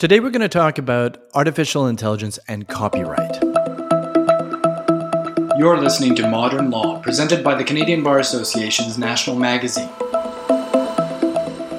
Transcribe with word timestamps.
Today, 0.00 0.18
we're 0.18 0.30
going 0.30 0.40
to 0.40 0.48
talk 0.48 0.78
about 0.78 1.18
artificial 1.34 1.86
intelligence 1.86 2.38
and 2.48 2.66
copyright. 2.66 3.36
You're 5.58 5.76
listening 5.76 6.14
to 6.14 6.26
Modern 6.26 6.70
Law, 6.70 7.02
presented 7.02 7.44
by 7.44 7.54
the 7.54 7.64
Canadian 7.64 8.02
Bar 8.02 8.18
Association's 8.18 8.96
National 8.96 9.36
Magazine. 9.36 9.88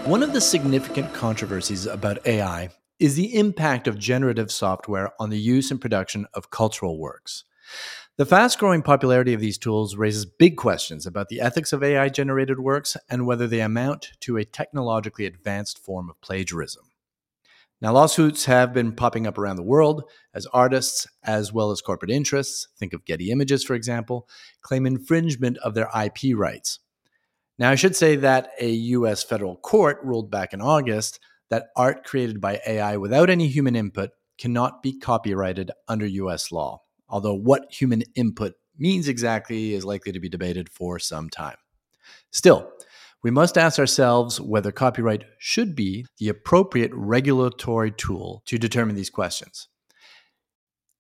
One 0.06 0.22
of 0.22 0.34
the 0.34 0.40
significant 0.40 1.16
controversies 1.16 1.88
about 1.88 2.24
AI 2.28 2.70
is 3.00 3.16
the 3.16 3.34
impact 3.34 3.88
of 3.88 3.98
generative 3.98 4.52
software 4.52 5.14
on 5.20 5.32
the 5.32 5.40
use 5.40 5.72
and 5.72 5.82
production 5.82 6.28
of 6.36 6.52
cultural 6.52 7.00
works. 7.00 7.46
The 8.18 8.28
fast 8.28 8.60
growing 8.60 8.84
popularity 8.84 9.34
of 9.34 9.42
these 9.42 9.58
tools 9.58 9.96
raises 9.96 10.28
big 10.28 10.58
questions 10.58 11.08
about 11.08 11.30
the 11.30 11.42
ethics 11.42 11.74
of 11.74 11.82
AI 11.82 12.10
generated 12.10 12.60
works 12.60 12.96
and 13.10 13.26
whether 13.26 13.48
they 13.48 13.62
amount 13.62 14.12
to 14.20 14.38
a 14.38 14.46
technologically 14.46 15.26
advanced 15.26 15.80
form 15.80 16.08
of 16.08 16.22
plagiarism. 16.22 16.84
Now, 17.82 17.94
lawsuits 17.94 18.46
have 18.46 18.74
been 18.74 18.94
popping 18.94 19.26
up 19.26 19.40
around 19.40 19.56
the 19.56 19.64
world 19.64 20.04
as 20.36 20.46
artists, 20.54 21.08
as 21.24 21.52
well 21.52 21.72
as 21.72 21.82
corporate 21.82 22.12
interests, 22.12 22.68
think 22.78 22.94
of 22.94 23.06
Getty 23.06 23.32
Images, 23.32 23.64
for 23.64 23.74
example, 23.74 24.30
claim 24.62 24.86
infringement 24.86 25.58
of 25.58 25.74
their 25.74 25.90
IP 26.00 26.36
rights. 26.36 26.80
Now, 27.58 27.72
I 27.72 27.76
should 27.76 27.96
say 27.96 28.16
that 28.18 28.52
a 28.60 28.70
US 28.70 29.24
federal 29.24 29.56
court 29.56 29.98
ruled 30.04 30.30
back 30.30 30.54
in 30.54 30.62
August 30.62 31.20
that 31.50 31.68
art 31.76 32.04
created 32.04 32.40
by 32.40 32.62
AI 32.68 32.98
without 32.98 33.32
any 33.32 33.48
human 33.48 33.76
input 33.76 34.12
cannot 34.38 34.84
be 34.84 35.00
copyrighted 35.00 35.72
under 35.88 36.06
US 36.06 36.52
law, 36.52 36.82
although 37.10 37.36
what 37.36 37.72
human 37.72 38.04
input 38.16 38.54
means 38.78 39.08
exactly 39.08 39.74
is 39.74 39.86
likely 39.86 40.12
to 40.12 40.20
be 40.20 40.30
debated 40.30 40.70
for 40.70 41.00
some 41.00 41.30
time. 41.30 41.58
Still, 42.32 42.72
we 43.24 43.32
must 43.32 43.58
ask 43.58 43.78
ourselves 43.78 44.42
whether 44.42 44.72
copyright 44.72 45.26
should 45.38 45.76
be 45.76 46.06
the 46.18 46.30
appropriate 46.30 46.92
regulatory 46.94 47.92
tool 47.92 48.42
to 48.48 48.58
determine 48.58 48.96
these 48.96 49.10
questions. 49.10 49.68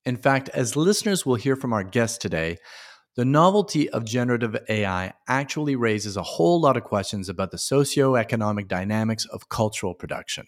In 0.05 0.17
fact, 0.17 0.49
as 0.49 0.75
listeners 0.75 1.25
will 1.25 1.35
hear 1.35 1.55
from 1.55 1.73
our 1.73 1.83
guest 1.83 2.21
today, 2.21 2.57
the 3.15 3.25
novelty 3.25 3.89
of 3.89 4.05
generative 4.05 4.55
AI 4.69 5.13
actually 5.27 5.75
raises 5.75 6.15
a 6.15 6.23
whole 6.23 6.61
lot 6.61 6.77
of 6.77 6.83
questions 6.83 7.27
about 7.27 7.51
the 7.51 7.57
socio-economic 7.57 8.67
dynamics 8.67 9.25
of 9.25 9.49
cultural 9.49 9.93
production 9.93 10.45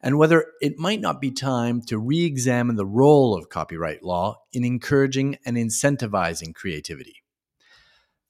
and 0.00 0.18
whether 0.18 0.46
it 0.60 0.78
might 0.78 1.00
not 1.00 1.20
be 1.20 1.30
time 1.30 1.82
to 1.82 1.98
re 1.98 2.24
examine 2.24 2.76
the 2.76 2.86
role 2.86 3.36
of 3.36 3.48
copyright 3.48 4.02
law 4.02 4.36
in 4.52 4.64
encouraging 4.64 5.36
and 5.44 5.56
incentivizing 5.56 6.54
creativity. 6.54 7.22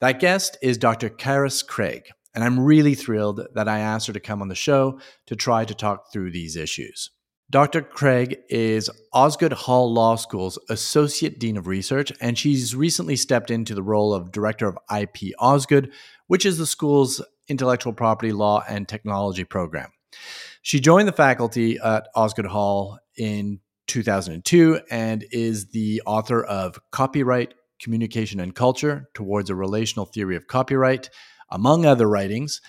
That 0.01 0.19
guest 0.19 0.57
is 0.61 0.77
Dr. 0.77 1.09
Carys 1.09 1.61
Craig, 1.61 2.07
and 2.33 2.43
I'm 2.43 2.59
really 2.59 2.95
thrilled 2.95 3.41
that 3.55 3.67
I 3.67 3.79
asked 3.79 4.07
her 4.07 4.13
to 4.13 4.19
come 4.19 4.41
on 4.41 4.47
the 4.47 4.55
show 4.55 4.99
to 5.27 5.35
try 5.35 5.65
to 5.65 5.73
talk 5.73 6.11
through 6.11 6.31
these 6.31 6.55
issues. 6.55 7.09
Dr. 7.51 7.81
Craig 7.81 8.37
is 8.47 8.91
Osgoode 9.11 9.53
Hall 9.53 9.91
Law 9.91 10.15
School's 10.15 10.59
Associate 10.69 11.39
Dean 11.39 11.57
of 11.57 11.65
Research, 11.65 12.11
and 12.21 12.37
she's 12.37 12.75
recently 12.75 13.15
stepped 13.15 13.49
into 13.49 13.73
the 13.73 13.81
role 13.81 14.13
of 14.13 14.31
Director 14.31 14.67
of 14.67 14.77
IP 14.95 15.33
Osgoode, 15.39 15.91
which 16.27 16.45
is 16.45 16.59
the 16.59 16.67
school's 16.67 17.23
intellectual 17.47 17.91
property 17.91 18.31
law 18.31 18.63
and 18.69 18.87
technology 18.87 19.43
program. 19.43 19.89
She 20.61 20.79
joined 20.79 21.07
the 21.07 21.13
faculty 21.13 21.79
at 21.83 22.07
Osgoode 22.13 22.45
Hall 22.45 22.99
in 23.17 23.61
2002 23.87 24.81
and 24.91 25.25
is 25.31 25.69
the 25.69 26.03
author 26.05 26.43
of 26.43 26.79
Copyright, 26.91 27.55
Communication, 27.81 28.39
and 28.39 28.53
Culture 28.53 29.09
Towards 29.15 29.49
a 29.49 29.55
Relational 29.55 30.05
Theory 30.05 30.35
of 30.35 30.45
Copyright, 30.45 31.09
among 31.51 31.85
other 31.85 32.07
writings. 32.07 32.61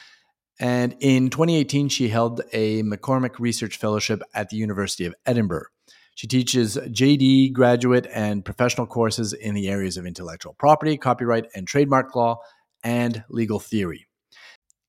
And 0.58 0.94
in 1.00 1.30
2018, 1.30 1.88
she 1.88 2.08
held 2.08 2.42
a 2.52 2.82
MacCormick 2.82 3.38
Research 3.38 3.78
Fellowship 3.78 4.22
at 4.34 4.50
the 4.50 4.56
University 4.56 5.06
of 5.06 5.14
Edinburgh. 5.24 5.66
She 6.14 6.26
teaches 6.26 6.76
JD 6.76 7.54
graduate 7.54 8.06
and 8.12 8.44
professional 8.44 8.86
courses 8.86 9.32
in 9.32 9.54
the 9.54 9.68
areas 9.68 9.96
of 9.96 10.04
intellectual 10.04 10.54
property, 10.58 10.98
copyright 10.98 11.46
and 11.54 11.66
trademark 11.66 12.14
law, 12.14 12.40
and 12.84 13.24
legal 13.30 13.58
theory. 13.58 14.06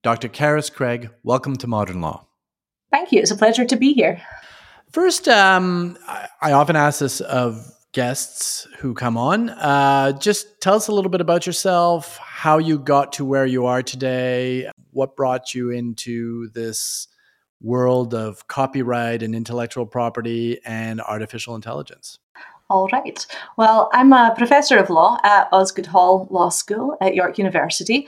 Dr. 0.03 0.27
Carys 0.27 0.69
Craig, 0.69 1.09
welcome 1.23 1.55
to 1.55 1.67
Modern 1.67 2.01
Law. 2.01 2.27
Thank 2.91 3.13
you. 3.13 3.21
It's 3.21 3.31
a 3.31 3.37
pleasure 3.37 3.65
to 3.65 3.75
be 3.77 3.93
here. 3.93 4.21
First, 4.91 5.29
um, 5.29 5.97
I, 6.07 6.27
I 6.41 6.51
often 6.51 6.75
ask 6.75 6.99
this 6.99 7.21
of 7.21 7.71
guests 7.93 8.67
who 8.79 8.93
come 8.93 9.17
on. 9.17 9.49
Uh, 9.49 10.13
just 10.13 10.61
tell 10.61 10.75
us 10.75 10.87
a 10.87 10.91
little 10.91 11.11
bit 11.11 11.21
about 11.21 11.45
yourself, 11.45 12.17
how 12.17 12.57
you 12.57 12.79
got 12.79 13.13
to 13.13 13.25
where 13.25 13.45
you 13.45 13.65
are 13.65 13.83
today, 13.83 14.69
what 14.91 15.15
brought 15.15 15.53
you 15.53 15.69
into 15.69 16.49
this 16.49 17.07
world 17.61 18.13
of 18.13 18.47
copyright 18.47 19.21
and 19.21 19.35
intellectual 19.35 19.85
property 19.85 20.59
and 20.65 21.01
artificial 21.01 21.55
intelligence. 21.55 22.17
All 22.69 22.87
right. 22.93 23.25
Well, 23.57 23.89
I'm 23.91 24.13
a 24.13 24.33
professor 24.37 24.77
of 24.77 24.89
law 24.89 25.17
at 25.23 25.49
Osgoode 25.51 25.87
Hall 25.87 26.27
Law 26.29 26.47
School 26.47 26.97
at 27.01 27.15
York 27.15 27.37
University. 27.37 28.07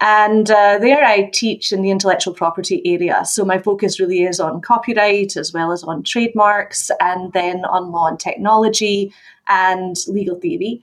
And 0.00 0.50
uh, 0.50 0.78
there 0.78 1.04
I 1.04 1.30
teach 1.32 1.72
in 1.72 1.82
the 1.82 1.90
intellectual 1.90 2.34
property 2.34 2.82
area. 2.84 3.24
So 3.24 3.44
my 3.44 3.58
focus 3.58 4.00
really 4.00 4.24
is 4.24 4.40
on 4.40 4.60
copyright 4.60 5.36
as 5.36 5.52
well 5.52 5.72
as 5.72 5.82
on 5.84 6.02
trademarks 6.02 6.90
and 7.00 7.32
then 7.32 7.64
on 7.64 7.90
law 7.90 8.08
and 8.08 8.18
technology 8.18 9.12
and 9.48 9.96
legal 10.08 10.38
theory. 10.38 10.82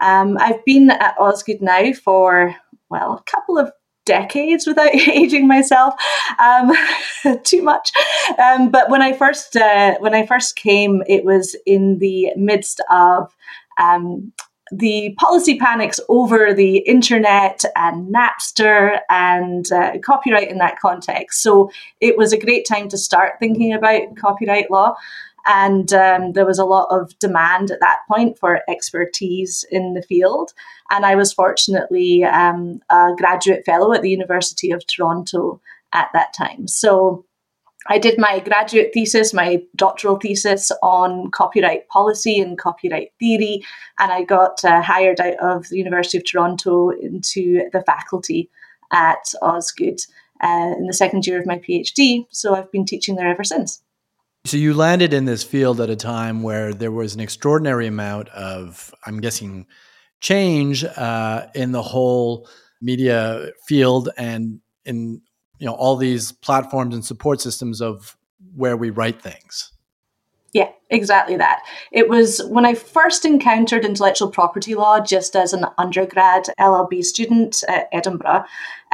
Um, 0.00 0.36
I've 0.38 0.64
been 0.64 0.90
at 0.90 1.16
Osgoode 1.18 1.60
now 1.62 1.92
for, 1.92 2.54
well, 2.88 3.14
a 3.14 3.30
couple 3.30 3.58
of 3.58 3.72
decades 4.08 4.66
without 4.66 4.94
aging 5.08 5.46
myself 5.46 5.94
um, 6.38 6.72
too 7.44 7.62
much. 7.62 7.92
Um, 8.42 8.70
but 8.70 8.90
when 8.90 9.02
I 9.02 9.12
first 9.12 9.56
uh, 9.56 9.96
when 10.00 10.14
I 10.14 10.26
first 10.26 10.56
came, 10.56 11.02
it 11.06 11.24
was 11.24 11.54
in 11.66 11.98
the 11.98 12.32
midst 12.36 12.80
of 12.90 13.32
um, 13.78 14.32
the 14.72 15.14
policy 15.18 15.58
panics 15.58 16.00
over 16.08 16.52
the 16.52 16.78
internet 16.78 17.64
and 17.76 18.14
Napster 18.14 19.00
and 19.08 19.70
uh, 19.72 19.98
copyright 20.04 20.50
in 20.50 20.58
that 20.58 20.78
context. 20.78 21.42
So 21.42 21.70
it 22.00 22.16
was 22.16 22.32
a 22.32 22.38
great 22.38 22.66
time 22.66 22.88
to 22.90 22.98
start 22.98 23.34
thinking 23.38 23.72
about 23.72 24.16
copyright 24.16 24.70
law. 24.70 24.94
And 25.46 25.92
um, 25.94 26.32
there 26.32 26.44
was 26.44 26.58
a 26.58 26.64
lot 26.64 26.88
of 26.90 27.18
demand 27.20 27.70
at 27.70 27.80
that 27.80 28.00
point 28.06 28.38
for 28.38 28.60
expertise 28.68 29.64
in 29.70 29.94
the 29.94 30.02
field. 30.02 30.52
And 30.90 31.06
I 31.06 31.14
was 31.14 31.32
fortunately 31.32 32.24
um, 32.24 32.80
a 32.90 33.12
graduate 33.16 33.64
fellow 33.64 33.92
at 33.92 34.02
the 34.02 34.10
University 34.10 34.70
of 34.70 34.86
Toronto 34.86 35.60
at 35.92 36.10
that 36.12 36.34
time. 36.34 36.68
So 36.68 37.24
I 37.86 37.98
did 37.98 38.18
my 38.18 38.40
graduate 38.40 38.90
thesis, 38.92 39.32
my 39.32 39.62
doctoral 39.76 40.16
thesis 40.16 40.72
on 40.82 41.30
copyright 41.30 41.88
policy 41.88 42.40
and 42.40 42.58
copyright 42.58 43.12
theory, 43.18 43.62
and 43.98 44.10
I 44.10 44.24
got 44.24 44.64
uh, 44.64 44.82
hired 44.82 45.20
out 45.20 45.38
of 45.38 45.68
the 45.68 45.78
University 45.78 46.18
of 46.18 46.24
Toronto 46.24 46.90
into 46.90 47.68
the 47.72 47.82
faculty 47.82 48.50
at 48.92 49.32
Osgoode 49.42 50.00
uh, 50.42 50.74
in 50.76 50.86
the 50.86 50.92
second 50.92 51.26
year 51.26 51.38
of 51.38 51.46
my 51.46 51.58
PhD. 51.58 52.26
So 52.30 52.54
I've 52.54 52.70
been 52.72 52.84
teaching 52.84 53.16
there 53.16 53.28
ever 53.28 53.44
since. 53.44 53.82
So 54.44 54.56
you 54.56 54.74
landed 54.74 55.12
in 55.12 55.24
this 55.24 55.44
field 55.44 55.80
at 55.80 55.90
a 55.90 55.96
time 55.96 56.42
where 56.42 56.72
there 56.72 56.92
was 56.92 57.14
an 57.14 57.20
extraordinary 57.20 57.86
amount 57.86 58.28
of, 58.30 58.94
I'm 59.04 59.20
guessing, 59.20 59.66
change 60.20 60.84
uh, 60.84 61.46
in 61.54 61.72
the 61.72 61.82
whole 61.82 62.48
media 62.80 63.50
field 63.66 64.08
and 64.16 64.60
in 64.84 65.20
you 65.58 65.66
know 65.66 65.74
all 65.74 65.96
these 65.96 66.32
platforms 66.32 66.94
and 66.94 67.04
support 67.04 67.40
systems 67.40 67.80
of 67.80 68.16
where 68.54 68.76
we 68.76 68.90
write 68.90 69.20
things. 69.20 69.72
Yeah, 70.54 70.70
exactly 70.88 71.36
that. 71.36 71.62
It 71.92 72.08
was 72.08 72.42
when 72.48 72.64
I 72.64 72.74
first 72.74 73.26
encountered 73.26 73.84
intellectual 73.84 74.30
property 74.30 74.74
law 74.74 74.98
just 74.98 75.36
as 75.36 75.52
an 75.52 75.66
undergrad 75.76 76.46
LLB 76.58 77.04
student 77.04 77.62
at 77.68 77.88
Edinburgh. 77.92 78.44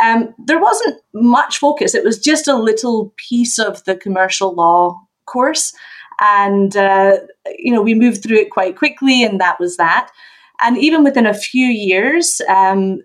Um, 0.02 0.34
there 0.38 0.60
wasn't 0.60 1.00
much 1.12 1.58
focus. 1.58 1.94
It 1.94 2.02
was 2.02 2.18
just 2.18 2.48
a 2.48 2.56
little 2.56 3.14
piece 3.16 3.60
of 3.60 3.84
the 3.84 3.94
commercial 3.94 4.52
law 4.52 5.00
course. 5.26 5.72
And, 6.20 6.76
uh, 6.76 7.18
you 7.58 7.72
know, 7.72 7.82
we 7.82 7.94
moved 7.94 8.22
through 8.22 8.38
it 8.38 8.50
quite 8.50 8.76
quickly, 8.76 9.22
and 9.22 9.40
that 9.40 9.60
was 9.60 9.76
that. 9.76 10.10
And 10.60 10.76
even 10.78 11.04
within 11.04 11.26
a 11.26 11.34
few 11.34 11.66
years, 11.66 12.40
um, 12.48 12.98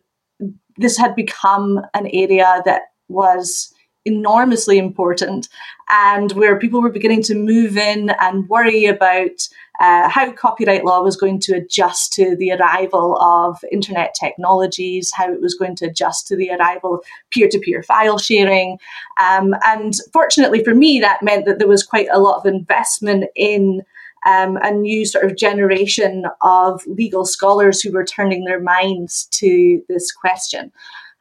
this 0.78 0.98
had 0.98 1.16
become 1.16 1.82
an 1.94 2.08
area 2.08 2.62
that 2.66 2.84
was 3.10 3.74
enormously 4.06 4.78
important 4.78 5.50
and 5.90 6.32
where 6.34 6.60
people 6.60 6.82
were 6.82 6.90
beginning 6.90 7.24
to 7.24 7.36
move 7.36 7.78
in 7.78 8.12
and 8.20 8.48
worry 8.50 8.86
about 8.86 9.48
uh, 9.80 10.10
how 10.10 10.32
copyright 10.34 10.84
law 10.84 11.02
was 11.02 11.16
going 11.16 11.40
to 11.40 11.56
adjust 11.56 12.12
to 12.12 12.36
the 12.36 12.52
arrival 12.52 13.18
of 13.22 13.64
internet 13.72 14.14
technologies, 14.14 15.12
how 15.14 15.32
it 15.32 15.42
was 15.42 15.56
going 15.56 15.76
to 15.76 15.86
adjust 15.86 16.28
to 16.28 16.36
the 16.36 16.52
arrival 16.52 16.96
of 16.96 17.04
peer 17.32 17.48
to 17.48 17.60
peer 17.60 17.82
file 17.82 18.18
sharing. 18.18 18.78
Um, 19.18 19.56
and 19.66 19.94
fortunately 20.12 20.64
for 20.64 20.76
me, 20.76 21.00
that 21.00 21.24
meant 21.24 21.46
that 21.46 21.60
there 21.60 21.68
was 21.68 21.84
quite 21.84 22.08
a 22.12 22.20
lot 22.20 22.38
of 22.38 22.46
investment 22.46 23.26
in. 23.36 23.84
Um, 24.26 24.58
a 24.62 24.72
new 24.72 25.06
sort 25.06 25.24
of 25.24 25.38
generation 25.38 26.26
of 26.42 26.86
legal 26.88 27.24
scholars 27.24 27.80
who 27.80 27.94
were 27.94 28.04
turning 28.04 28.44
their 28.44 28.60
minds 28.60 29.30
to 29.32 29.82
this 29.88 30.12
question. 30.12 30.74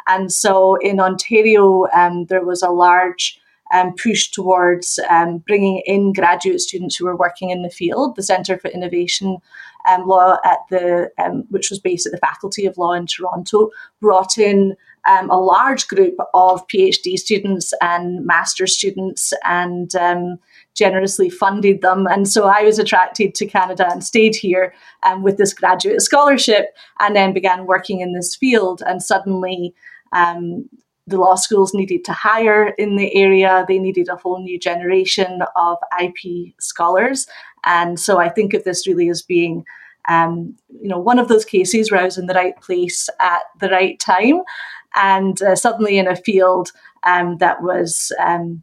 And 0.08 0.32
so 0.32 0.76
in 0.76 1.00
Ontario, 1.00 1.87
um, 1.94 2.26
there 2.26 2.44
was 2.44 2.62
a 2.62 2.70
large 2.70 3.38
um, 3.72 3.94
push 3.94 4.31
towards 4.31 4.99
um, 5.10 5.38
bringing 5.38 5.82
in 5.84 6.12
graduate 6.12 6.60
students 6.60 6.96
who 6.96 7.05
were 7.05 7.16
working 7.16 7.50
in 7.50 7.62
the 7.62 7.70
field. 7.70 8.16
The 8.16 8.22
Centre 8.22 8.58
for 8.58 8.69
Innovation 8.69 9.38
um, 9.88 10.06
Law 10.06 10.38
at 10.44 10.58
the, 10.70 11.10
um, 11.19 11.44
which 11.50 11.70
was 11.70 11.78
based 11.78 12.06
at 12.06 12.12
the 12.12 12.19
Faculty 12.19 12.66
of 12.66 12.78
Law 12.78 12.93
in 12.93 13.06
Toronto, 13.06 13.70
brought 14.00 14.38
in 14.38 14.75
um, 15.08 15.31
a 15.31 15.40
large 15.40 15.87
group 15.88 16.16
of 16.34 16.66
PhD 16.69 17.16
students 17.16 17.72
and 17.81 18.25
master 18.25 18.66
students 18.66 19.32
and 19.44 19.94
um, 19.96 20.38
generously 20.75 21.31
funded 21.31 21.81
them. 21.81 22.06
And 22.06 22.28
so 22.28 22.46
I 22.46 22.62
was 22.62 22.78
attracted 22.78 23.34
to 23.34 23.46
Canada 23.46 23.87
and 23.90 24.04
stayed 24.04 24.34
here 24.34 24.75
with 25.20 25.38
this 25.38 25.54
graduate 25.54 26.02
scholarship 26.02 26.75
and 27.00 27.16
then 27.16 27.32
began 27.32 27.66
working 27.66 28.00
in 28.00 28.12
this 28.12 28.34
field. 28.34 28.82
And 28.87 29.02
suddenly, 29.02 29.75
um, 30.12 30.69
the 31.06 31.19
law 31.19 31.34
schools 31.34 31.72
needed 31.72 32.05
to 32.05 32.12
hire 32.12 32.69
in 32.78 32.96
the 32.96 33.14
area. 33.14 33.64
They 33.66 33.78
needed 33.78 34.08
a 34.08 34.16
whole 34.16 34.40
new 34.40 34.58
generation 34.58 35.43
of 35.56 35.78
IP 36.00 36.52
scholars. 36.60 37.26
And 37.64 37.99
so 37.99 38.19
I 38.19 38.28
think 38.28 38.52
of 38.55 38.64
this 38.64 38.87
really 38.87 39.08
as 39.08 39.22
being, 39.22 39.64
um, 40.08 40.55
you 40.81 40.88
know, 40.88 40.99
one 40.99 41.19
of 41.19 41.28
those 41.28 41.44
cases 41.44 41.90
where 41.90 42.00
I 42.00 42.05
was 42.05 42.19
in 42.19 42.26
the 42.26 42.34
right 42.34 42.60
place 42.60 43.08
at 43.20 43.43
the 43.58 43.70
right 43.70 43.99
time 43.99 44.43
and 44.94 45.40
uh, 45.43 45.56
suddenly 45.56 45.99
in 45.99 46.06
a 46.06 46.16
field 46.16 46.72
um, 47.04 47.38
that 47.38 47.62
was 47.62 48.12
um, 48.20 48.62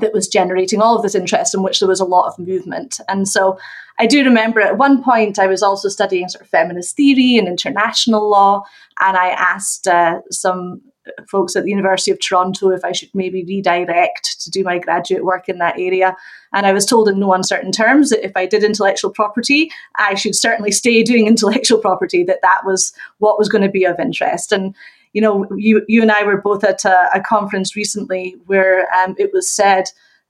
that 0.00 0.12
was 0.12 0.26
generating 0.26 0.80
all 0.80 0.96
of 0.96 1.02
this 1.02 1.14
interest 1.14 1.54
in 1.54 1.62
which 1.62 1.78
there 1.78 1.88
was 1.88 2.00
a 2.00 2.04
lot 2.04 2.26
of 2.26 2.38
movement. 2.38 3.00
And 3.08 3.28
so 3.28 3.58
I 3.98 4.06
do 4.06 4.24
remember 4.24 4.60
at 4.60 4.76
one 4.76 5.02
point 5.02 5.38
I 5.38 5.46
was 5.46 5.62
also 5.62 5.88
studying 5.88 6.28
sort 6.28 6.42
of 6.42 6.48
feminist 6.48 6.96
theory 6.96 7.36
and 7.36 7.46
international 7.46 8.28
law, 8.28 8.64
and 9.00 9.16
I 9.16 9.28
asked 9.28 9.86
uh, 9.86 10.20
some 10.30 10.82
folks 11.28 11.54
at 11.54 11.64
the 11.64 11.70
University 11.70 12.10
of 12.10 12.18
Toronto 12.18 12.70
if 12.70 12.84
I 12.84 12.92
should 12.92 13.10
maybe 13.14 13.44
redirect 13.44 14.40
to 14.40 14.50
do 14.50 14.64
my 14.64 14.78
graduate 14.78 15.24
work 15.24 15.48
in 15.48 15.58
that 15.58 15.78
area. 15.78 16.16
And 16.52 16.66
I 16.66 16.72
was 16.72 16.86
told 16.86 17.08
in 17.08 17.20
no 17.20 17.32
uncertain 17.34 17.72
terms 17.72 18.10
that 18.10 18.24
if 18.24 18.32
I 18.36 18.46
did 18.46 18.64
intellectual 18.64 19.10
property, 19.10 19.70
I 19.96 20.14
should 20.14 20.34
certainly 20.34 20.72
stay 20.72 21.02
doing 21.02 21.26
intellectual 21.28 21.78
property, 21.78 22.24
that 22.24 22.42
that 22.42 22.62
was 22.64 22.92
what 23.18 23.38
was 23.38 23.48
going 23.48 23.62
to 23.62 23.70
be 23.70 23.84
of 23.84 24.00
interest. 24.00 24.50
And 24.50 24.74
you 25.14 25.22
know, 25.22 25.46
you 25.56 25.82
you 25.88 26.02
and 26.02 26.12
I 26.12 26.24
were 26.24 26.40
both 26.40 26.62
at 26.64 26.84
a, 26.84 27.08
a 27.14 27.20
conference 27.20 27.74
recently 27.74 28.36
where 28.46 28.92
um, 28.94 29.14
it 29.16 29.30
was 29.32 29.50
said 29.50 29.84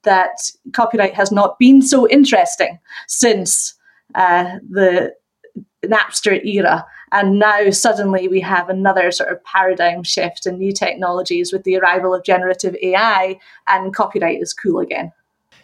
that 0.04 0.36
copyright 0.72 1.14
has 1.14 1.32
not 1.32 1.58
been 1.58 1.82
so 1.82 2.08
interesting 2.08 2.78
since 3.08 3.74
uh, 4.14 4.58
the 4.70 5.12
Napster 5.84 6.44
era. 6.44 6.86
And 7.12 7.38
now 7.38 7.70
suddenly 7.70 8.28
we 8.28 8.40
have 8.40 8.68
another 8.68 9.10
sort 9.10 9.30
of 9.30 9.42
paradigm 9.44 10.02
shift 10.02 10.46
in 10.46 10.58
new 10.58 10.72
technologies 10.72 11.52
with 11.52 11.64
the 11.64 11.76
arrival 11.76 12.14
of 12.14 12.24
generative 12.24 12.76
AI, 12.82 13.38
and 13.66 13.94
copyright 13.94 14.42
is 14.42 14.52
cool 14.52 14.80
again. 14.80 15.12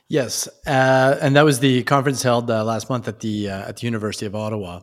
Yes, 0.09 0.49
uh, 0.67 1.19
and 1.21 1.37
that 1.37 1.45
was 1.45 1.61
the 1.61 1.83
conference 1.85 2.23
held 2.23 2.51
uh, 2.51 2.65
last 2.65 2.89
month 2.89 3.07
at 3.07 3.21
the 3.21 3.51
uh, 3.51 3.69
at 3.69 3.77
the 3.77 3.87
University 3.87 4.27
of 4.27 4.35
Ottawa 4.35 4.81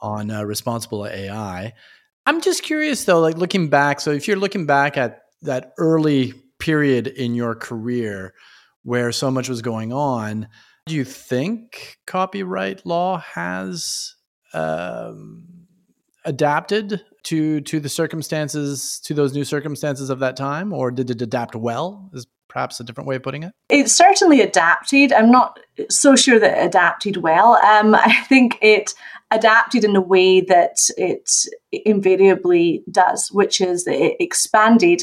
on 0.00 0.30
uh, 0.30 0.42
responsible 0.44 1.06
AI. 1.06 1.74
I'm 2.28 2.42
just 2.42 2.62
curious 2.62 3.06
though, 3.06 3.20
like 3.20 3.38
looking 3.38 3.70
back. 3.70 4.00
So 4.00 4.10
if 4.10 4.28
you're 4.28 4.36
looking 4.36 4.66
back 4.66 4.98
at 4.98 5.22
that 5.40 5.72
early 5.78 6.34
period 6.58 7.06
in 7.06 7.34
your 7.34 7.54
career 7.54 8.34
where 8.82 9.12
so 9.12 9.30
much 9.30 9.48
was 9.48 9.62
going 9.62 9.94
on, 9.94 10.46
do 10.84 10.94
you 10.94 11.04
think 11.04 11.96
copyright 12.06 12.84
law 12.84 13.16
has 13.16 14.14
um, 14.52 15.46
adapted 16.26 17.00
to 17.22 17.62
to 17.62 17.80
the 17.80 17.88
circumstances 17.88 19.00
to 19.04 19.14
those 19.14 19.32
new 19.32 19.44
circumstances 19.44 20.10
of 20.10 20.18
that 20.18 20.36
time, 20.36 20.74
or 20.74 20.90
did 20.90 21.08
it 21.08 21.22
adapt 21.22 21.56
well? 21.56 22.10
Is 22.12 22.26
perhaps 22.48 22.78
a 22.78 22.84
different 22.84 23.08
way 23.08 23.16
of 23.16 23.22
putting 23.22 23.42
it? 23.42 23.54
It 23.70 23.88
certainly 23.88 24.42
adapted. 24.42 25.14
I'm 25.14 25.30
not 25.30 25.60
so 25.88 26.14
sure 26.14 26.38
that 26.38 26.58
it 26.58 26.66
adapted 26.66 27.18
well. 27.18 27.54
Um, 27.56 27.94
I 27.94 28.22
think 28.28 28.58
it 28.60 28.92
adapted 29.30 29.84
in 29.84 29.94
a 29.94 30.00
way 30.00 30.40
that 30.40 30.78
it 30.96 31.30
invariably 31.72 32.82
does, 32.90 33.30
which 33.30 33.60
is 33.60 33.84
that 33.84 33.94
it 33.94 34.16
expanded 34.20 35.02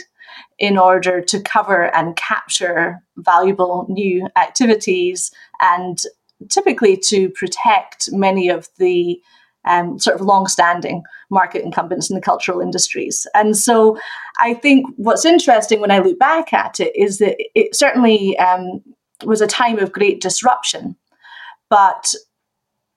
in 0.57 0.77
order 0.77 1.21
to 1.21 1.39
cover 1.41 1.95
and 1.95 2.15
capture 2.15 3.01
valuable 3.17 3.85
new 3.89 4.27
activities 4.35 5.31
and 5.61 5.99
typically 6.49 6.97
to 6.97 7.29
protect 7.29 8.11
many 8.11 8.49
of 8.49 8.67
the 8.77 9.19
um, 9.67 9.97
sort 9.97 10.15
of 10.15 10.25
long-standing 10.25 11.03
market 11.29 11.63
incumbents 11.63 12.09
in 12.09 12.15
the 12.15 12.21
cultural 12.21 12.61
industries. 12.61 13.25
And 13.33 13.57
so 13.57 13.97
I 14.39 14.53
think 14.53 14.85
what's 14.97 15.25
interesting 15.25 15.79
when 15.79 15.91
I 15.91 15.99
look 15.99 16.19
back 16.19 16.53
at 16.53 16.79
it 16.79 16.95
is 16.95 17.17
that 17.17 17.35
it 17.55 17.75
certainly 17.75 18.37
um, 18.37 18.83
was 19.23 19.41
a 19.41 19.47
time 19.47 19.79
of 19.79 19.91
great 19.91 20.21
disruption, 20.21 20.95
but 21.69 22.13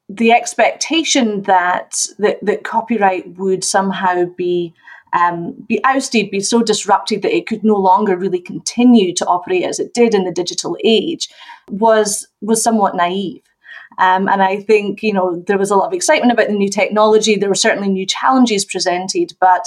the 0.08 0.32
expectation 0.32 1.42
that, 1.42 2.06
that, 2.18 2.38
that 2.42 2.64
copyright 2.64 3.36
would 3.36 3.62
somehow 3.62 4.24
be 4.36 4.74
um, 5.12 5.52
be 5.66 5.82
ousted, 5.84 6.30
be 6.30 6.40
so 6.40 6.62
disrupted 6.62 7.22
that 7.22 7.34
it 7.34 7.46
could 7.46 7.64
no 7.64 7.76
longer 7.76 8.16
really 8.16 8.40
continue 8.40 9.14
to 9.14 9.26
operate 9.26 9.64
as 9.64 9.78
it 9.78 9.94
did 9.94 10.14
in 10.14 10.24
the 10.24 10.32
digital 10.32 10.76
age, 10.84 11.28
was 11.70 12.26
was 12.40 12.62
somewhat 12.62 12.96
naive. 12.96 13.42
Um, 13.98 14.28
and 14.28 14.42
I 14.42 14.60
think 14.60 15.02
you 15.02 15.12
know 15.12 15.42
there 15.46 15.58
was 15.58 15.70
a 15.70 15.76
lot 15.76 15.86
of 15.86 15.92
excitement 15.92 16.32
about 16.32 16.48
the 16.48 16.54
new 16.54 16.68
technology. 16.68 17.36
There 17.36 17.48
were 17.48 17.54
certainly 17.54 17.88
new 17.88 18.06
challenges 18.06 18.64
presented, 18.64 19.32
but 19.40 19.64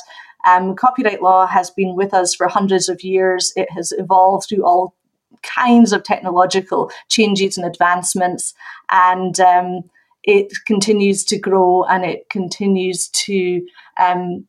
um, 0.48 0.76
copyright 0.76 1.22
law 1.22 1.48
has 1.48 1.70
been 1.70 1.96
with 1.96 2.14
us 2.14 2.34
for 2.34 2.48
hundreds 2.48 2.90
of 2.90 3.04
years. 3.04 3.52
It 3.56 3.70
has 3.72 3.92
evolved 3.98 4.48
through 4.48 4.66
all 4.66 4.96
kinds 5.44 5.92
of 5.92 6.04
technological 6.04 6.92
changes 7.10 7.58
and 7.58 7.66
advancements, 7.66 8.54
and 8.92 9.40
um, 9.40 9.90
it 10.24 10.54
continues 10.66 11.24
to 11.26 11.38
grow 11.38 11.84
and 11.86 12.06
it 12.06 12.30
continues 12.30 13.08
to 13.10 13.66
um, 14.00 14.46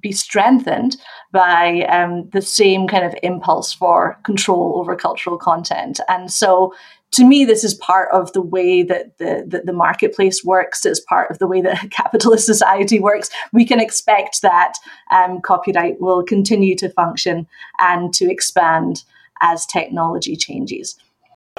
be 0.00 0.12
strengthened 0.12 0.96
by 1.32 1.82
um, 1.88 2.28
the 2.30 2.42
same 2.42 2.86
kind 2.86 3.04
of 3.04 3.14
impulse 3.22 3.72
for 3.72 4.18
control 4.24 4.74
over 4.76 4.96
cultural 4.96 5.36
content. 5.36 6.00
And 6.08 6.30
so, 6.30 6.74
to 7.12 7.24
me, 7.24 7.46
this 7.46 7.64
is 7.64 7.72
part 7.72 8.10
of 8.12 8.30
the 8.34 8.42
way 8.42 8.82
that 8.82 9.16
the, 9.16 9.42
that 9.48 9.64
the 9.64 9.72
marketplace 9.72 10.44
works. 10.44 10.84
It's 10.84 11.00
part 11.00 11.30
of 11.30 11.38
the 11.38 11.46
way 11.46 11.62
that 11.62 11.90
capitalist 11.90 12.44
society 12.44 13.00
works. 13.00 13.30
We 13.52 13.64
can 13.64 13.80
expect 13.80 14.42
that 14.42 14.74
um, 15.10 15.40
copyright 15.40 16.00
will 16.00 16.22
continue 16.22 16.76
to 16.76 16.90
function 16.90 17.46
and 17.78 18.12
to 18.14 18.30
expand 18.30 19.04
as 19.40 19.64
technology 19.64 20.36
changes. 20.36 20.98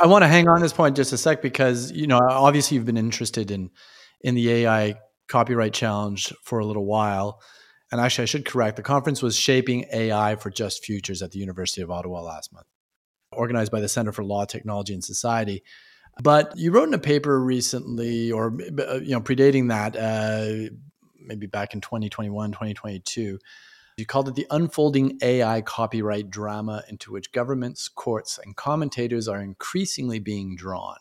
I 0.02 0.08
want 0.08 0.24
to 0.24 0.28
hang 0.28 0.48
on 0.48 0.62
this 0.62 0.74
point 0.74 0.96
just 0.96 1.14
a 1.14 1.18
sec 1.18 1.42
because 1.42 1.92
you 1.92 2.08
know 2.08 2.20
obviously 2.20 2.76
you've 2.76 2.86
been 2.86 2.98
interested 2.98 3.52
in 3.52 3.70
in 4.22 4.36
the 4.36 4.50
AI 4.50 4.96
copyright 5.28 5.74
challenge 5.74 6.34
for 6.44 6.60
a 6.60 6.66
little 6.66 6.86
while. 6.86 7.42
And 7.92 8.00
actually, 8.00 8.24
I 8.24 8.26
should 8.26 8.46
correct 8.46 8.76
the 8.76 8.84
conference 8.84 9.22
was 9.24 9.36
shaping 9.36 9.86
AI 9.92 10.36
for 10.36 10.52
just 10.52 10.86
futures 10.86 11.22
at 11.22 11.32
the 11.32 11.40
University 11.40 11.82
of 11.82 11.90
Ottawa 11.90 12.22
last 12.22 12.54
month, 12.54 12.68
organized 13.32 13.72
by 13.72 13.82
the 13.82 13.90
Center 13.90 14.12
for 14.12 14.24
Law, 14.24 14.46
Technology, 14.46 14.94
and 14.94 15.04
Society. 15.04 15.64
But 16.22 16.56
you 16.56 16.72
wrote 16.72 16.88
in 16.88 16.94
a 16.94 17.00
paper 17.00 17.42
recently, 17.42 18.32
or 18.32 18.54
uh, 18.80 18.96
you 18.96 19.12
know, 19.12 19.22
predating 19.22 19.70
that, 19.70 19.96
uh, 19.96 20.72
maybe 21.20 21.48
back 21.48 21.74
in 21.74 21.82
2021, 21.82 22.52
2022 22.52 23.40
you 24.00 24.06
called 24.06 24.30
it 24.30 24.36
the 24.36 24.48
unfolding 24.50 25.18
AI 25.22 25.62
copyright 25.62 26.30
drama 26.30 26.84
into 26.90 27.12
which 27.12 27.32
governments, 27.32 27.88
courts, 27.88 28.40
and 28.44 28.56
commentators 28.56 29.28
are 29.28 29.42
increasingly 29.42 30.20
being 30.20 30.56
drawn. 30.56 30.98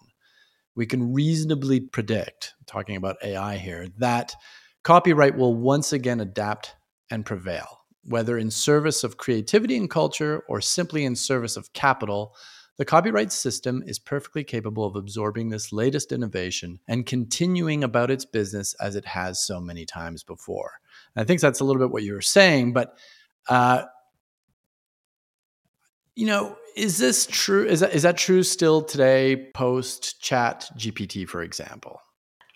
We 0.74 0.86
can 0.86 1.12
reasonably 1.12 1.80
predict, 1.80 2.54
talking 2.66 2.96
about 2.96 3.16
AI 3.22 3.56
here, 3.56 3.88
that 3.98 4.34
copyright 4.84 5.36
will 5.36 5.54
once 5.54 5.92
again 5.92 6.20
adapt 6.20 6.76
and 7.10 7.26
prevail, 7.26 7.80
whether 8.04 8.38
in 8.38 8.50
service 8.50 9.02
of 9.02 9.16
creativity 9.16 9.76
and 9.76 9.90
culture 9.90 10.44
or 10.48 10.60
simply 10.60 11.04
in 11.04 11.16
service 11.16 11.56
of 11.56 11.72
capital. 11.72 12.34
The 12.76 12.84
copyright 12.84 13.32
system 13.32 13.82
is 13.86 13.98
perfectly 13.98 14.44
capable 14.44 14.84
of 14.84 14.94
absorbing 14.94 15.48
this 15.48 15.72
latest 15.72 16.12
innovation 16.12 16.78
and 16.86 17.06
continuing 17.06 17.82
about 17.82 18.10
its 18.10 18.24
business 18.24 18.74
as 18.74 18.94
it 18.94 19.04
has 19.04 19.44
so 19.44 19.60
many 19.60 19.84
times 19.84 20.22
before. 20.22 20.74
I 21.16 21.24
think 21.24 21.40
that's 21.40 21.60
a 21.60 21.64
little 21.64 21.80
bit 21.80 21.90
what 21.90 22.02
you 22.02 22.14
were 22.14 22.20
saying, 22.20 22.72
but 22.72 22.96
uh, 23.48 23.84
you 26.14 26.26
know, 26.26 26.56
is 26.76 26.98
this 26.98 27.26
true? 27.26 27.64
Is 27.64 27.80
that 27.80 27.94
is 27.94 28.02
that 28.02 28.16
true 28.16 28.42
still 28.42 28.82
today, 28.82 29.50
post 29.54 30.20
Chat 30.20 30.68
GPT, 30.76 31.28
for 31.28 31.42
example? 31.42 32.00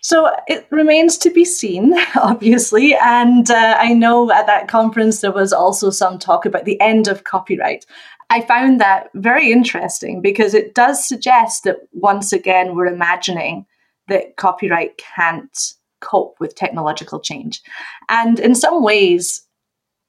So 0.01 0.29
it 0.47 0.67
remains 0.69 1.17
to 1.19 1.29
be 1.29 1.45
seen, 1.45 1.93
obviously. 2.15 2.93
And 2.95 3.49
uh, 3.49 3.77
I 3.79 3.93
know 3.93 4.29
at 4.31 4.47
that 4.47 4.67
conference 4.67 5.21
there 5.21 5.31
was 5.31 5.53
also 5.53 5.89
some 5.89 6.19
talk 6.19 6.45
about 6.45 6.65
the 6.65 6.79
end 6.81 7.07
of 7.07 7.23
copyright. 7.23 7.85
I 8.29 8.41
found 8.41 8.81
that 8.81 9.09
very 9.13 9.51
interesting 9.51 10.21
because 10.21 10.53
it 10.53 10.75
does 10.75 11.07
suggest 11.07 11.63
that 11.63 11.77
once 11.93 12.33
again 12.33 12.75
we're 12.75 12.87
imagining 12.87 13.65
that 14.09 14.35
copyright 14.35 14.97
can't 14.97 15.73
cope 16.03 16.35
with 16.39 16.55
technological 16.55 17.19
change. 17.19 17.61
And 18.09 18.39
in 18.39 18.55
some 18.55 18.83
ways, 18.83 19.45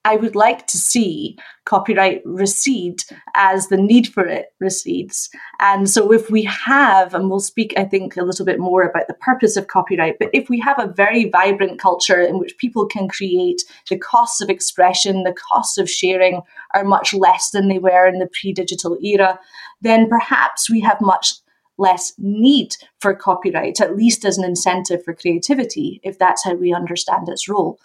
I 0.06 0.16
would 0.16 0.36
like 0.36 0.66
to 0.66 0.76
see 0.76 1.38
copyright 1.64 2.20
recede 2.26 3.02
as 3.34 3.68
the 3.68 3.78
need 3.78 4.06
for 4.06 4.26
it 4.26 4.48
recedes. 4.60 5.30
And 5.60 5.88
so, 5.88 6.12
if 6.12 6.30
we 6.30 6.42
have, 6.42 7.14
and 7.14 7.30
we'll 7.30 7.40
speak, 7.40 7.72
I 7.78 7.84
think, 7.84 8.16
a 8.16 8.22
little 8.22 8.44
bit 8.44 8.58
more 8.58 8.82
about 8.82 9.08
the 9.08 9.14
purpose 9.14 9.56
of 9.56 9.68
copyright, 9.68 10.18
but 10.18 10.28
if 10.34 10.50
we 10.50 10.60
have 10.60 10.78
a 10.78 10.92
very 10.92 11.30
vibrant 11.30 11.80
culture 11.80 12.20
in 12.20 12.38
which 12.38 12.58
people 12.58 12.86
can 12.86 13.08
create, 13.08 13.62
the 13.88 13.98
costs 13.98 14.42
of 14.42 14.50
expression, 14.50 15.22
the 15.22 15.32
costs 15.32 15.78
of 15.78 15.88
sharing 15.88 16.42
are 16.74 16.84
much 16.84 17.14
less 17.14 17.50
than 17.50 17.68
they 17.68 17.78
were 17.78 18.06
in 18.06 18.18
the 18.18 18.28
pre 18.40 18.52
digital 18.52 18.98
era, 19.02 19.38
then 19.80 20.06
perhaps 20.08 20.68
we 20.68 20.80
have 20.80 21.00
much 21.00 21.34
less 21.78 22.12
need 22.18 22.76
for 23.00 23.14
copyright, 23.14 23.80
at 23.80 23.96
least 23.96 24.24
as 24.24 24.38
an 24.38 24.44
incentive 24.44 25.04
for 25.04 25.14
creativity, 25.14 26.00
if 26.02 26.18
that's 26.18 26.44
how 26.44 26.54
we 26.54 26.72
understand 26.72 27.28
its 27.28 27.48
role. 27.48 27.78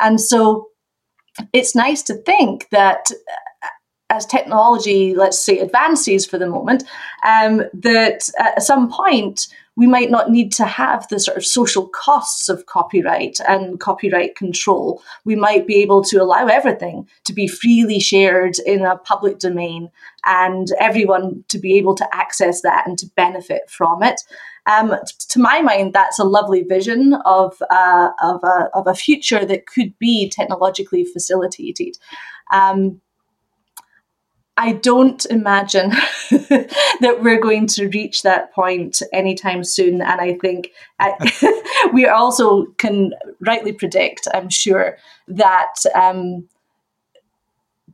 And 0.00 0.20
so, 0.20 0.68
it's 1.52 1.74
nice 1.74 2.02
to 2.02 2.14
think 2.14 2.68
that 2.70 3.10
uh, 3.10 3.68
as 4.10 4.26
technology, 4.26 5.14
let's 5.14 5.38
say, 5.38 5.58
advances 5.58 6.26
for 6.26 6.36
the 6.38 6.46
moment, 6.46 6.84
um, 7.24 7.62
that 7.72 8.28
at 8.38 8.62
some 8.62 8.90
point 8.90 9.48
we 9.76 9.86
might 9.86 10.10
not 10.10 10.30
need 10.30 10.52
to 10.52 10.66
have 10.66 11.08
the 11.08 11.18
sort 11.18 11.36
of 11.36 11.46
social 11.46 11.88
costs 11.88 12.48
of 12.48 12.66
copyright 12.66 13.38
and 13.48 13.80
copyright 13.80 14.36
control. 14.36 15.02
We 15.24 15.34
might 15.34 15.66
be 15.66 15.76
able 15.76 16.02
to 16.04 16.18
allow 16.18 16.46
everything 16.46 17.08
to 17.24 17.32
be 17.32 17.48
freely 17.48 17.98
shared 17.98 18.58
in 18.66 18.84
a 18.84 18.98
public 18.98 19.38
domain 19.38 19.90
and 20.26 20.68
everyone 20.78 21.44
to 21.48 21.58
be 21.58 21.78
able 21.78 21.94
to 21.96 22.14
access 22.14 22.60
that 22.62 22.86
and 22.86 22.98
to 22.98 23.10
benefit 23.16 23.62
from 23.68 24.02
it. 24.02 24.20
Um, 24.66 24.94
to 25.30 25.40
my 25.40 25.62
mind, 25.62 25.92
that's 25.92 26.18
a 26.18 26.24
lovely 26.24 26.62
vision 26.62 27.14
of, 27.24 27.60
uh, 27.70 28.10
of, 28.22 28.44
a, 28.44 28.68
of 28.74 28.86
a 28.86 28.94
future 28.94 29.44
that 29.44 29.66
could 29.66 29.98
be 29.98 30.28
technologically 30.28 31.04
facilitated. 31.04 31.96
Um, 32.52 33.00
I 34.56 34.72
don't 34.72 35.24
imagine 35.26 35.90
that 36.30 37.18
we're 37.22 37.40
going 37.40 37.66
to 37.68 37.88
reach 37.88 38.22
that 38.22 38.52
point 38.52 39.00
anytime 39.12 39.64
soon. 39.64 40.02
And 40.02 40.20
I 40.20 40.34
think 40.34 40.70
uh, 41.00 41.12
we 41.92 42.06
also 42.06 42.66
can 42.76 43.14
rightly 43.40 43.72
predict, 43.72 44.28
I'm 44.34 44.50
sure, 44.50 44.98
that 45.28 45.74
um, 45.94 46.48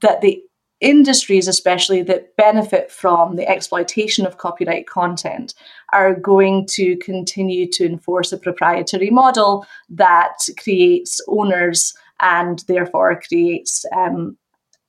that 0.00 0.20
the 0.20 0.42
industries, 0.80 1.48
especially 1.48 2.02
that 2.02 2.36
benefit 2.36 2.90
from 2.90 3.36
the 3.36 3.48
exploitation 3.48 4.26
of 4.26 4.38
copyright 4.38 4.86
content, 4.86 5.54
are 5.92 6.14
going 6.14 6.66
to 6.70 6.96
continue 6.98 7.68
to 7.72 7.84
enforce 7.84 8.32
a 8.32 8.38
proprietary 8.38 9.10
model 9.10 9.66
that 9.88 10.38
creates 10.62 11.20
owners 11.26 11.94
and 12.20 12.60
therefore 12.68 13.20
creates 13.26 13.84
um, 13.96 14.36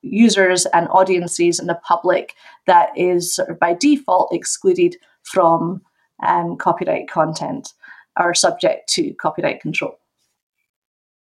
users 0.01 0.65
and 0.67 0.87
audiences 0.89 1.59
and 1.59 1.67
the 1.67 1.79
public 1.85 2.35
that 2.67 2.89
is 2.97 3.35
sort 3.35 3.49
of 3.49 3.59
by 3.59 3.73
default 3.73 4.33
excluded 4.33 4.95
from 5.23 5.81
um, 6.25 6.57
copyright 6.57 7.09
content 7.09 7.73
are 8.17 8.33
subject 8.33 8.89
to 8.89 9.13
copyright 9.15 9.61
control. 9.61 9.99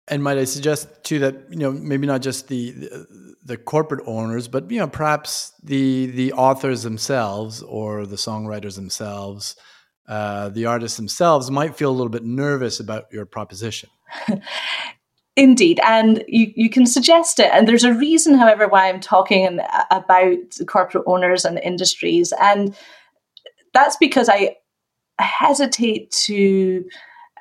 And 0.08 0.24
might 0.24 0.38
I 0.38 0.46
suggest 0.46 1.04
too 1.04 1.20
that 1.20 1.36
you 1.52 1.58
know 1.58 1.72
maybe 1.72 2.08
not 2.08 2.22
just 2.22 2.48
the, 2.48 2.72
the 2.72 3.36
the 3.44 3.58
corporate 3.58 4.04
owners, 4.08 4.48
but 4.48 4.70
you 4.72 4.80
know 4.80 4.88
perhaps 4.88 5.54
the 5.64 6.08
the 6.08 6.34
authors 6.34 6.84
themselves 6.84 7.62
or 7.62 8.06
the 8.08 8.16
songwriters 8.16 8.76
themselves, 8.76 9.56
uh, 10.08 10.50
the 10.50 10.66
artists 10.66 10.98
themselves 10.98 11.52
might 11.52 11.76
feel 11.76 11.92
a 11.92 11.94
little 11.94 12.10
bit 12.10 12.24
nervous 12.24 12.80
about 12.80 13.06
your 13.12 13.26
proposition. 13.26 13.90
Indeed, 15.40 15.80
and 15.86 16.22
you, 16.28 16.52
you 16.54 16.70
can 16.70 16.86
suggest 16.86 17.40
it. 17.40 17.50
And 17.54 17.66
there's 17.66 17.86
a 17.86 17.94
reason, 17.94 18.34
however, 18.34 18.68
why 18.68 18.90
I'm 18.90 19.00
talking 19.00 19.62
about 19.90 20.38
corporate 20.68 21.06
owners 21.08 21.46
and 21.46 21.58
industries. 21.60 22.34
And 22.42 22.76
that's 23.74 23.96
because 23.96 24.28
I 24.28 24.58
hesitate 25.18 26.12
to 26.28 26.84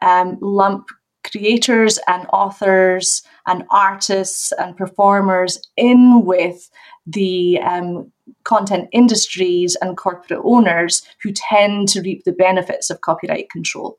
um, 0.01 0.39
lump 0.41 0.87
creators 1.25 1.99
and 2.07 2.25
authors 2.33 3.25
and 3.49 3.65
artists 3.69 4.53
and 4.53 4.77
performers 4.77 5.59
in 5.77 6.25
with 6.25 6.71
the 7.05 7.59
um, 7.63 8.13
content 8.45 8.89
industries 8.93 9.77
and 9.81 9.97
corporate 9.97 10.41
owners 10.45 11.03
who 11.21 11.33
tend 11.33 11.89
to 11.89 12.01
reap 12.03 12.23
the 12.23 12.31
benefits 12.31 12.91
of 12.91 13.01
copyright 13.01 13.51
control. 13.51 13.99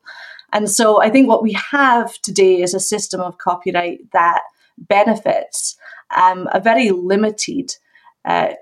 And 0.52 0.70
so 0.70 1.00
I 1.00 1.10
think 1.10 1.28
what 1.28 1.42
we 1.42 1.52
have 1.70 2.20
today 2.22 2.62
is 2.62 2.74
a 2.74 2.80
system 2.80 3.20
of 3.20 3.38
copyright 3.38 4.10
that 4.12 4.42
benefits 4.78 5.76
um, 6.16 6.48
a 6.52 6.60
very 6.60 6.90
limited 6.90 7.76
uh, 8.24 8.52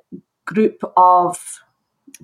group 0.47 0.83
of 0.97 1.61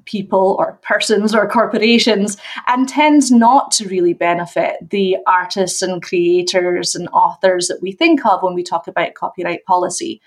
people 0.07 0.57
or 0.59 0.79
persons 0.83 1.35
or 1.35 1.49
corporations 1.49 2.37
and 2.69 2.89
tends 2.89 3.31
not 3.31 3.71
to 3.71 3.89
really 3.89 4.13
benefit 4.13 4.77
the 4.91 5.17
artists 5.27 5.83
and 5.83 6.03
creators 6.03 6.95
and 6.95 7.09
authors 7.09 7.69
that 7.69 7.81
we 7.81 7.93
think 7.93 8.25
of 8.27 8.43
when 8.43 8.55
we 8.55 8.63
talk 8.63 8.89
about 8.89 9.15
copyright 9.15 9.65
policy. 9.65 10.21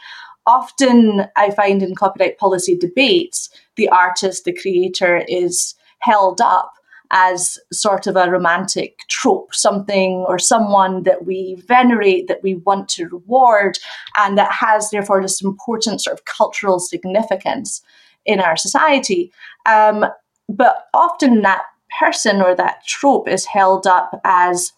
Often, 0.45 1.25
I 1.35 1.51
find 1.51 1.83
in 1.83 1.95
copyright 1.95 2.37
policy 2.37 2.77
debates, 2.77 3.49
the 3.75 3.89
artist, 3.89 4.45
the 4.45 4.53
creator 4.53 5.23
is 5.27 5.75
held 5.99 6.39
up 6.39 6.76
as 7.11 7.57
sort 7.71 8.07
of 8.07 8.15
a 8.15 8.29
romantic 8.29 8.99
trope, 9.09 9.53
something 9.53 10.25
or 10.27 10.39
someone 10.39 11.03
that 11.03 11.25
we 11.25 11.55
venerate, 11.67 12.27
that 12.27 12.43
we 12.43 12.55
want 12.55 12.89
to 12.89 13.07
reward, 13.07 13.77
and 14.17 14.37
that 14.37 14.51
has 14.51 14.89
therefore 14.89 15.21
this 15.21 15.41
important 15.41 16.01
sort 16.01 16.17
of 16.17 16.25
cultural 16.25 16.79
significance 16.79 17.81
in 18.25 18.39
our 18.39 18.57
society. 18.57 19.31
Um, 19.65 20.05
but 20.49 20.87
often 20.93 21.41
that 21.41 21.63
person 21.99 22.41
or 22.41 22.55
that 22.55 22.85
trope 22.85 23.27
is 23.27 23.45
held 23.45 23.87
up 23.87 24.19
as 24.23 24.73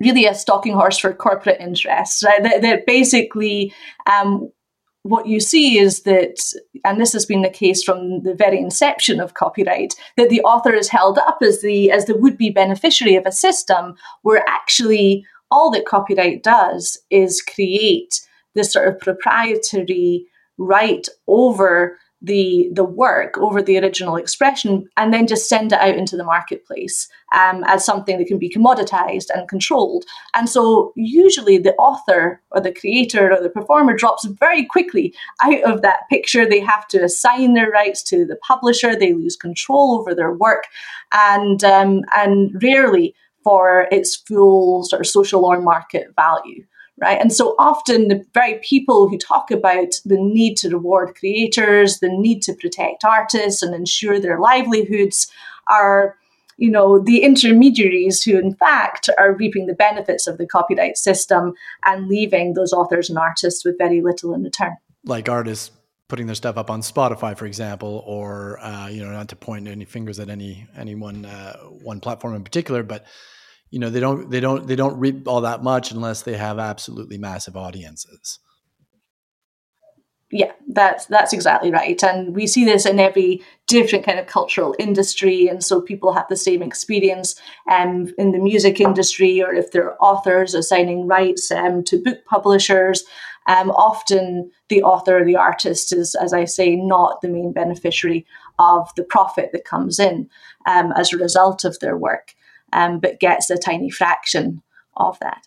really 0.00 0.26
a 0.26 0.34
stalking 0.34 0.74
horse 0.74 0.98
for 0.98 1.12
corporate 1.12 1.60
interests. 1.60 2.22
Right? 2.24 2.42
That, 2.42 2.62
that 2.62 2.86
basically 2.86 3.72
um, 4.06 4.50
what 5.02 5.26
you 5.26 5.40
see 5.40 5.78
is 5.78 6.02
that, 6.02 6.36
and 6.84 7.00
this 7.00 7.12
has 7.12 7.26
been 7.26 7.42
the 7.42 7.50
case 7.50 7.82
from 7.82 8.22
the 8.22 8.34
very 8.34 8.58
inception 8.58 9.20
of 9.20 9.34
copyright, 9.34 9.94
that 10.16 10.30
the 10.30 10.42
author 10.42 10.72
is 10.72 10.88
held 10.88 11.18
up 11.18 11.38
as 11.42 11.60
the 11.60 11.90
as 11.90 12.06
the 12.06 12.16
would 12.16 12.38
be 12.38 12.50
beneficiary 12.50 13.16
of 13.16 13.26
a 13.26 13.32
system 13.32 13.96
where 14.22 14.44
actually 14.48 15.26
all 15.50 15.70
that 15.70 15.86
copyright 15.86 16.42
does 16.42 16.98
is 17.10 17.42
create 17.42 18.20
this 18.54 18.72
sort 18.72 18.88
of 18.88 18.98
proprietary 19.00 20.24
right 20.56 21.08
over 21.26 21.98
the 22.22 22.70
the 22.72 22.84
work 22.84 23.36
over 23.38 23.60
the 23.60 23.78
original 23.78 24.16
expression 24.16 24.88
and 24.96 25.12
then 25.12 25.26
just 25.26 25.48
send 25.48 25.72
it 25.72 25.80
out 25.80 25.96
into 25.96 26.16
the 26.16 26.24
marketplace 26.24 27.08
um, 27.34 27.64
as 27.66 27.84
something 27.84 28.18
that 28.18 28.28
can 28.28 28.38
be 28.38 28.48
commoditized 28.48 29.26
and 29.34 29.48
controlled. 29.48 30.04
And 30.34 30.48
so 30.48 30.92
usually 30.94 31.58
the 31.58 31.74
author 31.74 32.40
or 32.52 32.60
the 32.60 32.72
creator 32.72 33.32
or 33.32 33.42
the 33.42 33.50
performer 33.50 33.96
drops 33.96 34.24
very 34.24 34.64
quickly 34.64 35.14
out 35.42 35.62
of 35.62 35.82
that 35.82 36.08
picture. 36.10 36.46
They 36.46 36.60
have 36.60 36.86
to 36.88 37.02
assign 37.02 37.54
their 37.54 37.70
rights 37.70 38.02
to 38.04 38.24
the 38.24 38.36
publisher. 38.36 38.94
They 38.94 39.14
lose 39.14 39.36
control 39.36 39.98
over 39.98 40.14
their 40.14 40.32
work. 40.32 40.64
And 41.12 41.62
um, 41.64 42.02
and 42.14 42.62
rarely 42.62 43.14
for 43.42 43.88
its 43.90 44.16
full 44.16 44.84
sort 44.84 45.00
of 45.00 45.06
social 45.06 45.44
or 45.44 45.60
market 45.60 46.14
value 46.14 46.64
right? 47.00 47.20
And 47.20 47.32
so 47.32 47.54
often 47.58 48.08
the 48.08 48.24
very 48.34 48.60
people 48.62 49.08
who 49.08 49.18
talk 49.18 49.50
about 49.50 49.94
the 50.04 50.18
need 50.18 50.56
to 50.58 50.70
reward 50.70 51.14
creators, 51.14 51.98
the 51.98 52.08
need 52.08 52.42
to 52.42 52.54
protect 52.54 53.04
artists 53.04 53.62
and 53.62 53.74
ensure 53.74 54.20
their 54.20 54.38
livelihoods 54.38 55.30
are 55.68 56.16
you 56.58 56.70
know 56.70 56.98
the 56.98 57.22
intermediaries 57.22 58.22
who 58.22 58.38
in 58.38 58.54
fact 58.54 59.08
are 59.18 59.34
reaping 59.34 59.66
the 59.66 59.74
benefits 59.74 60.26
of 60.26 60.38
the 60.38 60.46
copyright 60.46 60.96
system 60.96 61.54
and 61.84 62.08
leaving 62.08 62.54
those 62.54 62.72
authors 62.72 63.08
and 63.08 63.18
artists 63.18 63.64
with 63.64 63.78
very 63.78 64.00
little 64.00 64.34
in 64.34 64.42
return 64.42 64.76
like 65.04 65.28
artists 65.28 65.70
putting 66.08 66.26
their 66.26 66.34
stuff 66.34 66.56
up 66.56 66.70
on 66.70 66.80
spotify 66.80 67.36
for 67.36 67.46
example 67.46 68.04
or 68.06 68.58
uh, 68.60 68.86
you 68.86 69.02
know 69.02 69.10
not 69.10 69.28
to 69.28 69.36
point 69.36 69.66
any 69.66 69.84
fingers 69.84 70.20
at 70.20 70.28
any 70.28 70.66
any 70.76 70.94
one 70.94 71.24
uh, 71.24 71.56
one 71.82 72.00
platform 72.00 72.34
in 72.34 72.44
particular 72.44 72.82
but 72.82 73.06
you 73.72 73.80
know 73.80 73.90
they 73.90 74.00
don't 74.00 74.30
they 74.30 74.38
don't 74.38 74.68
they 74.68 74.76
don't 74.76 74.98
reap 75.00 75.26
all 75.26 75.40
that 75.40 75.64
much 75.64 75.90
unless 75.90 76.22
they 76.22 76.36
have 76.36 76.58
absolutely 76.58 77.18
massive 77.18 77.56
audiences. 77.56 78.38
Yeah 80.30 80.52
that's 80.68 81.06
that's 81.06 81.32
exactly 81.32 81.70
right. 81.70 82.02
And 82.02 82.34
we 82.34 82.46
see 82.46 82.64
this 82.64 82.86
in 82.86 82.98
every 82.98 83.42
different 83.66 84.04
kind 84.04 84.18
of 84.18 84.26
cultural 84.26 84.74
industry. 84.78 85.48
And 85.48 85.62
so 85.62 85.80
people 85.80 86.12
have 86.12 86.26
the 86.28 86.36
same 86.36 86.62
experience 86.62 87.34
um, 87.70 88.12
in 88.18 88.32
the 88.32 88.38
music 88.38 88.80
industry 88.80 89.42
or 89.42 89.52
if 89.52 89.72
they're 89.72 90.02
authors 90.02 90.54
assigning 90.54 91.06
rights 91.06 91.50
um, 91.50 91.84
to 91.84 91.98
book 91.98 92.24
publishers 92.26 93.04
um, 93.48 93.70
often 93.72 94.50
the 94.68 94.82
author 94.82 95.18
or 95.18 95.24
the 95.24 95.34
artist 95.34 95.92
is 95.92 96.14
as 96.14 96.32
i 96.32 96.44
say 96.44 96.76
not 96.76 97.20
the 97.22 97.28
main 97.28 97.52
beneficiary 97.52 98.24
of 98.60 98.88
the 98.96 99.02
profit 99.02 99.50
that 99.52 99.64
comes 99.64 99.98
in 99.98 100.28
um, 100.66 100.92
as 100.92 101.12
a 101.12 101.16
result 101.16 101.64
of 101.64 101.76
their 101.80 101.96
work 101.96 102.36
um, 102.72 103.00
but 103.00 103.20
gets 103.20 103.50
a 103.50 103.56
tiny 103.56 103.90
fraction 103.90 104.62
of 104.96 105.18
that. 105.20 105.42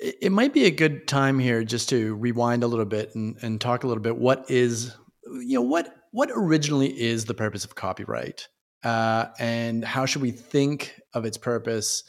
it 0.00 0.32
might 0.32 0.52
be 0.52 0.66
a 0.66 0.70
good 0.70 1.06
time 1.06 1.38
here 1.38 1.64
just 1.64 1.88
to 1.88 2.14
rewind 2.16 2.62
a 2.62 2.66
little 2.66 2.84
bit 2.84 3.14
and, 3.14 3.36
and 3.42 3.60
talk 3.60 3.84
a 3.84 3.86
little 3.86 4.02
bit. 4.02 4.16
What 4.16 4.50
is, 4.50 4.94
you 5.26 5.54
know, 5.54 5.62
what 5.62 5.94
what 6.10 6.30
originally 6.32 6.88
is 6.88 7.24
the 7.24 7.34
purpose 7.34 7.64
of 7.64 7.74
copyright, 7.74 8.48
uh, 8.82 9.26
and 9.38 9.84
how 9.84 10.06
should 10.06 10.22
we 10.22 10.30
think 10.30 11.00
of 11.12 11.24
its 11.24 11.38
purpose 11.38 12.04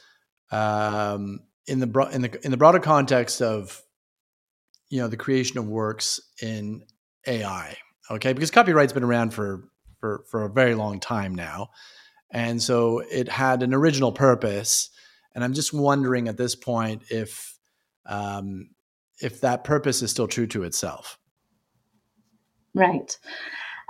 um, 0.51 1.39
in 1.67 1.79
the 1.79 1.87
bro- 1.87 2.09
in 2.09 2.21
the 2.21 2.45
in 2.45 2.51
the 2.51 2.57
broader 2.57 2.79
context 2.79 3.41
of, 3.41 3.81
you 4.89 4.99
know, 5.01 5.07
the 5.07 5.17
creation 5.17 5.57
of 5.57 5.67
works 5.67 6.19
in 6.41 6.83
AI? 7.27 7.77
Okay, 8.11 8.33
because 8.33 8.51
copyright's 8.51 8.93
been 8.93 9.03
around 9.03 9.33
for 9.33 9.69
for 9.99 10.25
for 10.29 10.43
a 10.43 10.49
very 10.49 10.75
long 10.75 10.99
time 10.99 11.33
now, 11.33 11.69
and 12.35 12.61
so 12.61 12.99
it 12.99 13.29
had 13.29 13.63
an 13.63 13.73
original 13.73 14.11
purpose. 14.11 14.89
And 15.33 15.43
I'm 15.43 15.53
just 15.53 15.73
wondering 15.73 16.27
at 16.27 16.35
this 16.35 16.53
point 16.53 17.03
if 17.09 17.57
um, 18.05 18.71
if 19.21 19.39
that 19.39 19.63
purpose 19.63 20.01
is 20.01 20.11
still 20.11 20.27
true 20.27 20.45
to 20.47 20.63
itself. 20.63 21.17
Right. 22.73 23.17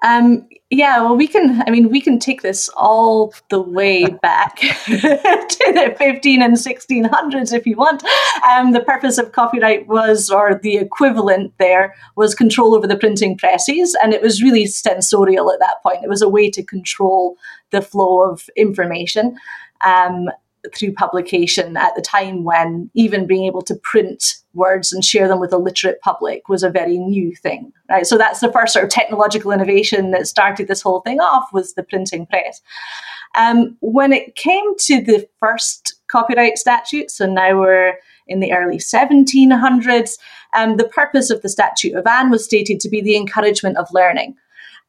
Um, 0.03 0.47
yeah, 0.69 1.01
well, 1.01 1.15
we 1.15 1.27
can. 1.27 1.63
I 1.65 1.71
mean, 1.71 1.89
we 1.89 2.01
can 2.01 2.19
take 2.19 2.41
this 2.41 2.69
all 2.69 3.33
the 3.49 3.61
way 3.61 4.05
back 4.21 4.57
to 4.85 4.97
the 4.97 5.95
15 5.97 6.41
and 6.41 6.55
1600s 6.55 7.53
if 7.53 7.65
you 7.65 7.75
want. 7.75 8.03
Um, 8.49 8.71
the 8.71 8.81
purpose 8.81 9.17
of 9.17 9.31
copyright 9.31 9.87
was, 9.87 10.29
or 10.29 10.59
the 10.61 10.77
equivalent 10.77 11.53
there, 11.59 11.95
was 12.15 12.35
control 12.35 12.75
over 12.75 12.87
the 12.87 12.97
printing 12.97 13.37
presses, 13.37 13.95
and 14.03 14.13
it 14.13 14.21
was 14.21 14.41
really 14.41 14.65
censorial 14.65 15.51
at 15.51 15.59
that 15.59 15.81
point. 15.83 16.03
It 16.03 16.09
was 16.09 16.21
a 16.21 16.29
way 16.29 16.49
to 16.49 16.63
control 16.63 17.37
the 17.71 17.81
flow 17.81 18.21
of 18.21 18.49
information. 18.55 19.37
Um, 19.85 20.29
through 20.73 20.93
publication 20.93 21.75
at 21.77 21.93
the 21.95 22.01
time 22.01 22.43
when 22.43 22.89
even 22.93 23.27
being 23.27 23.45
able 23.45 23.61
to 23.61 23.75
print 23.75 24.35
words 24.53 24.93
and 24.93 25.03
share 25.03 25.27
them 25.27 25.39
with 25.39 25.51
a 25.51 25.57
literate 25.57 25.99
public 26.01 26.47
was 26.47 26.63
a 26.63 26.69
very 26.69 26.97
new 26.97 27.35
thing 27.35 27.71
right? 27.89 28.07
So 28.07 28.17
that's 28.17 28.39
the 28.39 28.51
first 28.51 28.73
sort 28.73 28.85
of 28.85 28.91
technological 28.91 29.51
innovation 29.51 30.11
that 30.11 30.27
started 30.27 30.67
this 30.67 30.81
whole 30.81 31.01
thing 31.01 31.19
off 31.19 31.51
was 31.53 31.73
the 31.73 31.83
printing 31.83 32.25
press. 32.25 32.61
Um, 33.37 33.77
when 33.81 34.13
it 34.13 34.35
came 34.35 34.75
to 34.77 35.01
the 35.01 35.27
first 35.39 35.95
copyright 36.07 36.57
statute 36.57 37.11
so 37.11 37.25
now 37.25 37.59
we're 37.59 37.95
in 38.27 38.39
the 38.39 38.53
early 38.53 38.77
1700s 38.77 40.17
um, 40.55 40.77
the 40.77 40.87
purpose 40.87 41.29
of 41.29 41.41
the 41.41 41.49
statute 41.49 41.95
of 41.95 42.07
anne 42.07 42.29
was 42.29 42.45
stated 42.45 42.79
to 42.79 42.89
be 42.89 43.01
the 43.01 43.17
encouragement 43.17 43.77
of 43.77 43.87
learning. 43.91 44.35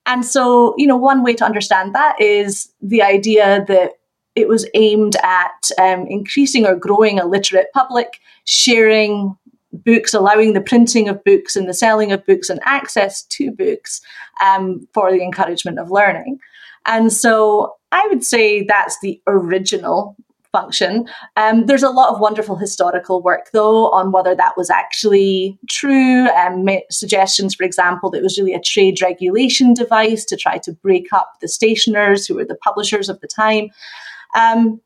And 0.06 0.25
so, 0.25 0.75
you 0.78 0.87
know, 0.87 0.97
one 0.97 1.23
way 1.25 1.35
to 1.35 1.45
understand 1.45 1.95
that 1.95 2.21
is 2.21 2.73
the 2.80 3.02
idea 3.02 3.64
that 3.66 3.95
it 4.37 4.49
was 4.49 4.69
aimed 4.75 5.16
at 5.23 5.71
um, 5.81 6.07
increasing 6.09 6.66
or 6.66 6.76
growing 6.76 7.19
a 7.19 7.26
literate 7.26 7.69
public, 7.75 8.21
sharing 8.45 9.37
books, 9.73 10.14
allowing 10.14 10.52
the 10.52 10.61
printing 10.61 11.09
of 11.09 11.25
books 11.25 11.57
and 11.57 11.69
the 11.69 11.75
selling 11.75 12.12
of 12.12 12.25
books 12.26 12.49
and 12.49 12.61
access 12.64 13.23
to 13.23 13.50
books 13.50 14.00
um, 14.45 14.87
for 14.93 15.11
the 15.11 15.23
encouragement 15.23 15.78
of 15.78 15.90
learning. 15.90 16.38
And 16.85 17.12
so 17.12 17.75
I 17.93 18.07
would 18.09 18.25
say 18.25 18.62
that's 18.62 18.99
the 19.00 19.21
original 19.26 20.16
function. 20.52 21.07
Um, 21.37 21.66
there's 21.66 21.83
a 21.83 21.90
lot 21.90 22.14
of 22.14 22.21
wonderful 22.21 22.57
historical 22.57 23.21
work, 23.21 23.50
though, 23.52 23.90
on 23.90 24.12
whether 24.12 24.35
that 24.35 24.57
was 24.57 24.71
actually 24.71 25.59
true. 25.69 26.28
Um, 26.28 26.66
suggestions, 26.90 27.55
for 27.55 27.64
example, 27.64 28.11
that 28.11 28.19
it 28.19 28.23
was 28.23 28.38
really 28.38 28.55
a 28.55 28.61
trade 28.61 29.02
regulation 29.02 29.75
device 29.75 30.25
to 30.26 30.37
try 30.37 30.59
to 30.59 30.73
break 30.73 31.12
up 31.12 31.35
the 31.40 31.49
stationers 31.49 32.26
who 32.26 32.37
were 32.37 32.45
the 32.45 32.57
publishers 32.57 33.09
of 33.09 33.21
the 33.21 33.28
time. 33.28 33.69
Um, 34.35 34.80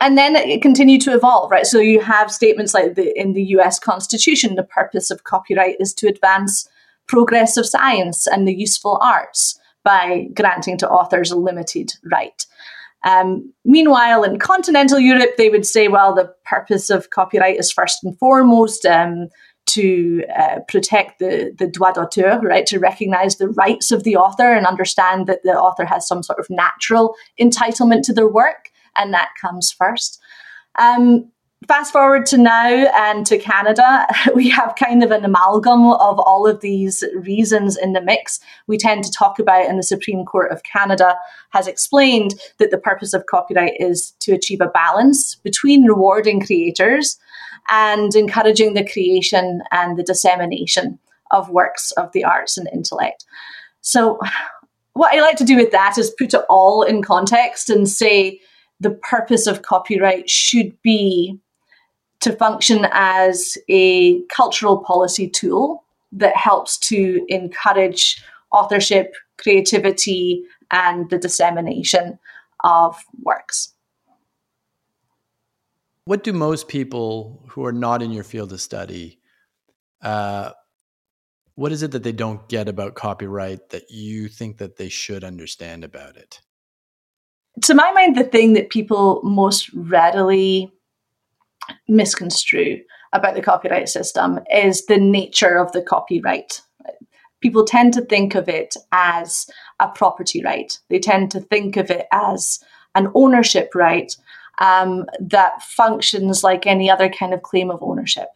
and 0.00 0.18
then 0.18 0.34
it 0.36 0.62
continued 0.62 1.02
to 1.02 1.14
evolve, 1.14 1.50
right? 1.50 1.66
So 1.66 1.78
you 1.78 2.00
have 2.00 2.30
statements 2.30 2.74
like 2.74 2.94
the, 2.94 3.18
in 3.18 3.32
the 3.32 3.44
US 3.56 3.78
Constitution, 3.78 4.54
the 4.54 4.62
purpose 4.62 5.10
of 5.10 5.24
copyright 5.24 5.76
is 5.78 5.92
to 5.94 6.08
advance 6.08 6.68
progress 7.06 7.56
of 7.56 7.66
science 7.66 8.26
and 8.26 8.48
the 8.48 8.54
useful 8.54 8.98
arts 9.02 9.58
by 9.84 10.28
granting 10.34 10.78
to 10.78 10.88
authors 10.88 11.30
a 11.30 11.36
limited 11.36 11.92
right. 12.10 12.46
Um, 13.04 13.52
meanwhile, 13.66 14.24
in 14.24 14.38
continental 14.38 14.98
Europe, 14.98 15.36
they 15.36 15.50
would 15.50 15.66
say, 15.66 15.88
well, 15.88 16.14
the 16.14 16.34
purpose 16.46 16.88
of 16.88 17.10
copyright 17.10 17.58
is 17.58 17.70
first 17.70 18.02
and 18.02 18.18
foremost 18.18 18.86
um, 18.86 19.28
to 19.74 20.24
uh, 20.36 20.60
protect 20.68 21.18
the, 21.18 21.54
the 21.58 21.66
droit 21.66 21.94
d'auteur, 21.94 22.40
right? 22.40 22.66
To 22.66 22.78
recognize 22.78 23.36
the 23.36 23.48
rights 23.48 23.90
of 23.90 24.04
the 24.04 24.16
author 24.16 24.52
and 24.52 24.66
understand 24.66 25.26
that 25.26 25.42
the 25.44 25.52
author 25.52 25.84
has 25.84 26.06
some 26.06 26.22
sort 26.22 26.38
of 26.38 26.46
natural 26.50 27.14
entitlement 27.40 28.02
to 28.02 28.12
their 28.12 28.28
work 28.28 28.70
and 28.96 29.12
that 29.12 29.30
comes 29.40 29.72
first. 29.72 30.20
Um, 30.76 31.30
fast 31.66 31.92
forward 31.92 32.26
to 32.26 32.38
now 32.38 32.68
and 32.68 33.26
to 33.26 33.38
Canada, 33.38 34.06
we 34.34 34.48
have 34.50 34.74
kind 34.76 35.02
of 35.02 35.10
an 35.10 35.24
amalgam 35.24 35.86
of 35.86 36.18
all 36.18 36.46
of 36.46 36.60
these 36.60 37.04
reasons 37.14 37.76
in 37.76 37.92
the 37.92 38.00
mix. 38.00 38.40
We 38.66 38.78
tend 38.78 39.04
to 39.04 39.10
talk 39.10 39.38
about, 39.38 39.66
and 39.66 39.78
the 39.78 39.84
Supreme 39.84 40.24
Court 40.24 40.52
of 40.52 40.62
Canada 40.62 41.16
has 41.50 41.66
explained 41.66 42.34
that 42.58 42.70
the 42.70 42.78
purpose 42.78 43.14
of 43.14 43.26
copyright 43.26 43.74
is 43.78 44.14
to 44.20 44.32
achieve 44.32 44.60
a 44.60 44.68
balance 44.68 45.36
between 45.36 45.86
rewarding 45.86 46.40
creators 46.40 47.18
and 47.70 48.14
encouraging 48.14 48.74
the 48.74 48.86
creation 48.86 49.62
and 49.72 49.96
the 49.96 50.02
dissemination 50.02 50.98
of 51.30 51.50
works 51.50 51.90
of 51.92 52.12
the 52.12 52.24
arts 52.24 52.58
and 52.58 52.68
intellect. 52.72 53.24
So, 53.80 54.18
what 54.92 55.12
I 55.12 55.20
like 55.20 55.36
to 55.38 55.44
do 55.44 55.56
with 55.56 55.72
that 55.72 55.98
is 55.98 56.14
put 56.16 56.34
it 56.34 56.42
all 56.48 56.82
in 56.82 57.02
context 57.02 57.68
and 57.68 57.88
say, 57.88 58.40
the 58.80 58.90
purpose 58.90 59.46
of 59.46 59.62
copyright 59.62 60.28
should 60.28 60.80
be 60.82 61.40
to 62.24 62.34
function 62.34 62.86
as 62.90 63.56
a 63.68 64.22
cultural 64.24 64.78
policy 64.78 65.28
tool 65.28 65.84
that 66.12 66.36
helps 66.36 66.78
to 66.78 67.24
encourage 67.28 68.22
authorship, 68.50 69.14
creativity, 69.36 70.42
and 70.70 71.10
the 71.10 71.18
dissemination 71.18 72.18
of 72.64 72.96
works. 73.22 73.74
What 76.06 76.24
do 76.24 76.32
most 76.32 76.68
people 76.68 77.44
who 77.48 77.64
are 77.64 77.72
not 77.72 78.02
in 78.02 78.10
your 78.10 78.24
field 78.24 78.52
of 78.52 78.60
study, 78.60 79.20
uh, 80.02 80.52
what 81.56 81.72
is 81.72 81.82
it 81.82 81.92
that 81.92 82.02
they 82.02 82.12
don't 82.12 82.48
get 82.48 82.68
about 82.68 82.94
copyright 82.94 83.68
that 83.68 83.90
you 83.90 84.28
think 84.28 84.58
that 84.58 84.76
they 84.76 84.88
should 84.88 85.24
understand 85.24 85.84
about 85.84 86.16
it? 86.16 86.40
to 87.62 87.74
my 87.74 87.92
mind, 87.92 88.16
the 88.16 88.24
thing 88.24 88.54
that 88.54 88.70
people 88.70 89.20
most 89.22 89.72
readily 89.74 90.72
misconstrue 91.88 92.80
about 93.12 93.34
the 93.34 93.42
copyright 93.42 93.88
system 93.88 94.40
is 94.52 94.86
the 94.86 94.98
nature 94.98 95.56
of 95.56 95.72
the 95.72 95.82
copyright. 95.82 96.60
People 97.40 97.64
tend 97.64 97.92
to 97.94 98.00
think 98.02 98.34
of 98.34 98.48
it 98.48 98.76
as 98.92 99.48
a 99.80 99.88
property 99.88 100.42
right. 100.42 100.78
They 100.88 100.98
tend 100.98 101.30
to 101.32 101.40
think 101.40 101.76
of 101.76 101.90
it 101.90 102.06
as 102.10 102.58
an 102.94 103.08
ownership 103.14 103.74
right 103.74 104.14
um, 104.58 105.04
that 105.20 105.62
functions 105.62 106.42
like 106.42 106.66
any 106.66 106.90
other 106.90 107.08
kind 107.08 107.34
of 107.34 107.42
claim 107.42 107.70
of 107.70 107.82
ownership. 107.82 108.28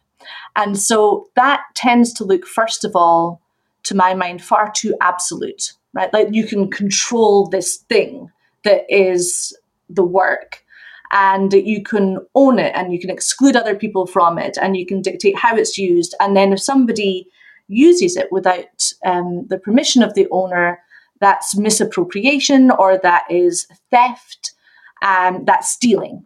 And 0.55 0.77
so 0.77 1.29
that 1.35 1.61
tends 1.75 2.13
to 2.13 2.23
look, 2.23 2.45
first 2.45 2.83
of 2.83 2.95
all, 2.95 3.41
to 3.83 3.95
my 3.95 4.13
mind, 4.13 4.43
far 4.43 4.71
too 4.71 4.95
absolute, 5.01 5.73
right? 5.93 6.13
Like 6.13 6.29
you 6.31 6.45
can 6.45 6.69
control 6.69 7.47
this 7.47 7.77
thing 7.77 8.31
that 8.63 8.85
is 8.89 9.57
the 9.89 10.03
work 10.03 10.63
and 11.11 11.53
you 11.53 11.81
can 11.81 12.19
own 12.35 12.59
it 12.59 12.71
and 12.75 12.93
you 12.93 12.99
can 12.99 13.09
exclude 13.09 13.55
other 13.55 13.75
people 13.75 14.05
from 14.05 14.37
it 14.37 14.57
and 14.61 14.77
you 14.77 14.85
can 14.85 15.01
dictate 15.01 15.37
how 15.37 15.55
it's 15.55 15.77
used 15.77 16.15
and 16.19 16.35
then 16.35 16.53
if 16.53 16.59
somebody 16.59 17.27
uses 17.67 18.15
it 18.15 18.31
without 18.31 18.91
um, 19.05 19.45
the 19.47 19.57
permission 19.57 20.01
of 20.03 20.13
the 20.13 20.27
owner 20.31 20.79
that's 21.19 21.57
misappropriation 21.57 22.71
or 22.71 22.97
that 22.97 23.23
is 23.29 23.67
theft 23.91 24.53
and 25.01 25.45
that's 25.45 25.69
stealing 25.69 26.25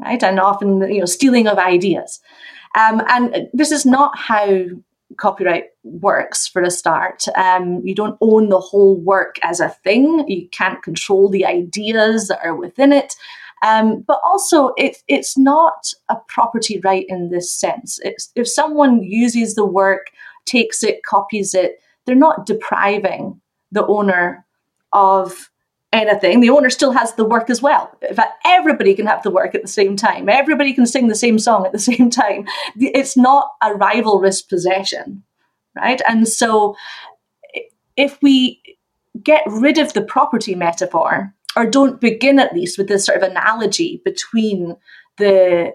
right 0.00 0.22
and 0.22 0.38
often 0.38 0.80
you 0.92 1.00
know 1.00 1.06
stealing 1.06 1.46
of 1.46 1.58
ideas 1.58 2.20
um, 2.78 3.02
and 3.08 3.48
this 3.52 3.70
is 3.70 3.84
not 3.84 4.16
how 4.16 4.64
copyright 5.16 5.66
works 5.84 6.46
for 6.46 6.62
a 6.62 6.70
start. 6.70 7.24
Um, 7.36 7.82
you 7.84 7.94
don't 7.94 8.16
own 8.20 8.48
the 8.48 8.60
whole 8.60 8.96
work 8.96 9.36
as 9.42 9.60
a 9.60 9.68
thing. 9.68 10.24
You 10.28 10.48
can't 10.48 10.82
control 10.82 11.28
the 11.28 11.44
ideas 11.44 12.28
that 12.28 12.40
are 12.44 12.54
within 12.54 12.92
it. 12.92 13.14
Um, 13.62 14.02
but 14.06 14.20
also, 14.24 14.72
it, 14.76 14.96
it's 15.08 15.38
not 15.38 15.92
a 16.08 16.16
property 16.28 16.80
right 16.82 17.06
in 17.08 17.30
this 17.30 17.52
sense. 17.52 18.00
It's, 18.02 18.30
if 18.34 18.48
someone 18.48 19.02
uses 19.02 19.54
the 19.54 19.64
work, 19.64 20.08
takes 20.46 20.82
it, 20.82 21.04
copies 21.04 21.54
it, 21.54 21.78
they're 22.04 22.14
not 22.16 22.46
depriving 22.46 23.40
the 23.70 23.86
owner 23.86 24.44
of 24.92 25.48
anything, 25.92 26.40
the 26.40 26.50
owner 26.50 26.70
still 26.70 26.92
has 26.92 27.14
the 27.14 27.24
work 27.24 27.50
as 27.50 27.60
well. 27.60 27.94
In 28.08 28.14
fact, 28.14 28.42
everybody 28.44 28.94
can 28.94 29.06
have 29.06 29.22
the 29.22 29.30
work 29.30 29.54
at 29.54 29.62
the 29.62 29.68
same 29.68 29.94
time. 29.96 30.28
Everybody 30.28 30.72
can 30.72 30.86
sing 30.86 31.08
the 31.08 31.14
same 31.14 31.38
song 31.38 31.66
at 31.66 31.72
the 31.72 31.78
same 31.90 32.10
time. 32.10 32.46
It's 32.76 33.16
not 33.16 33.50
a 33.62 33.70
rivalrous 33.70 34.46
possession, 34.46 35.22
right? 35.76 36.00
And 36.08 36.26
so 36.26 36.76
if 37.96 38.18
we 38.22 38.60
get 39.22 39.42
rid 39.46 39.78
of 39.78 39.92
the 39.92 40.02
property 40.02 40.54
metaphor, 40.54 41.34
or 41.56 41.66
don't 41.66 42.00
begin 42.00 42.38
at 42.38 42.54
least 42.54 42.78
with 42.78 42.88
this 42.88 43.04
sort 43.04 43.22
of 43.22 43.28
analogy 43.28 44.00
between 44.04 44.76
the 45.18 45.72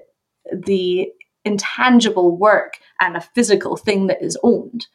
the 0.51 1.11
intangible 1.45 2.35
work 2.35 2.79
and 2.99 3.15
a 3.15 3.21
physical 3.21 3.77
thing 3.77 4.07
that 4.07 4.21
is 4.21 4.37
owned. 4.43 4.87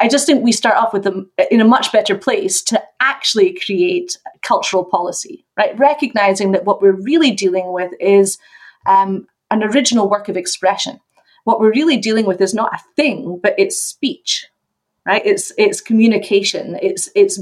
I 0.00 0.08
just 0.08 0.26
think 0.26 0.42
we 0.42 0.52
start 0.52 0.76
off 0.76 0.92
with 0.92 1.04
them 1.04 1.30
in 1.50 1.60
a 1.60 1.64
much 1.64 1.92
better 1.92 2.16
place 2.16 2.62
to 2.64 2.82
actually 3.00 3.54
create 3.54 4.18
cultural 4.42 4.84
policy, 4.84 5.44
right? 5.56 5.78
Recognizing 5.78 6.52
that 6.52 6.64
what 6.64 6.82
we're 6.82 7.00
really 7.00 7.30
dealing 7.30 7.72
with 7.72 7.92
is 8.00 8.38
um, 8.86 9.26
an 9.50 9.62
original 9.62 10.08
work 10.08 10.28
of 10.28 10.36
expression. 10.36 10.98
What 11.44 11.60
we're 11.60 11.70
really 11.70 11.98
dealing 11.98 12.26
with 12.26 12.40
is 12.40 12.54
not 12.54 12.74
a 12.74 12.82
thing, 12.96 13.38
but 13.40 13.54
it's 13.58 13.80
speech, 13.80 14.48
right? 15.06 15.24
It's 15.24 15.52
it's 15.56 15.80
communication. 15.80 16.76
It's 16.82 17.08
it's 17.14 17.40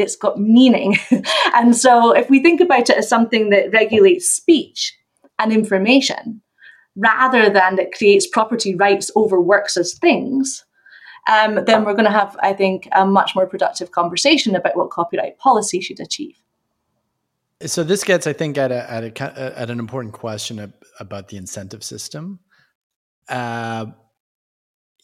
it's 0.00 0.16
got 0.16 0.40
meaning, 0.40 0.96
and 1.54 1.76
so 1.76 2.12
if 2.12 2.28
we 2.30 2.42
think 2.42 2.60
about 2.60 2.90
it 2.90 2.96
as 2.96 3.08
something 3.08 3.50
that 3.50 3.72
regulates 3.72 4.28
speech 4.28 4.96
and 5.38 5.52
information, 5.52 6.42
rather 6.96 7.48
than 7.50 7.76
that 7.76 7.92
creates 7.92 8.26
property 8.26 8.74
rights 8.74 9.10
over 9.14 9.40
works 9.40 9.76
as 9.76 9.94
things, 9.94 10.64
um, 11.28 11.64
then 11.66 11.84
we're 11.84 11.94
going 11.94 12.04
to 12.04 12.10
have, 12.10 12.36
I 12.42 12.52
think, 12.52 12.88
a 12.92 13.06
much 13.06 13.34
more 13.34 13.46
productive 13.46 13.92
conversation 13.92 14.56
about 14.56 14.76
what 14.76 14.90
copyright 14.90 15.38
policy 15.38 15.80
should 15.80 16.00
achieve. 16.00 16.36
So 17.66 17.84
this 17.84 18.04
gets, 18.04 18.26
I 18.26 18.32
think, 18.32 18.56
at 18.56 18.72
a, 18.72 18.90
at, 18.90 19.04
a, 19.04 19.58
at 19.58 19.70
an 19.70 19.78
important 19.78 20.14
question 20.14 20.72
about 20.98 21.28
the 21.28 21.36
incentive 21.36 21.84
system. 21.84 22.40
Uh, 23.28 23.86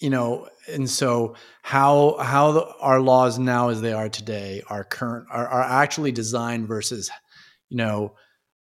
you 0.01 0.11
know, 0.11 0.49
and 0.69 0.89
so 0.89 1.35
how 1.63 2.17
how 2.21 2.75
our 2.81 3.01
laws 3.01 3.39
now, 3.39 3.69
as 3.69 3.81
they 3.81 3.93
are 3.93 4.09
today, 4.09 4.63
are 4.69 4.85
current 4.85 5.27
are, 5.31 5.49
are 5.49 5.63
actually 5.63 6.13
designed 6.13 6.69
versus, 6.69 7.11
you 7.69 7.77
know, 7.77 8.15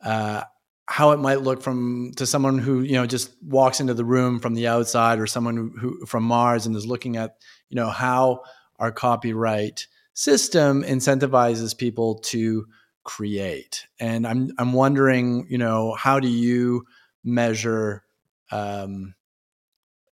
uh, 0.03 0.43
how 0.91 1.13
it 1.13 1.19
might 1.19 1.41
look 1.41 1.63
from 1.63 2.11
to 2.17 2.27
someone 2.27 2.59
who 2.59 2.81
you 2.81 2.95
know 2.95 3.07
just 3.07 3.31
walks 3.45 3.79
into 3.79 3.95
the 3.95 4.05
room 4.05 4.41
from 4.41 4.55
the 4.55 4.67
outside 4.67 5.21
or 5.21 5.27
someone 5.27 5.57
who, 5.57 5.71
who, 5.79 6.07
from 6.07 6.25
mars 6.25 6.67
and 6.67 6.75
is 6.75 6.85
looking 6.85 7.17
at 7.17 7.37
you 7.69 7.77
know 7.77 7.89
how 7.89 8.43
our 8.81 8.91
copyright 8.91 9.87
system 10.15 10.83
incentivizes 10.83 11.79
people 11.79 12.19
to 12.19 12.67
create. 13.05 13.87
And 14.01 14.27
i'm 14.27 14.51
i'm 14.59 14.73
wondering 14.73 15.47
you 15.49 15.59
know 15.59 15.95
how 15.95 16.19
do 16.19 16.29
you 16.29 16.85
measure 17.23 18.03
um, 18.51 19.15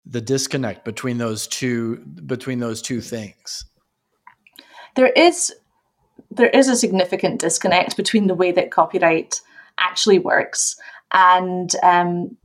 the 0.06 0.22
disconnect 0.22 0.84
between 0.86 1.18
those 1.18 1.48
two 1.48 1.98
between 2.26 2.60
those 2.60 2.82
two 2.82 3.02
things 3.02 3.66
there 4.96 5.08
is 5.08 5.54
there 6.30 6.50
is 6.50 6.68
a 6.68 6.76
significant 6.76 7.40
disconnect 7.40 7.96
between 7.96 8.28
the 8.28 8.36
way 8.36 8.52
that 8.52 8.72
copyright 8.72 9.40
actually 9.80 10.20
works 10.20 10.76
and 11.14 11.76
um, 11.84 12.36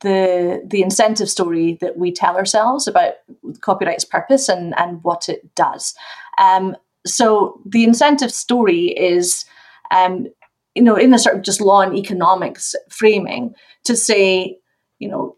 the 0.00 0.62
the 0.66 0.82
incentive 0.82 1.28
story 1.28 1.78
that 1.80 1.96
we 1.96 2.12
tell 2.12 2.36
ourselves 2.36 2.86
about 2.86 3.14
copyright's 3.60 4.04
purpose 4.04 4.48
and 4.48 4.74
and 4.78 5.02
what 5.02 5.28
it 5.28 5.54
does. 5.54 5.94
Um, 6.38 6.76
so 7.06 7.60
the 7.64 7.84
incentive 7.84 8.32
story 8.32 8.88
is, 8.88 9.44
um, 9.90 10.26
you 10.74 10.82
know, 10.82 10.96
in 10.96 11.14
a 11.14 11.18
sort 11.18 11.36
of 11.36 11.42
just 11.42 11.60
law 11.60 11.80
and 11.80 11.96
economics 11.96 12.74
framing 12.90 13.54
to 13.84 13.96
say, 13.96 14.58
you 14.98 15.08
know, 15.08 15.36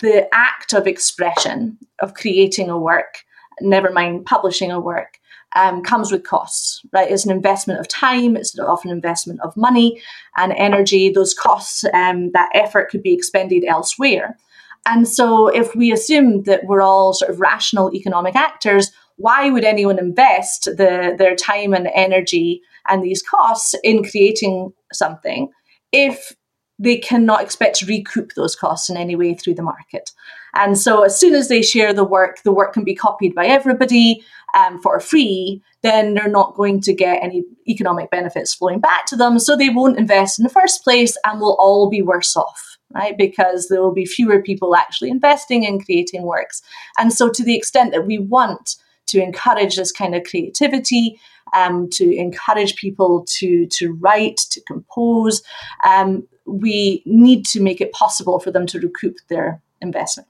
the 0.00 0.28
act 0.34 0.72
of 0.72 0.86
expression 0.86 1.78
of 2.00 2.14
creating 2.14 2.68
a 2.68 2.78
work, 2.78 3.24
never 3.60 3.90
mind 3.90 4.26
publishing 4.26 4.70
a 4.70 4.80
work, 4.80 5.18
um, 5.54 5.82
comes 5.82 6.10
with 6.10 6.24
costs, 6.24 6.82
right? 6.92 7.10
It's 7.10 7.26
an 7.26 7.30
investment 7.30 7.80
of 7.80 7.88
time, 7.88 8.36
it's 8.36 8.58
often 8.58 8.90
an 8.90 8.96
investment 8.96 9.40
of 9.40 9.56
money 9.56 10.00
and 10.36 10.52
energy. 10.52 11.10
Those 11.10 11.34
costs, 11.34 11.84
um, 11.92 12.32
that 12.32 12.50
effort 12.54 12.90
could 12.90 13.02
be 13.02 13.12
expended 13.12 13.64
elsewhere. 13.64 14.38
And 14.86 15.06
so, 15.06 15.48
if 15.48 15.76
we 15.76 15.92
assume 15.92 16.44
that 16.44 16.64
we're 16.64 16.82
all 16.82 17.12
sort 17.12 17.30
of 17.30 17.40
rational 17.40 17.94
economic 17.94 18.34
actors, 18.34 18.90
why 19.16 19.50
would 19.50 19.64
anyone 19.64 19.98
invest 19.98 20.64
the, 20.64 21.14
their 21.16 21.36
time 21.36 21.74
and 21.74 21.88
energy 21.94 22.62
and 22.88 23.02
these 23.02 23.22
costs 23.22 23.74
in 23.84 24.02
creating 24.02 24.72
something 24.92 25.50
if 25.92 26.34
they 26.82 26.98
cannot 26.98 27.42
expect 27.42 27.76
to 27.76 27.86
recoup 27.86 28.32
those 28.34 28.56
costs 28.56 28.90
in 28.90 28.96
any 28.96 29.16
way 29.16 29.34
through 29.34 29.54
the 29.54 29.62
market? 29.62 30.10
And 30.54 30.78
so, 30.78 31.02
as 31.02 31.18
soon 31.18 31.34
as 31.34 31.48
they 31.48 31.62
share 31.62 31.94
the 31.94 32.04
work, 32.04 32.42
the 32.42 32.52
work 32.52 32.74
can 32.74 32.84
be 32.84 32.94
copied 32.94 33.34
by 33.34 33.46
everybody 33.46 34.22
um, 34.54 34.80
for 34.80 35.00
free, 35.00 35.62
then 35.82 36.14
they're 36.14 36.28
not 36.28 36.54
going 36.54 36.80
to 36.82 36.92
get 36.92 37.22
any 37.22 37.42
economic 37.68 38.10
benefits 38.10 38.54
flowing 38.54 38.80
back 38.80 39.06
to 39.06 39.16
them. 39.16 39.38
So 39.38 39.56
they 39.56 39.70
won't 39.70 39.98
invest 39.98 40.38
in 40.38 40.42
the 40.42 40.50
first 40.50 40.84
place 40.84 41.16
and 41.24 41.40
we'll 41.40 41.56
all 41.58 41.88
be 41.88 42.02
worse 42.02 42.36
off, 42.36 42.76
right? 42.90 43.16
Because 43.16 43.68
there 43.68 43.80
will 43.80 43.94
be 43.94 44.04
fewer 44.04 44.42
people 44.42 44.76
actually 44.76 45.10
investing 45.10 45.64
in 45.64 45.80
creating 45.80 46.22
works. 46.22 46.62
And 46.98 47.12
so, 47.12 47.30
to 47.30 47.42
the 47.42 47.56
extent 47.56 47.92
that 47.92 48.06
we 48.06 48.18
want 48.18 48.76
to 49.06 49.22
encourage 49.22 49.76
this 49.76 49.92
kind 49.92 50.14
of 50.14 50.24
creativity, 50.24 51.18
um, 51.52 51.88
to 51.90 52.14
encourage 52.16 52.76
people 52.76 53.24
to, 53.38 53.66
to 53.66 53.92
write, 53.94 54.38
to 54.50 54.60
compose, 54.62 55.42
um, 55.86 56.26
we 56.46 57.02
need 57.06 57.44
to 57.46 57.60
make 57.60 57.80
it 57.80 57.92
possible 57.92 58.40
for 58.40 58.50
them 58.50 58.66
to 58.66 58.80
recoup 58.80 59.16
their 59.28 59.60
investment. 59.80 60.28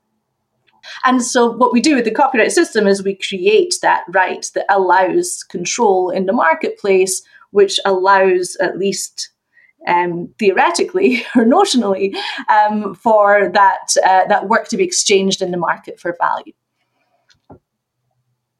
And 1.05 1.23
so, 1.23 1.51
what 1.51 1.73
we 1.73 1.81
do 1.81 1.95
with 1.95 2.05
the 2.05 2.11
copyright 2.11 2.53
system 2.53 2.87
is 2.87 3.03
we 3.03 3.15
create 3.15 3.77
that 3.83 4.05
right 4.09 4.45
that 4.55 4.67
allows 4.69 5.45
control 5.45 6.11
in 6.11 6.27
the 6.27 6.33
marketplace, 6.33 7.23
which 7.51 7.79
allows, 7.85 8.57
at 8.61 8.79
least 8.79 9.31
um, 9.87 10.33
theoretically 10.39 11.25
or 11.37 11.45
notionally, 11.45 12.15
um, 12.49 12.95
for 12.95 13.51
that 13.55 13.95
uh, 14.05 14.27
that 14.27 14.49
work 14.49 14.69
to 14.69 14.77
be 14.77 14.85
exchanged 14.85 15.41
in 15.41 15.51
the 15.51 15.57
market 15.57 16.01
for 16.01 16.17
value. 16.21 16.53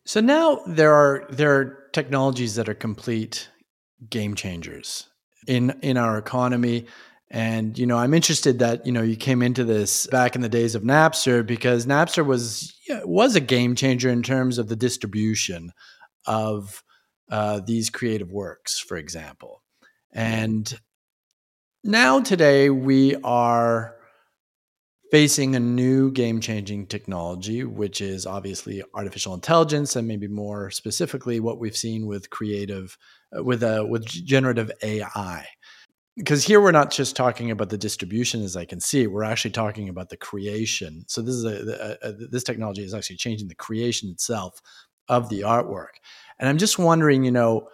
So 0.05 0.21
now 0.21 0.61
there 0.67 0.93
are 0.93 1.27
there 1.31 1.55
are 1.55 1.82
technologies 1.93 2.55
that 2.57 2.69
are 2.69 2.75
complete 2.75 3.49
game 4.11 4.35
changers 4.35 5.09
in 5.47 5.71
in 5.83 5.97
our 5.97 6.19
economy 6.19 6.87
and 7.33 7.79
you 7.79 7.87
know, 7.87 7.97
I'm 7.97 8.13
interested 8.13 8.59
that 8.59 8.85
you 8.85 8.93
know 8.93 9.01
you 9.01 9.17
came 9.17 9.41
into 9.41 9.65
this 9.65 10.07
back 10.09 10.35
in 10.35 10.43
the 10.43 10.51
days 10.51 10.75
of 10.75 10.83
Napster 10.83 11.45
because 11.45 11.87
Napster 11.87 12.25
was 12.25 12.79
was 13.05 13.35
a 13.35 13.41
game 13.41 13.75
changer 13.75 14.11
in 14.11 14.23
terms 14.23 14.59
of 14.59 14.69
the 14.69 14.77
distribution 14.77 15.73
of 16.27 16.85
uh, 17.31 17.61
these 17.67 17.89
creative 17.89 18.31
works, 18.31 18.79
for 18.79 18.99
example. 18.99 19.63
And 20.13 20.79
now 21.83 22.21
today 22.21 22.69
we 22.69 23.17
are 23.25 23.97
facing 25.13 25.55
a 25.55 25.61
new 25.61 26.11
game 26.11 26.41
changing 26.41 26.87
technology, 26.87 27.63
which 27.63 28.01
is 28.01 28.27
obviously 28.27 28.83
artificial 28.95 29.35
intelligence, 29.35 29.95
and 29.95 30.09
maybe 30.09 30.27
more 30.27 30.71
specifically 30.71 31.39
what 31.39 31.61
we've 31.61 31.77
seen 31.77 32.07
with 32.07 32.31
creative, 32.31 32.99
uh, 33.37 33.45
with 33.45 33.63
a 33.63 33.83
uh, 33.83 33.85
with 33.85 34.05
generative 34.07 34.73
AI 34.83 35.47
because 36.17 36.45
here 36.45 36.61
we're 36.61 36.73
not 36.73 36.91
just 36.91 37.17
talking 37.17 37.51
about 37.51 37.71
the 37.71 37.79
distribution 37.79 38.43
as 38.43 38.55
i 38.55 38.67
can 38.67 38.81
see 38.81 39.07
we're 39.07 39.23
actually 39.23 39.51
talking 39.51 39.89
about 39.89 40.11
the 40.11 40.17
creation. 40.17 41.05
So 41.09 41.23
this 41.23 41.35
is 41.35 41.45
a, 41.45 41.99
a, 42.03 42.09
a, 42.09 42.13
this 42.13 42.45
technology 42.45 42.85
is 42.85 42.93
actually 42.93 43.17
changing 43.17 43.49
the 43.49 43.55
creation 43.55 44.11
itself 44.11 44.61
of 45.09 45.29
the 45.29 45.41
artwork. 45.41 45.95
And 46.39 46.49
i'm 46.49 46.59
just 46.59 46.79
wondering 46.79 47.25
you 47.25 47.31
know 47.31 47.69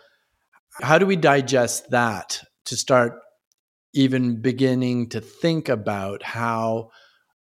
how 0.81 0.98
do 0.98 1.07
we 1.07 1.16
digest 1.16 1.90
that 1.90 2.40
to 2.66 2.77
start 2.77 3.14
even 3.94 4.40
beginning 4.40 5.09
to 5.09 5.20
think 5.20 5.68
about 5.68 6.22
how 6.22 6.90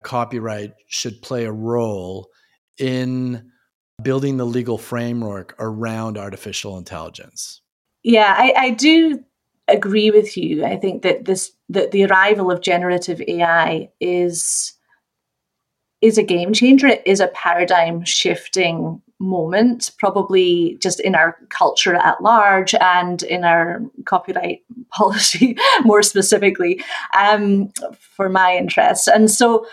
copyright 0.08 0.74
should 0.88 1.22
play 1.22 1.46
a 1.46 1.52
role 1.52 2.30
in 2.80 3.52
building 4.02 4.38
the 4.38 4.46
legal 4.46 4.78
framework 4.78 5.56
around 5.60 6.18
artificial 6.18 6.78
intelligence 6.78 7.62
yeah 8.04 8.34
I, 8.38 8.54
I 8.58 8.70
do 8.72 9.24
agree 9.68 10.12
with 10.12 10.38
you. 10.38 10.66
I 10.66 10.78
think 10.78 11.02
that 11.04 11.26
this 11.26 11.52
that 11.70 11.92
the 11.92 12.06
arrival 12.06 12.52
of 12.52 12.62
generative 12.62 13.22
AI 13.28 13.90
is 14.00 14.74
is 16.02 16.18
a 16.18 16.24
game 16.24 16.54
changer. 16.54 16.88
It 16.88 17.04
is 17.06 17.20
a 17.20 17.28
paradigm 17.28 18.06
shifting 18.06 19.02
moment, 19.20 19.92
probably 19.98 20.78
just 20.80 21.00
in 21.00 21.16
our 21.16 21.36
culture 21.50 21.96
at 21.96 22.22
large 22.22 22.76
and 22.76 23.24
in 23.24 23.44
our 23.44 23.82
copyright 24.06 24.64
policy 24.92 25.58
more 25.84 26.04
specifically 26.04 26.82
um, 27.18 27.72
for 28.00 28.30
my 28.30 28.56
interests. 28.56 29.08
And 29.08 29.30
so 29.30 29.66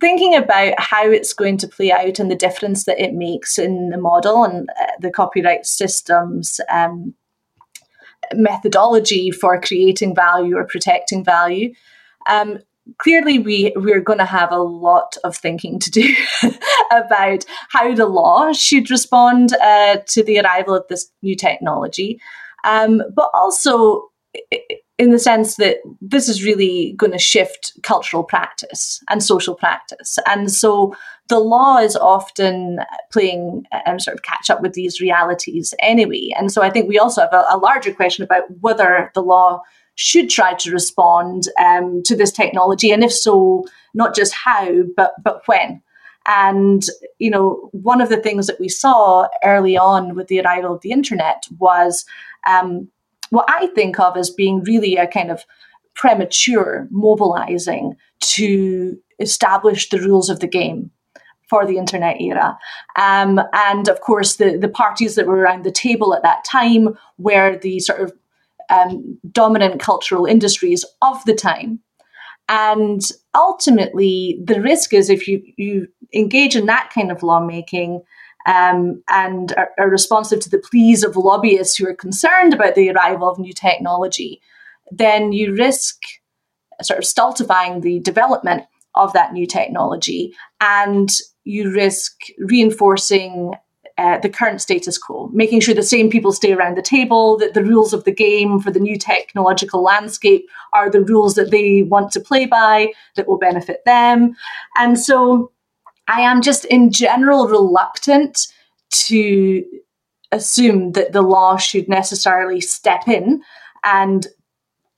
thinking 0.00 0.34
about 0.34 0.74
how 0.78 1.08
it's 1.10 1.32
going 1.32 1.58
to 1.58 1.68
play 1.68 1.92
out 1.92 2.18
and 2.18 2.30
the 2.30 2.36
difference 2.36 2.84
that 2.84 3.02
it 3.02 3.14
makes 3.14 3.58
in 3.58 3.90
the 3.90 3.98
model 3.98 4.44
and 4.44 4.68
uh, 4.80 4.86
the 5.00 5.10
copyright 5.10 5.66
systems 5.66 6.60
um, 6.70 7.14
methodology 8.34 9.30
for 9.30 9.60
creating 9.60 10.14
value 10.14 10.56
or 10.56 10.64
protecting 10.64 11.24
value. 11.24 11.72
Um, 12.28 12.58
clearly, 12.98 13.38
we 13.38 13.72
we're 13.76 14.00
going 14.00 14.18
to 14.18 14.24
have 14.24 14.52
a 14.52 14.58
lot 14.58 15.16
of 15.24 15.36
thinking 15.36 15.78
to 15.80 15.90
do 15.90 16.14
about 16.90 17.44
how 17.70 17.94
the 17.94 18.06
law 18.06 18.52
should 18.52 18.90
respond 18.90 19.52
uh, 19.54 19.98
to 20.08 20.22
the 20.22 20.40
arrival 20.40 20.74
of 20.74 20.84
this 20.88 21.10
new 21.22 21.36
technology, 21.36 22.20
um, 22.64 23.02
but 23.14 23.30
also 23.34 24.10
in 24.98 25.10
the 25.10 25.18
sense 25.18 25.56
that 25.56 25.78
this 26.00 26.28
is 26.28 26.44
really 26.44 26.94
going 26.96 27.12
to 27.12 27.18
shift 27.18 27.72
cultural 27.82 28.24
practice 28.24 29.02
and 29.10 29.22
social 29.22 29.54
practice. 29.54 30.18
And 30.26 30.50
so 30.50 30.94
the 31.28 31.38
law 31.38 31.78
is 31.78 31.96
often 31.96 32.80
playing 33.12 33.64
um, 33.84 33.98
sort 33.98 34.16
of 34.16 34.22
catch 34.22 34.48
up 34.48 34.62
with 34.62 34.72
these 34.72 35.00
realities 35.00 35.74
anyway. 35.80 36.30
And 36.38 36.50
so 36.50 36.62
I 36.62 36.70
think 36.70 36.88
we 36.88 36.98
also 36.98 37.20
have 37.22 37.32
a, 37.32 37.44
a 37.50 37.58
larger 37.58 37.92
question 37.92 38.24
about 38.24 38.44
whether 38.60 39.10
the 39.14 39.22
law 39.22 39.60
should 39.96 40.30
try 40.30 40.54
to 40.54 40.70
respond 40.70 41.44
um, 41.58 42.02
to 42.04 42.14
this 42.14 42.30
technology, 42.30 42.90
and 42.90 43.02
if 43.02 43.12
so, 43.12 43.66
not 43.94 44.14
just 44.14 44.34
how, 44.34 44.82
but 44.94 45.12
but 45.22 45.42
when. 45.46 45.82
And 46.26 46.82
you 47.18 47.30
know, 47.30 47.70
one 47.72 48.00
of 48.00 48.08
the 48.08 48.18
things 48.18 48.46
that 48.46 48.60
we 48.60 48.68
saw 48.68 49.26
early 49.42 49.76
on 49.76 50.14
with 50.14 50.28
the 50.28 50.40
arrival 50.40 50.74
of 50.74 50.82
the 50.82 50.92
internet 50.92 51.44
was 51.58 52.04
um, 52.46 52.88
what 53.30 53.46
I 53.48 53.68
think 53.68 53.98
of 53.98 54.16
as 54.16 54.30
being 54.30 54.62
really 54.62 54.96
a 54.96 55.06
kind 55.06 55.30
of 55.30 55.44
premature 55.94 56.86
mobilizing 56.90 57.94
to 58.20 58.96
establish 59.18 59.88
the 59.88 60.00
rules 60.00 60.28
of 60.28 60.40
the 60.40 60.46
game 60.46 60.90
for 61.48 61.64
the 61.64 61.78
internet 61.78 62.20
era. 62.20 62.58
Um, 62.96 63.40
and 63.52 63.88
of 63.88 64.00
course, 64.00 64.36
the, 64.36 64.56
the 64.56 64.68
parties 64.68 65.14
that 65.14 65.26
were 65.26 65.38
around 65.38 65.64
the 65.64 65.70
table 65.70 66.14
at 66.14 66.22
that 66.22 66.44
time 66.44 66.96
were 67.18 67.56
the 67.58 67.80
sort 67.80 68.00
of 68.00 68.12
um, 68.68 69.18
dominant 69.30 69.80
cultural 69.80 70.26
industries 70.26 70.84
of 71.02 71.24
the 71.24 71.34
time. 71.34 71.80
And 72.48 73.00
ultimately, 73.34 74.40
the 74.44 74.60
risk 74.60 74.92
is 74.92 75.10
if 75.10 75.26
you, 75.26 75.42
you 75.56 75.88
engage 76.14 76.56
in 76.56 76.66
that 76.66 76.90
kind 76.94 77.10
of 77.10 77.22
lawmaking, 77.22 78.02
um, 78.46 79.02
and 79.08 79.52
are, 79.56 79.70
are, 79.78 79.90
responsive 79.90 80.40
to 80.40 80.50
the 80.50 80.58
pleas 80.58 81.02
of 81.02 81.16
lobbyists 81.16 81.76
who 81.76 81.86
are 81.86 81.94
concerned 81.94 82.54
about 82.54 82.76
the 82.76 82.90
arrival 82.90 83.28
of 83.28 83.38
new 83.38 83.52
technology, 83.52 84.40
then 84.90 85.32
you 85.32 85.54
risk 85.54 86.00
sort 86.80 86.98
of 86.98 87.04
stultifying 87.04 87.80
the 87.80 87.98
development 88.00 88.64
of 88.94 89.12
that 89.12 89.32
new 89.32 89.46
technology 89.46 90.34
and 90.60 91.10
you 91.44 91.72
risk 91.72 92.12
reinforcing 92.38 93.52
uh, 93.98 94.18
the 94.18 94.28
current 94.28 94.60
status 94.60 94.98
quo, 94.98 95.30
making 95.32 95.58
sure 95.58 95.74
the 95.74 95.82
same 95.82 96.10
people 96.10 96.30
stay 96.30 96.52
around 96.52 96.76
the 96.76 96.82
table, 96.82 97.38
that 97.38 97.54
the 97.54 97.64
rules 97.64 97.94
of 97.94 98.04
the 98.04 98.12
game 98.12 98.60
for 98.60 98.70
the 98.70 98.78
new 98.78 98.98
technological 98.98 99.82
landscape 99.82 100.46
are 100.74 100.90
the 100.90 101.00
rules 101.00 101.34
that 101.34 101.50
they 101.50 101.82
want 101.82 102.12
to 102.12 102.20
play 102.20 102.44
by, 102.44 102.92
that 103.14 103.26
will 103.26 103.38
benefit 103.38 103.82
them. 103.86 104.36
And 104.76 105.00
so 105.00 105.50
I 106.08 106.20
am 106.20 106.42
just 106.42 106.64
in 106.66 106.92
general 106.92 107.48
reluctant 107.48 108.46
to 108.90 109.64
assume 110.32 110.92
that 110.92 111.12
the 111.12 111.22
law 111.22 111.56
should 111.56 111.88
necessarily 111.88 112.60
step 112.60 113.08
in 113.08 113.42
and 113.84 114.26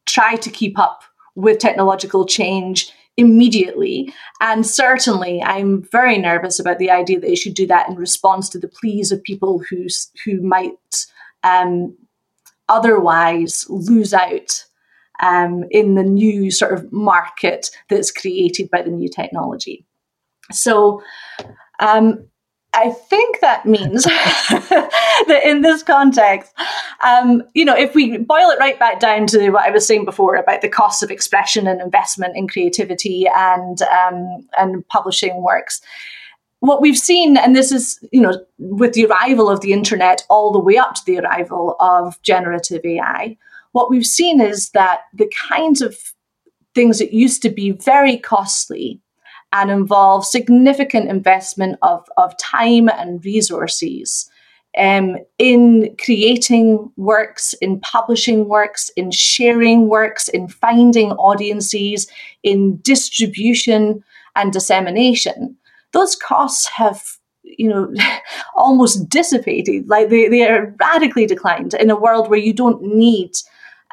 try 0.06 0.36
to 0.36 0.50
keep 0.50 0.78
up 0.78 1.02
with 1.34 1.58
technological 1.58 2.26
change 2.26 2.92
immediately. 3.16 4.12
And 4.40 4.64
certainly, 4.66 5.42
I'm 5.42 5.82
very 5.90 6.18
nervous 6.18 6.58
about 6.58 6.78
the 6.78 6.90
idea 6.90 7.20
that 7.20 7.30
it 7.30 7.36
should 7.36 7.54
do 7.54 7.66
that 7.66 7.88
in 7.88 7.96
response 7.96 8.48
to 8.50 8.58
the 8.58 8.68
pleas 8.68 9.12
of 9.12 9.22
people 9.22 9.62
who, 9.68 9.86
who 10.24 10.40
might 10.40 11.06
um, 11.42 11.96
otherwise 12.68 13.66
lose 13.68 14.14
out 14.14 14.64
um, 15.20 15.64
in 15.70 15.94
the 15.94 16.02
new 16.04 16.50
sort 16.50 16.72
of 16.72 16.92
market 16.92 17.70
that's 17.88 18.12
created 18.12 18.70
by 18.70 18.82
the 18.82 18.90
new 18.90 19.08
technology. 19.08 19.84
So 20.52 21.02
um, 21.80 22.28
I 22.74 22.90
think 22.90 23.40
that 23.40 23.66
means 23.66 24.04
that 24.48 25.40
in 25.44 25.62
this 25.62 25.82
context, 25.82 26.52
um, 27.04 27.42
you 27.54 27.64
know, 27.64 27.76
if 27.76 27.94
we 27.94 28.18
boil 28.18 28.50
it 28.50 28.58
right 28.58 28.78
back 28.78 29.00
down 29.00 29.26
to 29.28 29.50
what 29.50 29.66
I 29.66 29.70
was 29.70 29.86
saying 29.86 30.04
before 30.04 30.36
about 30.36 30.60
the 30.60 30.68
costs 30.68 31.02
of 31.02 31.10
expression 31.10 31.66
and 31.66 31.80
investment 31.80 32.36
in 32.36 32.46
creativity 32.48 33.26
and 33.34 33.80
um, 33.82 34.46
and 34.58 34.86
publishing 34.88 35.42
works, 35.42 35.80
what 36.60 36.82
we've 36.82 36.98
seen, 36.98 37.36
and 37.36 37.54
this 37.54 37.72
is, 37.72 37.98
you 38.12 38.20
know, 38.20 38.44
with 38.58 38.92
the 38.92 39.06
arrival 39.06 39.48
of 39.48 39.60
the 39.60 39.72
internet 39.72 40.24
all 40.28 40.52
the 40.52 40.58
way 40.58 40.76
up 40.76 40.94
to 40.94 41.04
the 41.06 41.18
arrival 41.18 41.76
of 41.80 42.20
generative 42.22 42.84
AI, 42.84 43.36
what 43.72 43.90
we've 43.90 44.06
seen 44.06 44.40
is 44.40 44.70
that 44.70 45.02
the 45.14 45.30
kinds 45.48 45.80
of 45.80 45.96
things 46.74 46.98
that 46.98 47.12
used 47.12 47.42
to 47.42 47.50
be 47.50 47.70
very 47.70 48.16
costly 48.18 49.00
and 49.52 49.70
involve 49.70 50.26
significant 50.26 51.08
investment 51.08 51.78
of, 51.82 52.06
of 52.16 52.36
time 52.38 52.88
and 52.88 53.24
resources 53.24 54.30
um, 54.76 55.16
in 55.38 55.96
creating 56.02 56.90
works, 56.96 57.54
in 57.54 57.80
publishing 57.80 58.48
works, 58.48 58.90
in 58.96 59.10
sharing 59.10 59.88
works, 59.88 60.28
in 60.28 60.48
finding 60.48 61.12
audiences, 61.12 62.06
in 62.42 62.76
distribution 62.78 64.04
and 64.36 64.52
dissemination. 64.52 65.56
Those 65.92 66.14
costs 66.14 66.68
have 66.68 67.02
you 67.42 67.68
know 67.68 67.92
almost 68.56 69.08
dissipated 69.08 69.88
like 69.88 70.10
they, 70.10 70.28
they 70.28 70.46
are 70.46 70.74
radically 70.78 71.26
declined 71.26 71.74
in 71.74 71.90
a 71.90 71.98
world 71.98 72.28
where 72.28 72.38
you 72.38 72.52
don't 72.52 72.82
need 72.82 73.32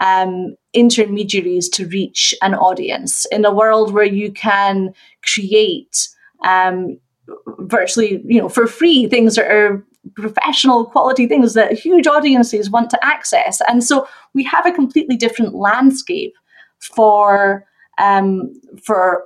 um, 0.01 0.55
intermediaries 0.75 1.69
to 1.69 1.88
reach 1.88 2.33
an 2.41 2.53
audience 2.53 3.25
in 3.31 3.45
a 3.45 3.53
world 3.53 3.93
where 3.93 4.05
you 4.05 4.31
can 4.31 4.93
create 5.33 6.09
um, 6.43 6.99
virtually, 7.59 8.21
you 8.25 8.39
know, 8.39 8.49
for 8.49 8.67
free 8.67 9.07
things 9.07 9.35
that 9.35 9.49
are 9.49 9.83
professional 10.15 10.85
quality 10.85 11.25
things 11.27 11.55
that 11.55 11.73
huge 11.73 12.05
audiences 12.05 12.69
want 12.69 12.89
to 12.91 13.03
access. 13.03 13.59
And 13.67 13.83
so 13.83 14.07
we 14.33 14.43
have 14.43 14.65
a 14.65 14.71
completely 14.71 15.17
different 15.17 15.55
landscape 15.55 16.33
for 16.79 17.65
um, 17.97 18.53
for 18.83 19.25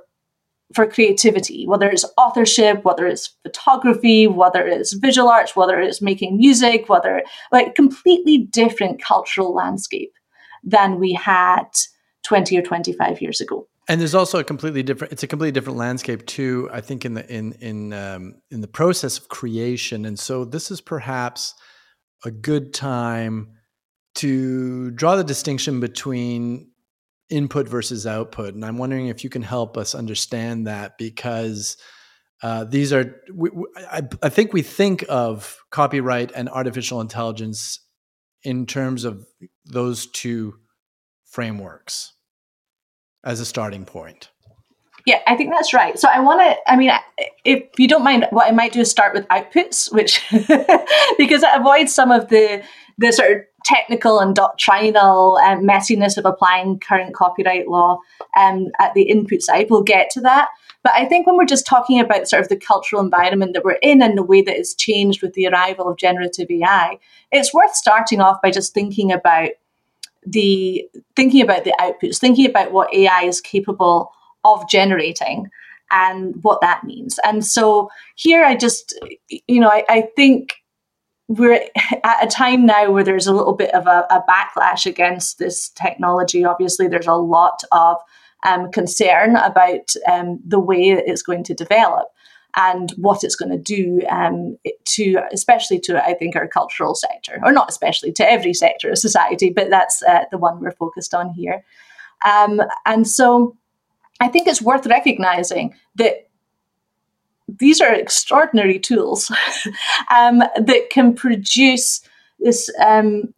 for 0.72 0.86
creativity, 0.86 1.66
whether 1.66 1.90
it's 1.90 2.04
authorship, 2.16 2.84
whether 2.84 3.04
it's 3.06 3.34
photography, 3.42 4.28
whether 4.28 4.64
it's 4.64 4.92
visual 4.92 5.28
arts, 5.28 5.56
whether 5.56 5.80
it's 5.80 6.00
making 6.00 6.36
music, 6.36 6.88
whether 6.88 7.22
like 7.50 7.74
completely 7.74 8.38
different 8.38 9.02
cultural 9.02 9.52
landscape 9.52 10.12
than 10.62 10.98
we 10.98 11.12
had 11.12 11.64
20 12.24 12.56
or 12.58 12.62
25 12.62 13.20
years 13.20 13.40
ago. 13.40 13.66
And 13.88 14.00
there's 14.00 14.14
also 14.14 14.38
a 14.38 14.44
completely 14.44 14.82
different. 14.82 15.12
It's 15.12 15.24
a 15.24 15.26
completely 15.26 15.52
different 15.52 15.78
landscape 15.78 16.24
too. 16.26 16.68
I 16.72 16.80
think 16.80 17.04
in 17.04 17.14
the 17.14 17.28
in 17.28 17.52
in 17.54 17.92
um, 17.92 18.36
in 18.50 18.60
the 18.60 18.68
process 18.68 19.18
of 19.18 19.28
creation, 19.28 20.04
and 20.04 20.16
so 20.16 20.44
this 20.44 20.70
is 20.70 20.80
perhaps 20.80 21.54
a 22.24 22.30
good 22.30 22.72
time 22.72 23.54
to 24.16 24.92
draw 24.92 25.16
the 25.16 25.24
distinction 25.24 25.80
between 25.80 26.70
input 27.30 27.68
versus 27.68 28.06
output. 28.06 28.54
And 28.54 28.64
I'm 28.64 28.78
wondering 28.78 29.08
if 29.08 29.24
you 29.24 29.30
can 29.30 29.42
help 29.42 29.76
us 29.76 29.94
understand 29.94 30.66
that 30.68 30.96
because 30.96 31.76
uh, 32.44 32.64
these 32.64 32.92
are. 32.92 33.20
We, 33.34 33.50
we, 33.50 33.64
I, 33.90 34.02
I 34.22 34.28
think 34.28 34.52
we 34.52 34.62
think 34.62 35.04
of 35.08 35.58
copyright 35.70 36.30
and 36.32 36.48
artificial 36.48 37.00
intelligence 37.00 37.80
in 38.42 38.66
terms 38.66 39.04
of 39.04 39.26
those 39.64 40.06
two 40.06 40.54
frameworks 41.24 42.14
as 43.24 43.40
a 43.40 43.44
starting 43.44 43.84
point. 43.84 44.30
Yeah, 45.06 45.20
I 45.26 45.36
think 45.36 45.50
that's 45.50 45.72
right. 45.72 45.98
So 45.98 46.08
I 46.08 46.20
want 46.20 46.40
to, 46.40 46.70
I 46.70 46.76
mean, 46.76 46.90
if 47.44 47.64
you 47.78 47.88
don't 47.88 48.04
mind, 48.04 48.26
what 48.30 48.46
I 48.46 48.50
might 48.50 48.72
do 48.72 48.80
is 48.80 48.90
start 48.90 49.14
with 49.14 49.26
outputs, 49.28 49.92
which, 49.92 50.22
because 51.18 51.42
it 51.42 51.48
avoids 51.54 51.94
some 51.94 52.10
of 52.10 52.28
the, 52.28 52.62
the 52.98 53.12
sort 53.12 53.32
of 53.32 53.38
technical 53.64 54.20
and 54.20 54.34
doctrinal 54.34 55.38
um, 55.44 55.66
messiness 55.66 56.18
of 56.18 56.26
applying 56.26 56.78
current 56.80 57.14
copyright 57.14 57.68
law 57.68 57.98
um, 58.36 58.66
at 58.78 58.92
the 58.94 59.02
input 59.02 59.42
side. 59.42 59.68
We'll 59.70 59.82
get 59.82 60.10
to 60.10 60.20
that. 60.22 60.48
But 60.82 60.92
I 60.94 61.04
think 61.04 61.26
when 61.26 61.36
we're 61.36 61.44
just 61.44 61.66
talking 61.66 62.00
about 62.00 62.28
sort 62.28 62.42
of 62.42 62.48
the 62.48 62.56
cultural 62.56 63.02
environment 63.02 63.52
that 63.54 63.64
we're 63.64 63.78
in 63.82 64.02
and 64.02 64.16
the 64.16 64.22
way 64.22 64.40
that 64.42 64.56
it's 64.56 64.74
changed 64.74 65.22
with 65.22 65.34
the 65.34 65.46
arrival 65.46 65.88
of 65.88 65.98
generative 65.98 66.50
AI, 66.50 66.98
it's 67.30 67.52
worth 67.52 67.74
starting 67.74 68.20
off 68.20 68.40
by 68.42 68.50
just 68.50 68.72
thinking 68.72 69.12
about 69.12 69.50
the 70.26 70.88
thinking 71.16 71.42
about 71.42 71.64
the 71.64 71.74
outputs, 71.80 72.18
thinking 72.18 72.46
about 72.46 72.72
what 72.72 72.92
AI 72.94 73.22
is 73.22 73.40
capable 73.40 74.12
of 74.44 74.68
generating 74.68 75.48
and 75.90 76.42
what 76.42 76.60
that 76.60 76.84
means. 76.84 77.18
And 77.24 77.44
so 77.44 77.90
here 78.14 78.44
I 78.44 78.54
just, 78.54 78.98
you 79.28 79.60
know, 79.60 79.68
I, 79.68 79.84
I 79.88 80.08
think 80.16 80.54
we're 81.28 81.60
at 82.04 82.24
a 82.24 82.26
time 82.26 82.66
now 82.66 82.90
where 82.90 83.04
there's 83.04 83.26
a 83.26 83.34
little 83.34 83.54
bit 83.54 83.74
of 83.74 83.86
a, 83.86 84.06
a 84.10 84.22
backlash 84.28 84.86
against 84.86 85.38
this 85.38 85.68
technology. 85.70 86.44
Obviously, 86.44 86.88
there's 86.88 87.06
a 87.06 87.14
lot 87.14 87.62
of 87.72 87.96
um, 88.44 88.70
concern 88.70 89.36
about 89.36 89.94
um, 90.10 90.40
the 90.46 90.60
way 90.60 90.90
it's 90.90 91.22
going 91.22 91.44
to 91.44 91.54
develop 91.54 92.08
and 92.56 92.90
what 92.96 93.22
it's 93.22 93.36
going 93.36 93.50
to 93.50 93.58
do 93.58 94.02
um, 94.08 94.56
to, 94.84 95.20
especially 95.32 95.78
to, 95.78 96.04
I 96.04 96.14
think, 96.14 96.34
our 96.34 96.48
cultural 96.48 96.94
sector, 96.94 97.38
or 97.44 97.52
not 97.52 97.68
especially 97.68 98.12
to 98.12 98.28
every 98.28 98.54
sector 98.54 98.90
of 98.90 98.98
society, 98.98 99.50
but 99.50 99.70
that's 99.70 100.02
uh, 100.02 100.24
the 100.30 100.38
one 100.38 100.60
we're 100.60 100.72
focused 100.72 101.14
on 101.14 101.30
here. 101.30 101.64
Um, 102.24 102.60
and 102.86 103.06
so 103.06 103.56
I 104.20 104.28
think 104.28 104.48
it's 104.48 104.62
worth 104.62 104.86
recognizing 104.86 105.74
that 105.96 106.28
these 107.48 107.80
are 107.80 107.92
extraordinary 107.92 108.78
tools 108.78 109.30
um, 110.14 110.38
that 110.38 110.88
can 110.90 111.14
produce 111.14 112.00
this 112.38 112.70
um, 112.84 113.34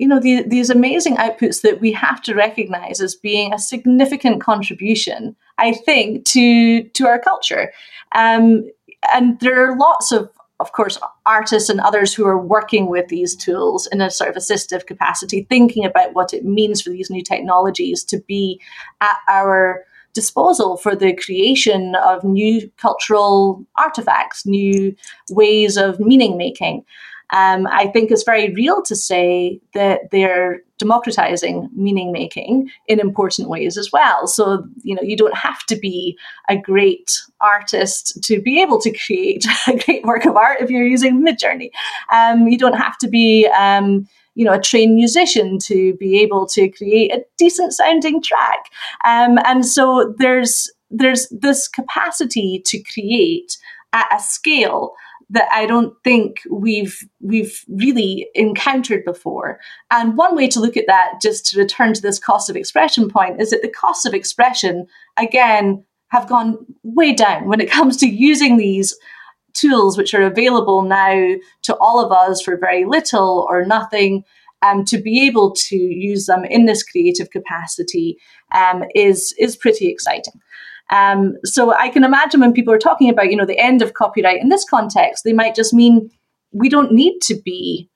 you 0.00 0.08
know 0.08 0.18
the, 0.18 0.42
these 0.42 0.70
amazing 0.70 1.16
outputs 1.16 1.60
that 1.60 1.80
we 1.80 1.92
have 1.92 2.22
to 2.22 2.34
recognize 2.34 3.00
as 3.00 3.14
being 3.14 3.52
a 3.52 3.58
significant 3.58 4.40
contribution 4.40 5.36
i 5.58 5.72
think 5.72 6.24
to 6.24 6.82
to 6.94 7.06
our 7.06 7.18
culture. 7.18 7.72
Um, 8.14 8.68
and 9.12 9.38
there 9.40 9.64
are 9.64 9.76
lots 9.76 10.12
of 10.12 10.30
of 10.58 10.72
course 10.72 10.98
artists 11.24 11.70
and 11.70 11.80
others 11.80 12.12
who 12.12 12.26
are 12.26 12.38
working 12.38 12.88
with 12.88 13.08
these 13.08 13.34
tools 13.34 13.86
in 13.92 14.00
a 14.00 14.10
sort 14.10 14.30
of 14.30 14.36
assistive 14.36 14.86
capacity 14.86 15.46
thinking 15.48 15.84
about 15.84 16.14
what 16.14 16.34
it 16.34 16.44
means 16.44 16.82
for 16.82 16.90
these 16.90 17.10
new 17.10 17.22
technologies 17.22 18.04
to 18.04 18.18
be 18.28 18.60
at 19.00 19.16
our 19.28 19.84
disposal 20.12 20.76
for 20.76 20.96
the 20.96 21.14
creation 21.14 21.94
of 22.04 22.24
new 22.24 22.70
cultural 22.76 23.64
artifacts 23.76 24.44
new 24.44 24.94
ways 25.30 25.76
of 25.76 26.00
meaning 26.00 26.36
making 26.36 26.84
um, 27.32 27.66
I 27.68 27.86
think 27.88 28.10
it's 28.10 28.24
very 28.24 28.52
real 28.54 28.82
to 28.82 28.96
say 28.96 29.60
that 29.74 30.10
they're 30.10 30.62
democratizing 30.78 31.68
meaning 31.74 32.10
making 32.10 32.70
in 32.88 32.98
important 32.98 33.48
ways 33.48 33.76
as 33.76 33.92
well. 33.92 34.26
So, 34.26 34.66
you 34.82 34.94
know, 34.94 35.02
you 35.02 35.16
don't 35.16 35.36
have 35.36 35.64
to 35.66 35.76
be 35.76 36.18
a 36.48 36.56
great 36.56 37.20
artist 37.40 38.22
to 38.24 38.40
be 38.40 38.60
able 38.60 38.80
to 38.80 38.96
create 38.96 39.46
a 39.68 39.78
great 39.78 40.04
work 40.04 40.24
of 40.24 40.36
art 40.36 40.60
if 40.60 40.70
you're 40.70 40.86
using 40.86 41.24
Midjourney. 41.24 41.70
Um, 42.12 42.48
you 42.48 42.58
don't 42.58 42.78
have 42.78 42.98
to 42.98 43.08
be, 43.08 43.46
um, 43.48 44.08
you 44.34 44.44
know, 44.44 44.54
a 44.54 44.60
trained 44.60 44.94
musician 44.94 45.58
to 45.60 45.94
be 45.94 46.20
able 46.20 46.46
to 46.48 46.68
create 46.70 47.12
a 47.12 47.24
decent 47.36 47.74
sounding 47.74 48.22
track. 48.22 48.64
Um, 49.04 49.38
and 49.44 49.64
so 49.64 50.14
there's 50.18 50.70
there's 50.90 51.28
this 51.28 51.68
capacity 51.68 52.60
to 52.66 52.82
create 52.82 53.56
at 53.92 54.08
a 54.12 54.20
scale 54.20 54.94
that 55.30 55.48
I 55.52 55.64
don't 55.64 55.94
think 56.02 56.40
we've 56.50 56.98
we've 57.20 57.64
really 57.68 58.28
encountered 58.34 59.04
before. 59.04 59.60
And 59.90 60.16
one 60.16 60.36
way 60.36 60.48
to 60.48 60.60
look 60.60 60.76
at 60.76 60.86
that, 60.88 61.20
just 61.22 61.46
to 61.46 61.58
return 61.58 61.94
to 61.94 62.02
this 62.02 62.18
cost 62.18 62.50
of 62.50 62.56
expression 62.56 63.08
point, 63.08 63.40
is 63.40 63.50
that 63.50 63.62
the 63.62 63.68
costs 63.68 64.04
of 64.04 64.14
expression 64.14 64.86
again 65.16 65.84
have 66.08 66.28
gone 66.28 66.58
way 66.82 67.12
down 67.12 67.46
when 67.46 67.60
it 67.60 67.70
comes 67.78 67.96
to 67.98 68.06
using 68.08 68.56
these 68.56 68.96
tools 69.52 69.96
which 69.96 70.14
are 70.14 70.22
available 70.22 70.82
now 70.82 71.34
to 71.62 71.76
all 71.76 72.04
of 72.04 72.12
us 72.12 72.40
for 72.42 72.56
very 72.56 72.84
little 72.84 73.46
or 73.50 73.64
nothing 73.64 74.24
um, 74.62 74.84
to 74.84 74.98
be 74.98 75.26
able 75.26 75.52
to 75.52 75.76
use 75.76 76.26
them 76.26 76.44
in 76.44 76.66
this 76.66 76.82
creative 76.82 77.30
capacity 77.30 78.18
um, 78.52 78.84
is 78.94 79.34
is 79.38 79.56
pretty 79.56 79.88
exciting 79.88 80.40
um, 80.90 81.36
so 81.44 81.72
I 81.72 81.88
can 81.88 82.04
imagine 82.04 82.40
when 82.40 82.52
people 82.52 82.74
are 82.74 82.78
talking 82.78 83.08
about, 83.08 83.30
you 83.30 83.36
know, 83.36 83.46
the 83.46 83.58
end 83.58 83.80
of 83.80 83.94
copyright 83.94 84.40
in 84.40 84.48
this 84.48 84.64
context, 84.68 85.24
they 85.24 85.32
might 85.32 85.54
just 85.54 85.72
mean 85.72 86.10
we 86.52 86.68
don't 86.68 86.92
need 86.92 87.20
to 87.22 87.40
be 87.44 87.88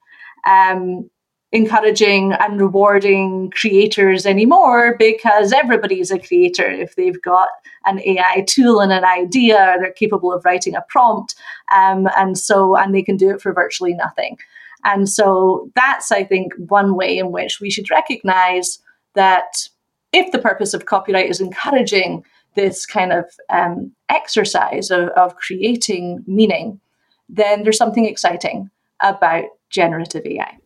um, 0.47 1.09
encouraging 1.51 2.33
and 2.35 2.61
rewarding 2.61 3.51
creators 3.51 4.27
anymore 4.27 4.97
because 4.99 5.53
everybody's 5.53 6.11
a 6.11 6.19
creator 6.19 6.69
if 6.69 6.95
they've 6.97 7.21
got 7.23 7.49
an 7.87 8.01
AI 8.01 8.45
tool 8.49 8.81
and 8.81 8.93
an 8.93 9.05
idea, 9.05 9.77
they're 9.79 9.93
capable 9.93 10.33
of 10.33 10.45
writing 10.45 10.75
a 10.75 10.85
prompt, 10.89 11.35
um, 11.75 12.09
and 12.17 12.39
so 12.39 12.77
and 12.77 12.95
they 12.95 13.03
can 13.03 13.17
do 13.17 13.31
it 13.31 13.41
for 13.41 13.53
virtually 13.53 13.95
nothing. 13.95 14.37
And 14.85 15.09
so 15.09 15.71
that's, 15.75 16.13
I 16.13 16.25
think, 16.25 16.53
one 16.57 16.95
way 16.95 17.19
in 17.19 17.33
which 17.33 17.61
we 17.61 17.71
should 17.71 17.91
recognize 17.91 18.79
that 19.15 19.69
if 20.13 20.31
the 20.31 20.39
purpose 20.39 20.75
of 20.75 20.87
copyright 20.87 21.31
is 21.31 21.41
encouraging 21.41 22.25
this 22.55 22.87
kind 22.87 23.13
of 23.13 23.25
um, 23.51 23.93
exercise 24.09 24.91
of, 24.91 25.09
of 25.11 25.37
creating 25.37 26.25
meaning, 26.27 26.81
then 27.29 27.63
there's 27.63 27.79
something 27.79 28.07
exciting 28.07 28.71
about 29.03 29.45
generative 29.71 30.25
AI. 30.25 30.59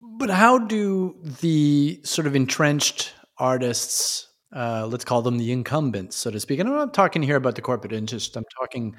But 0.00 0.30
how 0.30 0.58
do 0.58 1.16
the 1.40 2.00
sort 2.04 2.26
of 2.26 2.34
entrenched 2.34 3.14
artists, 3.38 4.28
uh, 4.54 4.86
let's 4.86 5.04
call 5.04 5.22
them 5.22 5.38
the 5.38 5.52
incumbents, 5.52 6.16
so 6.16 6.30
to 6.30 6.40
speak, 6.40 6.58
and 6.60 6.68
I'm 6.68 6.74
not 6.74 6.94
talking 6.94 7.22
here 7.22 7.36
about 7.36 7.54
the 7.54 7.62
corporate 7.62 7.92
interest, 7.92 8.36
I'm 8.36 8.44
talking 8.58 8.96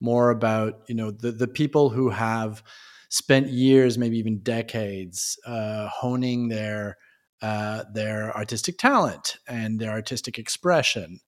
more 0.00 0.30
about 0.30 0.82
you 0.88 0.94
know 0.94 1.10
the 1.10 1.32
the 1.32 1.48
people 1.48 1.90
who 1.90 2.10
have 2.10 2.62
spent 3.08 3.48
years, 3.48 3.96
maybe 3.96 4.18
even 4.18 4.38
decades, 4.40 5.38
uh, 5.46 5.88
honing 5.88 6.48
their 6.48 6.96
uh, 7.42 7.84
their 7.92 8.36
artistic 8.36 8.78
talent 8.78 9.36
and 9.46 9.78
their 9.78 9.90
artistic 9.90 10.38
expression 10.38 11.20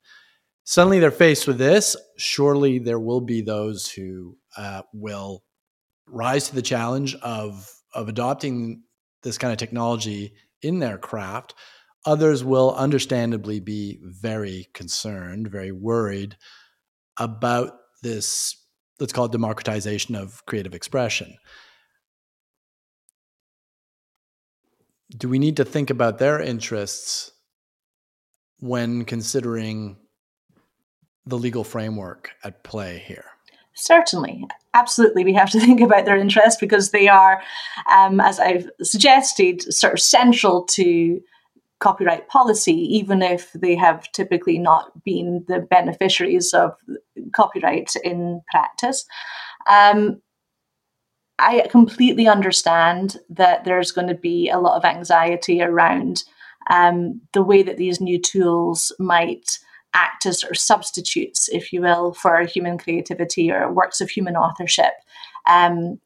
suddenly 0.66 0.98
they're 0.98 1.10
faced 1.10 1.46
with 1.46 1.56
this. 1.56 1.96
Surely 2.18 2.78
there 2.78 2.98
will 2.98 3.22
be 3.22 3.40
those 3.40 3.88
who 3.88 4.36
uh, 4.58 4.82
will 4.92 5.44
rise 6.06 6.48
to 6.48 6.54
the 6.54 6.62
challenge 6.62 7.14
of 7.22 7.72
of 7.94 8.08
adopting 8.08 8.82
this 9.22 9.38
kind 9.38 9.52
of 9.52 9.58
technology 9.58 10.34
in 10.60 10.80
their 10.80 10.98
craft. 10.98 11.54
Others 12.04 12.44
will 12.44 12.74
understandably 12.74 13.58
be 13.58 13.98
very 14.02 14.68
concerned, 14.74 15.48
very 15.48 15.72
worried 15.72 16.36
about 17.16 17.72
this, 18.02 18.54
let's 19.00 19.12
call 19.12 19.24
it 19.24 19.32
democratization 19.32 20.14
of 20.14 20.44
creative 20.46 20.74
expression. 20.74 21.34
Do 25.16 25.28
we 25.28 25.38
need 25.38 25.56
to 25.56 25.64
think 25.64 25.88
about 25.88 26.18
their 26.18 26.40
interests 26.40 27.32
when 28.58 29.04
considering 29.04 29.96
the 31.26 31.38
legal 31.38 31.64
framework 31.64 32.32
at 32.44 32.62
play 32.62 33.02
here? 33.06 33.24
Certainly, 33.74 34.44
absolutely. 34.74 35.24
We 35.24 35.34
have 35.34 35.50
to 35.50 35.60
think 35.66 35.80
about 35.80 36.04
their 36.04 36.16
interests 36.16 36.60
because 36.60 36.90
they 36.90 37.08
are, 37.08 37.42
um, 37.92 38.20
as 38.20 38.40
I've 38.40 38.70
suggested, 38.82 39.62
sort 39.72 39.94
of 39.94 40.00
central 40.00 40.64
to 40.64 41.20
copyright 41.78 42.26
policy, 42.28 42.72
even 42.72 43.20
if 43.20 43.52
they 43.52 43.74
have 43.74 44.10
typically 44.12 44.58
not 44.58 45.04
been 45.04 45.44
the 45.46 45.60
beneficiaries 45.60 46.54
of 46.54 46.74
copyright 47.32 47.94
in 48.02 48.40
practice. 48.50 49.04
Um, 49.68 50.22
I 51.38 51.66
completely 51.70 52.28
understand 52.28 53.18
that 53.28 53.64
there's 53.64 53.92
going 53.92 54.08
to 54.08 54.14
be 54.14 54.48
a 54.48 54.58
lot 54.58 54.76
of 54.76 54.86
anxiety 54.86 55.60
around 55.60 56.24
um, 56.70 57.20
the 57.34 57.42
way 57.42 57.62
that 57.62 57.76
these 57.76 58.00
new 58.00 58.18
tools 58.18 58.90
might 58.98 59.58
act 59.94 60.26
as 60.26 60.40
sort 60.40 60.50
of 60.50 60.58
substitutes, 60.58 61.48
if 61.48 61.72
you 61.72 61.80
will, 61.80 62.12
for 62.12 62.42
human 62.42 62.78
creativity 62.78 63.50
or 63.50 63.72
works 63.72 64.00
of 64.00 64.10
human 64.10 64.36
authorship 64.36 64.92
um, 65.46 65.98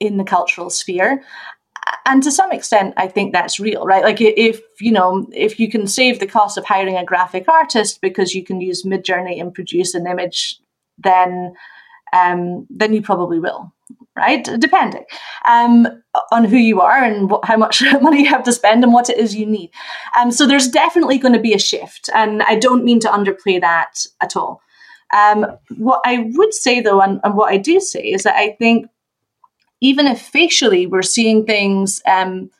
in 0.00 0.16
the 0.16 0.24
cultural 0.24 0.70
sphere. 0.70 1.22
And 2.06 2.22
to 2.22 2.30
some 2.30 2.52
extent, 2.52 2.94
I 2.96 3.08
think 3.08 3.32
that's 3.32 3.58
real, 3.58 3.84
right? 3.84 4.04
Like 4.04 4.20
if 4.20 4.60
you 4.80 4.92
know, 4.92 5.26
if 5.32 5.58
you 5.58 5.68
can 5.68 5.86
save 5.86 6.20
the 6.20 6.26
cost 6.26 6.56
of 6.56 6.64
hiring 6.64 6.96
a 6.96 7.04
graphic 7.04 7.48
artist 7.48 8.00
because 8.00 8.34
you 8.34 8.44
can 8.44 8.60
use 8.60 8.84
Midjourney 8.84 9.40
and 9.40 9.52
produce 9.52 9.94
an 9.94 10.06
image, 10.06 10.60
then 10.98 11.54
um, 12.12 12.66
then 12.70 12.92
you 12.92 13.02
probably 13.02 13.38
will, 13.38 13.72
right? 14.16 14.44
Depending 14.58 15.04
um, 15.48 15.86
on 16.30 16.44
who 16.44 16.56
you 16.56 16.80
are 16.80 17.02
and 17.02 17.30
what, 17.30 17.44
how 17.44 17.56
much 17.56 17.82
money 18.00 18.22
you 18.22 18.28
have 18.28 18.44
to 18.44 18.52
spend 18.52 18.84
and 18.84 18.92
what 18.92 19.10
it 19.10 19.18
is 19.18 19.34
you 19.34 19.46
need. 19.46 19.70
Um, 20.18 20.30
so 20.30 20.46
there's 20.46 20.68
definitely 20.68 21.18
going 21.18 21.34
to 21.34 21.40
be 21.40 21.54
a 21.54 21.58
shift, 21.58 22.10
and 22.14 22.42
I 22.42 22.56
don't 22.56 22.84
mean 22.84 23.00
to 23.00 23.08
underplay 23.08 23.60
that 23.60 24.06
at 24.20 24.36
all. 24.36 24.60
Um, 25.14 25.46
what 25.76 26.00
I 26.06 26.30
would 26.34 26.54
say, 26.54 26.80
though, 26.80 27.00
and, 27.00 27.20
and, 27.22 27.34
what 27.34 27.52
I 27.52 27.58
do 27.58 27.80
say, 27.80 28.00
is 28.00 28.22
that 28.22 28.36
I 28.36 28.56
think 28.58 28.86
even 29.82 30.06
if 30.06 30.22
facially 30.22 30.86
we're 30.86 31.02
seeing 31.02 31.44
things 31.44 32.00
um, 32.06 32.50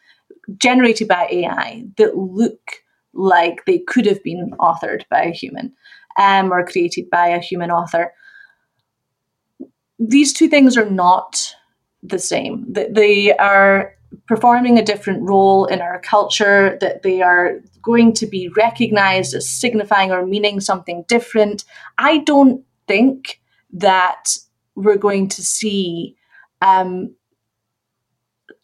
generated 0.59 1.09
by 1.09 1.29
AI 1.31 1.85
that 1.97 2.17
look 2.17 2.83
like 3.15 3.65
they 3.65 3.79
could 3.79 4.07
have 4.07 4.23
been 4.23 4.51
authored 4.59 5.05
by 5.11 5.23
a 5.23 5.31
human 5.31 5.73
um, 6.19 6.53
or 6.53 6.67
created 6.67 7.09
by 7.11 7.29
a 7.29 7.41
human 7.41 7.71
author, 7.71 8.13
these 10.09 10.33
two 10.33 10.49
things 10.49 10.77
are 10.77 10.91
not 10.91 11.55
the 12.03 12.19
same. 12.19 12.65
That 12.73 12.95
they 12.95 13.35
are 13.37 13.95
performing 14.27 14.79
a 14.79 14.85
different 14.85 15.23
role 15.23 15.67
in 15.67 15.81
our 15.81 16.01
culture, 16.01 16.77
that 16.81 17.03
they 17.03 17.23
are 17.23 17.61
going 17.83 18.13
to 18.15 18.27
be 18.27 18.49
recognized 18.57 19.35
as 19.35 19.49
signifying 19.49 20.11
or 20.11 20.27
meaning 20.27 20.61
something 20.61 21.05
different. 21.09 21.65
I 21.99 22.19
don't 22.19 22.65
think 22.87 23.41
that 23.73 24.37
we're 24.75 24.97
going 24.97 25.29
to 25.29 25.43
see 25.43 26.17
um, 26.61 27.15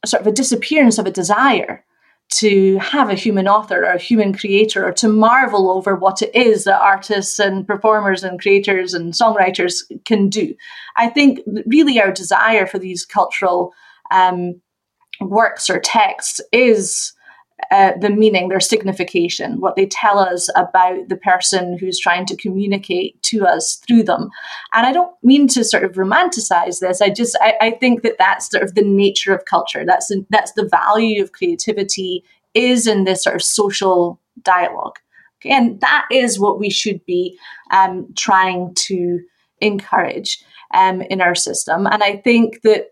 sort 0.04 0.20
of 0.20 0.26
a 0.26 0.32
disappearance 0.32 0.98
of 0.98 1.06
a 1.06 1.10
desire 1.10 1.84
to 2.30 2.76
have 2.78 3.08
a 3.08 3.14
human 3.14 3.48
author 3.48 3.84
or 3.84 3.92
a 3.92 3.98
human 3.98 4.36
creator 4.36 4.86
or 4.86 4.92
to 4.92 5.08
marvel 5.08 5.70
over 5.70 5.96
what 5.96 6.20
it 6.20 6.34
is 6.34 6.64
that 6.64 6.80
artists 6.80 7.38
and 7.38 7.66
performers 7.66 8.22
and 8.22 8.40
creators 8.40 8.92
and 8.92 9.14
songwriters 9.14 9.82
can 10.04 10.28
do. 10.28 10.54
I 10.96 11.08
think 11.08 11.40
really 11.66 12.00
our 12.00 12.12
desire 12.12 12.66
for 12.66 12.78
these 12.78 13.06
cultural 13.06 13.72
um, 14.10 14.60
works 15.20 15.70
or 15.70 15.80
texts 15.80 16.40
is 16.52 17.12
uh, 17.70 17.92
the 18.00 18.10
meaning, 18.10 18.48
their 18.48 18.60
signification, 18.60 19.60
what 19.60 19.76
they 19.76 19.86
tell 19.86 20.18
us 20.18 20.48
about 20.54 21.08
the 21.08 21.16
person 21.16 21.76
who's 21.78 21.98
trying 21.98 22.24
to 22.26 22.36
communicate 22.36 23.20
to 23.22 23.44
us 23.44 23.80
through 23.86 24.04
them. 24.04 24.30
And 24.74 24.86
I 24.86 24.92
don't 24.92 25.12
mean 25.22 25.48
to 25.48 25.64
sort 25.64 25.84
of 25.84 25.92
romanticize 25.92 26.80
this. 26.80 27.00
I 27.00 27.10
just 27.10 27.36
I, 27.40 27.54
I 27.60 27.70
think 27.72 28.02
that 28.02 28.16
that's 28.18 28.50
sort 28.50 28.62
of 28.62 28.74
the 28.74 28.82
nature 28.82 29.34
of 29.34 29.44
culture. 29.44 29.84
That's 29.84 30.06
the, 30.08 30.24
that's 30.30 30.52
the 30.52 30.68
value 30.68 31.22
of 31.22 31.32
creativity 31.32 32.24
is 32.54 32.86
in 32.86 33.04
this 33.04 33.22
sort 33.22 33.36
of 33.36 33.42
social 33.42 34.20
dialogue. 34.42 34.96
Okay? 35.40 35.50
And 35.50 35.80
that 35.80 36.06
is 36.10 36.38
what 36.38 36.58
we 36.58 36.70
should 36.70 37.04
be 37.06 37.38
um, 37.70 38.12
trying 38.16 38.74
to 38.86 39.20
encourage 39.60 40.42
um, 40.74 41.02
in 41.02 41.20
our 41.20 41.34
system. 41.34 41.86
And 41.86 42.02
I 42.02 42.16
think 42.16 42.62
that 42.62 42.90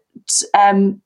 um, 0.55 1.01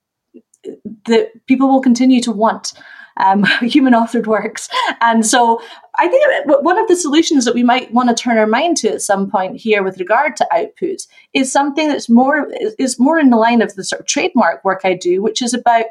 that 1.07 1.31
people 1.47 1.69
will 1.69 1.81
continue 1.81 2.21
to 2.23 2.33
want 2.33 2.73
um, 3.17 3.45
human 3.63 3.93
authored 3.93 4.27
works. 4.27 4.69
And 5.01 5.25
so 5.27 5.61
I 5.99 6.09
think 6.09 6.25
one 6.47 6.79
of 6.79 6.89
the 6.89 6.97
solutions 6.97 7.45
that 7.45 7.55
we 7.55 7.63
might 7.63 7.93
want 7.93 8.09
to 8.09 8.15
turn 8.15 8.39
our 8.39 8.47
mind 8.47 8.77
to 8.79 8.93
at 8.93 9.03
some 9.03 9.31
point 9.31 9.57
here 9.57 9.83
with 9.83 9.99
regard 9.99 10.37
to 10.37 10.49
outputs 10.53 11.07
is 11.35 11.53
something 11.53 11.89
that's 11.89 12.09
more 12.09 12.49
is 12.79 12.99
more 12.99 13.19
in 13.19 13.31
the 13.31 13.37
line 13.37 13.63
of 13.63 13.75
the 13.75 13.85
sort 13.85 14.01
of 14.01 14.07
trademark 14.07 14.65
work 14.65 14.81
I 14.85 14.95
do, 14.95 15.23
which 15.23 15.43
is 15.43 15.55
about 15.55 15.87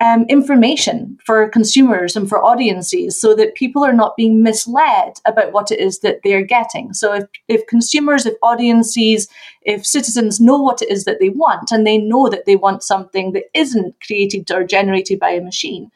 um, 0.00 0.24
information 0.28 1.18
for 1.24 1.48
consumers 1.48 2.14
and 2.14 2.28
for 2.28 2.42
audiences 2.42 3.20
so 3.20 3.34
that 3.34 3.54
people 3.54 3.84
are 3.84 3.92
not 3.92 4.16
being 4.16 4.42
misled 4.42 5.14
about 5.26 5.52
what 5.52 5.70
it 5.70 5.80
is 5.80 6.00
that 6.00 6.20
they're 6.22 6.44
getting. 6.44 6.92
So 6.94 7.14
if, 7.14 7.24
if 7.48 7.66
consumers, 7.66 8.24
if 8.24 8.34
audiences, 8.42 9.28
if 9.62 9.84
citizens 9.84 10.40
know 10.40 10.60
what 10.60 10.82
it 10.82 10.90
is 10.90 11.04
that 11.04 11.18
they 11.20 11.30
want 11.30 11.72
and 11.72 11.86
they 11.86 11.98
know 11.98 12.28
that 12.28 12.46
they 12.46 12.56
want 12.56 12.82
something 12.82 13.32
that 13.32 13.44
isn't 13.54 13.96
created 14.00 14.50
or 14.52 14.64
generated 14.64 15.18
by 15.18 15.30
a 15.30 15.40
machine, 15.40 15.90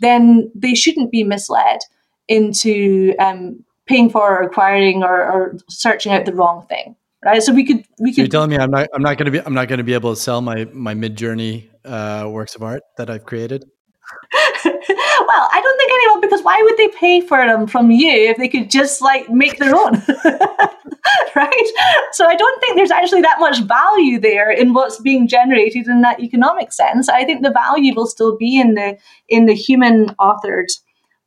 then 0.00 0.50
they 0.54 0.74
shouldn't 0.74 1.10
be 1.10 1.24
misled 1.24 1.80
into 2.28 3.14
um, 3.18 3.64
paying 3.86 4.10
for 4.10 4.38
or 4.38 4.42
acquiring 4.42 5.02
or, 5.02 5.22
or 5.22 5.58
searching 5.68 6.12
out 6.12 6.24
the 6.24 6.34
wrong 6.34 6.66
thing 6.68 6.94
right? 7.24 7.42
So 7.42 7.52
we 7.52 7.64
could 7.64 7.84
we 7.98 8.10
could. 8.10 8.16
So 8.16 8.22
you're 8.22 8.28
telling 8.28 8.50
me 8.50 8.56
I'm 8.56 8.70
not 8.70 8.88
I'm 8.94 9.02
not 9.02 9.18
going 9.18 9.26
to 9.26 9.32
be 9.32 9.40
I'm 9.40 9.54
not 9.54 9.66
going 9.66 9.78
to 9.78 9.84
be 9.84 9.94
able 9.94 10.14
to 10.14 10.20
sell 10.20 10.40
my 10.40 10.66
my 10.72 10.94
Midjourney 10.94 11.68
uh, 11.88 12.28
works 12.28 12.54
of 12.54 12.62
art 12.62 12.82
that 12.96 13.10
I've 13.10 13.24
created? 13.24 13.64
well, 14.64 15.48
I 15.52 15.60
don't 15.62 15.78
think 15.78 15.90
anyone 15.90 16.20
because 16.20 16.42
why 16.42 16.60
would 16.62 16.76
they 16.76 16.88
pay 16.88 17.20
for 17.20 17.44
them 17.46 17.66
from 17.66 17.90
you 17.90 18.10
if 18.10 18.36
they 18.36 18.48
could 18.48 18.70
just 18.70 19.02
like 19.02 19.28
make 19.28 19.58
their 19.58 19.74
own? 19.74 19.94
right? 21.36 21.68
So 22.12 22.26
I 22.26 22.34
don't 22.34 22.60
think 22.60 22.76
there's 22.76 22.90
actually 22.90 23.22
that 23.22 23.40
much 23.40 23.62
value 23.62 24.20
there 24.20 24.50
in 24.50 24.72
what's 24.72 25.00
being 25.00 25.28
generated 25.28 25.86
in 25.86 26.00
that 26.02 26.20
economic 26.20 26.72
sense. 26.72 27.08
I 27.08 27.24
think 27.24 27.42
the 27.42 27.52
value 27.52 27.94
will 27.94 28.06
still 28.06 28.36
be 28.36 28.60
in 28.60 28.74
the 28.74 28.98
in 29.28 29.46
the 29.46 29.54
human 29.54 30.14
authored 30.20 30.68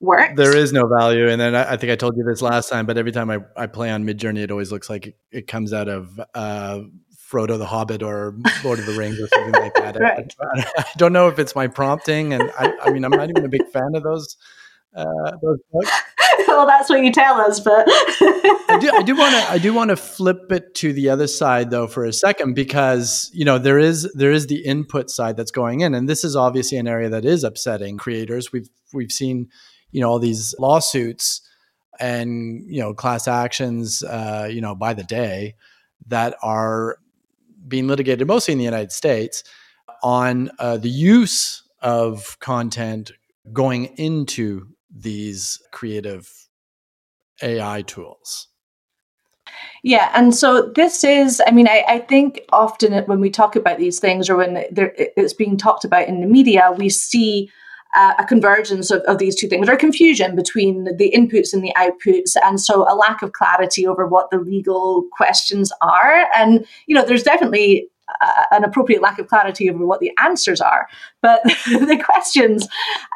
work. 0.02 0.36
There 0.36 0.56
is 0.56 0.74
no 0.74 0.88
value. 0.88 1.30
And 1.30 1.40
then 1.40 1.56
I, 1.56 1.74
I, 1.74 1.78
think 1.78 1.92
I 1.92 1.96
told 1.96 2.18
you 2.18 2.24
this 2.24 2.42
last 2.42 2.70
time, 2.70 2.86
but 2.86 2.98
every 2.98 3.12
time 3.12 3.30
I, 3.30 3.40
I 3.56 3.68
play 3.68 3.92
on 3.92 4.04
Midjourney, 4.04 4.40
it 4.40 4.52
always 4.52 4.72
looks 4.72 4.90
like 4.90 5.08
it, 5.08 5.16
it 5.32 5.48
comes 5.48 5.74
out 5.74 5.88
of 5.88 6.20
uh, 6.34 6.82
Frodo 7.32 7.58
the 7.58 7.66
Hobbit 7.66 8.04
or 8.04 8.36
Lord 8.64 8.80
of 8.80 8.86
the 8.86 8.94
Rings 8.94 9.20
or 9.20 9.28
something 9.28 9.62
like 9.62 9.74
that. 9.76 9.96
right. 10.00 10.36
I, 10.42 10.66
I, 10.80 10.86
don't 10.98 11.14
know 11.14 11.28
if 11.30 11.40
it's 11.40 11.56
my 11.56 11.68
prompting, 11.68 12.34
and 12.34 12.52
I, 12.60 12.74
I, 12.84 12.92
mean, 12.92 13.06
I'm 13.06 13.12
not 13.12 13.30
even 13.30 13.46
a 13.46 13.50
big 13.50 13.66
fan 13.72 13.96
of 13.96 14.04
those 14.04 14.36
uh, 14.96 15.32
well, 16.48 16.66
that's 16.66 16.89
what 16.89 17.04
you 17.04 17.12
tell 17.12 17.39
us, 17.39 17.60
but 17.60 17.86
I 17.88 18.78
do, 18.80 18.92
I 18.94 19.04
do 19.04 19.16
want 19.16 19.34
to 19.36 19.52
I 19.52 19.58
do 19.58 19.74
want 19.76 19.89
to 19.89 19.96
flip 19.96 20.52
it 20.52 20.76
to 20.76 20.92
the 20.94 21.10
other 21.10 21.28
side 21.28 21.70
though 21.70 21.88
for 21.88 22.06
a 22.06 22.14
second 22.14 22.54
because 22.54 23.30
you 23.34 23.46
know 23.46 23.58
there 23.58 23.80
is 23.80 24.12
there 24.14 24.32
is 24.32 24.48
the 24.48 24.66
input 24.66 25.10
side 25.10 25.38
that's 25.38 25.52
going 25.52 25.82
in, 25.82 25.94
and 25.94 26.10
this 26.10 26.24
is 26.24 26.36
obviously 26.36 26.78
an 26.78 26.88
area 26.88 27.10
that 27.10 27.26
is 27.26 27.44
upsetting 27.44 27.98
creators. 27.98 28.52
We've 28.52 28.70
we've 28.94 29.12
seen 29.12 29.50
you 29.92 30.02
know 30.02 30.10
all 30.10 30.20
these 30.20 30.54
lawsuits 30.60 31.42
and 32.00 32.64
you 32.68 32.82
know 32.82 32.94
class 32.94 33.28
actions 33.28 34.04
uh, 34.04 34.50
you 34.52 34.62
know 34.62 34.76
by 34.76 34.94
the 34.94 35.04
day 35.04 35.56
that 36.08 36.36
are 36.42 36.98
being 37.68 37.88
litigated 37.88 38.28
mostly 38.28 38.52
in 38.52 38.58
the 38.58 38.66
United 38.66 38.92
States 38.92 39.44
on 40.04 40.50
uh, 40.60 40.78
the 40.78 40.89
use 40.89 41.64
of 41.82 42.38
content 42.39 43.12
going 43.54 43.86
into 43.98 44.68
these 44.96 45.62
creative 45.72 46.30
AI 47.42 47.82
tools. 47.84 48.48
Yeah, 49.84 50.12
and 50.14 50.36
so 50.36 50.72
this 50.76 51.04
is, 51.04 51.42
I 51.48 51.52
mean, 51.52 51.68
I, 51.68 51.84
I 51.88 52.00
think 52.00 52.42
often 52.52 52.94
when 53.06 53.20
we 53.20 53.30
talk 53.30 53.56
about 53.56 53.80
these 53.80 54.00
things 54.00 54.30
or 54.30 54.36
when 54.38 54.64
it's 54.78 55.34
being 55.34 55.58
talked 55.58 55.84
about 55.84 56.08
in 56.08 56.22
the 56.22 56.28
media, 56.28 56.74
we 56.78 56.89
see 56.89 57.50
uh, 57.94 58.14
a 58.20 58.26
convergence 58.26 58.92
of, 58.92 59.02
of 59.02 59.18
these 59.18 59.36
two 59.36 59.48
things 59.48 59.68
or 59.68 59.76
confusion 59.76 60.36
between 60.36 60.86
the 60.98 61.12
inputs 61.12 61.54
and 61.54 61.64
the 61.64 61.74
outputs 61.76 62.36
and 62.44 62.60
so 62.60 62.86
a 62.89 62.96
lack 62.96 63.22
of 63.22 63.34
clarity 63.34 63.86
over 63.86 64.08
what 64.08 64.30
the 64.30 64.38
legal 64.38 65.04
questions 65.12 65.72
are 65.82 66.28
and 66.36 66.66
you 66.86 66.96
know 66.96 67.04
there's 67.04 67.24
definitely 67.24 67.88
uh, 68.22 68.44
an 68.52 68.64
appropriate 68.64 69.02
lack 69.02 69.20
of 69.20 69.28
clarity 69.28 69.70
over 69.70 69.86
what 69.86 70.00
the 70.00 70.12
answers 70.24 70.62
are 70.62 70.88
but 71.22 71.44
the 71.66 72.02
questions 72.04 72.68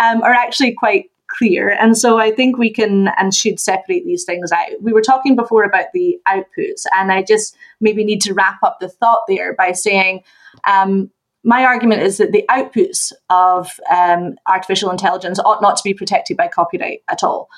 um, 0.02 0.22
are 0.24 0.34
actually 0.34 0.74
quite 0.74 1.10
clear. 1.38 1.70
And 1.80 1.98
so 1.98 2.18
i 2.18 2.32
think 2.32 2.58
we 2.58 2.72
can 2.72 3.10
and 3.18 3.34
should 3.34 3.60
separate 3.60 4.06
these 4.06 4.24
things 4.24 4.52
out. 4.52 4.82
We 4.82 4.94
were 4.94 5.02
talking 5.02 5.36
before 5.36 5.64
about 5.64 5.86
the 5.94 6.18
outputs 6.28 6.86
and 6.98 7.12
i 7.12 7.24
just 7.24 7.56
maybe 7.82 8.04
need 8.04 8.22
to 8.22 8.34
wrap 8.34 8.58
up 8.64 8.78
the 8.80 8.90
thought 8.90 9.24
there 9.28 9.54
by 9.54 9.72
saying 9.72 10.22
um, 10.68 11.12
my 11.46 11.64
argument 11.64 12.02
is 12.02 12.18
that 12.18 12.32
the 12.32 12.44
outputs 12.50 13.14
of 13.30 13.80
um, 13.90 14.36
artificial 14.48 14.90
intelligence 14.90 15.40
ought 15.40 15.62
not 15.62 15.78
to 15.78 15.84
be 15.84 15.94
protected 15.94 16.36
by 16.36 16.48
copyright 16.48 17.04
at 17.10 17.24
all. 17.24 17.50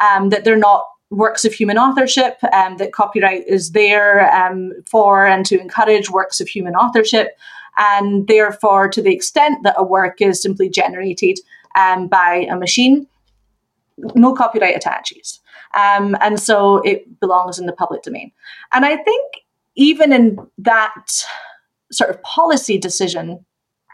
Um, 0.00 0.30
that 0.30 0.44
they're 0.44 0.56
not 0.56 0.84
works 1.10 1.44
of 1.44 1.52
human 1.52 1.78
authorship, 1.78 2.38
um, 2.52 2.76
that 2.76 2.92
copyright 2.92 3.46
is 3.46 3.70
there 3.70 4.30
um, 4.34 4.72
for 4.86 5.24
and 5.24 5.46
to 5.46 5.58
encourage 5.58 6.10
works 6.10 6.40
of 6.40 6.48
human 6.48 6.74
authorship, 6.74 7.38
and 7.78 8.26
therefore, 8.26 8.88
to 8.88 9.00
the 9.00 9.14
extent 9.14 9.62
that 9.62 9.76
a 9.78 9.84
work 9.84 10.20
is 10.20 10.42
simply 10.42 10.68
generated 10.68 11.38
um, 11.76 12.08
by 12.08 12.46
a 12.50 12.56
machine, 12.56 13.06
no 14.14 14.34
copyright 14.34 14.76
attaches. 14.76 15.40
Um, 15.74 16.16
and 16.20 16.40
so 16.40 16.78
it 16.78 17.20
belongs 17.20 17.58
in 17.58 17.66
the 17.66 17.72
public 17.72 18.02
domain. 18.02 18.32
And 18.72 18.84
I 18.84 18.96
think 18.96 19.34
even 19.76 20.12
in 20.12 20.38
that 20.58 21.24
sort 21.92 22.10
of 22.10 22.22
policy 22.22 22.78
decision, 22.78 23.44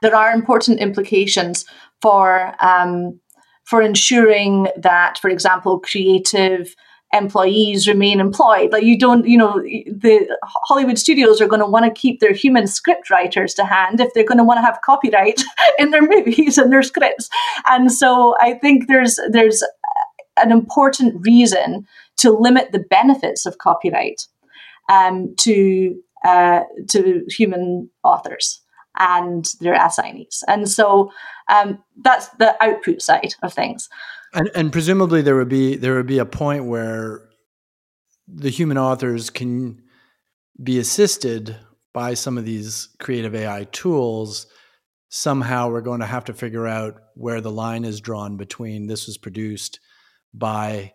there 0.03 0.15
are 0.15 0.33
important 0.33 0.81
implications 0.81 1.65
for 2.01 2.55
um, 2.61 3.19
for 3.65 3.81
ensuring 3.81 4.69
that, 4.77 5.19
for 5.19 5.31
example, 5.31 5.81
creative 5.81 6.75
employees 7.15 7.87
remain 7.87 8.21
employed. 8.21 8.73
Like 8.73 8.83
you 8.83 8.99
don't, 8.99 9.27
you 9.27 9.39
know, 9.39 9.61
the 9.61 10.37
Hollywood 10.43 10.99
studios 10.99 11.41
are 11.41 11.47
going 11.47 11.61
to 11.61 11.67
want 11.67 11.85
to 11.85 12.01
keep 12.01 12.21
their 12.21 12.33
human 12.33 12.67
script 12.67 13.09
writers 13.09 13.55
to 13.55 13.65
hand 13.65 14.01
if 14.01 14.13
they're 14.13 14.25
going 14.25 14.39
to 14.39 14.45
want 14.45 14.59
to 14.59 14.63
have 14.63 14.81
copyright 14.85 15.43
in 15.79 15.91
their 15.91 16.03
movies 16.03 16.59
and 16.59 16.73
their 16.73 16.83
scripts. 16.83 17.31
And 17.69 17.91
so 17.91 18.37
I 18.41 18.55
think 18.55 18.89
there's 18.89 19.19
there's 19.31 19.63
an 20.37 20.53
important 20.53 21.24
reason 21.24 21.87
to 22.16 22.30
limit 22.30 22.72
the 22.72 22.78
benefits 22.78 23.47
of 23.47 23.59
copyright 23.59 24.26
um, 24.91 25.35
to 25.39 26.01
uh, 26.24 26.61
to 26.89 27.24
human 27.28 27.91
authors 28.03 28.62
and 28.99 29.53
their 29.61 29.74
assignees. 29.74 30.43
And 30.49 30.68
so 30.68 31.11
um, 31.49 31.82
that's 32.03 32.28
the 32.39 32.57
output 32.62 33.03
side 33.03 33.35
of 33.43 33.53
things. 33.53 33.89
And, 34.32 34.51
and 34.55 34.72
presumably 34.72 35.22
there 35.22 35.37
would 35.37 35.49
be 35.49 35.76
there 35.76 35.95
would 35.95 36.07
be 36.07 36.18
a 36.18 36.26
point 36.26 36.64
where 36.64 37.28
the 38.26 38.51
human 38.51 38.78
authors 38.78 39.30
can 39.30 39.82
be 40.62 40.78
assisted 40.78 41.57
by 41.93 42.14
some 42.14 42.39
of 42.39 42.45
these 42.45 42.89
creative 42.99 43.35
AI 43.35 43.64
tools. 43.70 44.47
Somehow 45.09 45.68
we're 45.68 45.80
going 45.80 46.01
to 46.01 46.07
have 46.07 46.24
to 46.24 46.35
figure 46.35 46.66
out 46.66 47.01
where 47.14 47.41
the 47.41 47.53
line 47.53 47.85
is 47.85 48.01
drawn 48.01 48.37
between 48.37 48.87
this 48.87 49.07
was 49.07 49.18
produced 49.18 49.78
by 50.35 50.93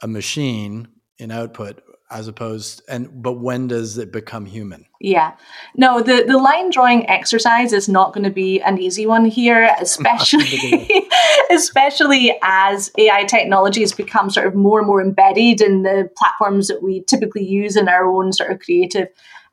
a 0.00 0.08
machine 0.08 0.88
in 1.18 1.30
output 1.30 1.82
as 2.10 2.28
opposed 2.28 2.82
and 2.88 3.22
but 3.22 3.34
when 3.34 3.68
does 3.68 3.96
it 3.96 4.12
become 4.12 4.44
human? 4.44 4.84
Yeah. 5.00 5.34
No 5.76 6.02
the 6.02 6.24
the 6.26 6.36
line 6.36 6.70
drawing 6.70 7.08
exercise 7.08 7.72
is 7.72 7.88
not 7.88 8.12
going 8.12 8.24
to 8.24 8.30
be 8.30 8.60
an 8.60 8.78
easy 8.78 9.06
one 9.06 9.24
here 9.24 9.74
especially 9.80 11.08
especially 11.50 12.36
as 12.42 12.90
ai 12.98 13.24
technologies 13.24 13.92
become 13.92 14.28
sort 14.28 14.46
of 14.46 14.54
more 14.54 14.78
and 14.78 14.86
more 14.86 15.00
embedded 15.00 15.60
in 15.60 15.82
the 15.82 16.10
platforms 16.18 16.68
that 16.68 16.82
we 16.82 17.02
typically 17.04 17.44
use 17.44 17.76
in 17.76 17.88
our 17.88 18.06
own 18.06 18.32
sort 18.32 18.50
of 18.50 18.58
creative 18.58 19.08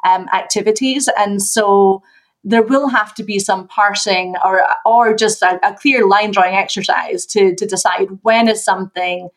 um, 0.06 0.28
activities. 0.34 1.10
And 1.18 1.42
so 1.42 2.04
there 2.44 2.64
will 2.64 2.88
have 2.88 3.14
to 3.16 3.24
be 3.24 3.40
some 3.40 3.68
parsing 3.68 4.36
or 4.44 4.62
or 4.86 5.14
just 5.14 5.42
a, 5.42 5.60
a 5.68 5.74
clear 5.74 6.08
line 6.08 6.32
drawing 6.32 6.56
exercise 6.56 7.26
to 7.28 7.56
to 7.56 7.66
decide 7.66 8.08
when 8.22 8.48
is 8.48 8.64
something 8.64 9.30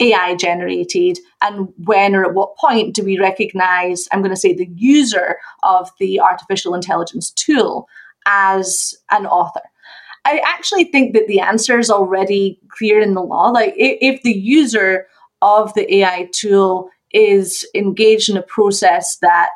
AI 0.00 0.34
generated, 0.34 1.18
and 1.42 1.68
when 1.84 2.14
or 2.14 2.24
at 2.24 2.34
what 2.34 2.56
point 2.56 2.94
do 2.94 3.04
we 3.04 3.18
recognize, 3.18 4.08
I'm 4.10 4.20
going 4.20 4.34
to 4.34 4.40
say, 4.40 4.54
the 4.54 4.70
user 4.74 5.36
of 5.62 5.90
the 6.00 6.20
artificial 6.20 6.74
intelligence 6.74 7.30
tool 7.30 7.86
as 8.26 8.94
an 9.10 9.26
author? 9.26 9.60
I 10.24 10.40
actually 10.44 10.84
think 10.84 11.12
that 11.14 11.26
the 11.26 11.40
answer 11.40 11.78
is 11.78 11.90
already 11.90 12.60
clear 12.68 13.00
in 13.00 13.14
the 13.14 13.22
law. 13.22 13.48
Like, 13.50 13.74
if, 13.76 14.16
if 14.16 14.22
the 14.22 14.32
user 14.32 15.06
of 15.42 15.72
the 15.74 15.94
AI 15.96 16.28
tool 16.32 16.88
is 17.12 17.66
engaged 17.74 18.30
in 18.30 18.36
a 18.36 18.42
process 18.42 19.18
that 19.18 19.50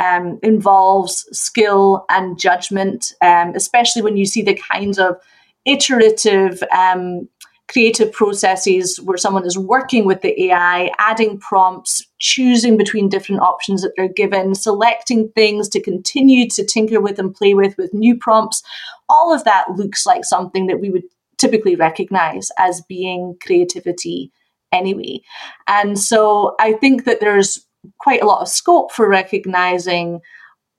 um, 0.00 0.38
involves 0.42 1.26
skill 1.32 2.04
and 2.10 2.38
judgment, 2.38 3.12
um, 3.22 3.52
especially 3.54 4.02
when 4.02 4.16
you 4.16 4.26
see 4.26 4.42
the 4.42 4.54
kinds 4.54 4.98
of 4.98 5.16
iterative 5.64 6.62
um, 6.76 7.28
creative 7.68 8.12
processes 8.12 9.00
where 9.00 9.18
someone 9.18 9.44
is 9.44 9.58
working 9.58 10.04
with 10.04 10.22
the 10.22 10.40
AI, 10.44 10.90
adding 10.98 11.38
prompts, 11.38 12.06
choosing 12.20 12.76
between 12.76 13.08
different 13.08 13.40
options 13.42 13.82
that 13.82 13.92
they're 13.96 14.08
given, 14.08 14.54
selecting 14.54 15.28
things 15.30 15.68
to 15.68 15.82
continue 15.82 16.48
to 16.48 16.64
tinker 16.64 17.00
with 17.00 17.18
and 17.18 17.34
play 17.34 17.54
with 17.54 17.76
with 17.76 17.92
new 17.92 18.16
prompts. 18.16 18.62
All 19.08 19.34
of 19.34 19.44
that 19.44 19.70
looks 19.76 20.06
like 20.06 20.24
something 20.24 20.66
that 20.68 20.80
we 20.80 20.90
would 20.90 21.04
typically 21.38 21.74
recognize 21.74 22.50
as 22.58 22.82
being 22.88 23.36
creativity 23.44 24.30
anyway. 24.72 25.20
And 25.66 25.98
so 25.98 26.54
I 26.60 26.72
think 26.74 27.04
that 27.04 27.20
there's 27.20 27.65
quite 27.98 28.22
a 28.22 28.26
lot 28.26 28.42
of 28.42 28.48
scope 28.48 28.92
for 28.92 29.08
recognizing 29.08 30.20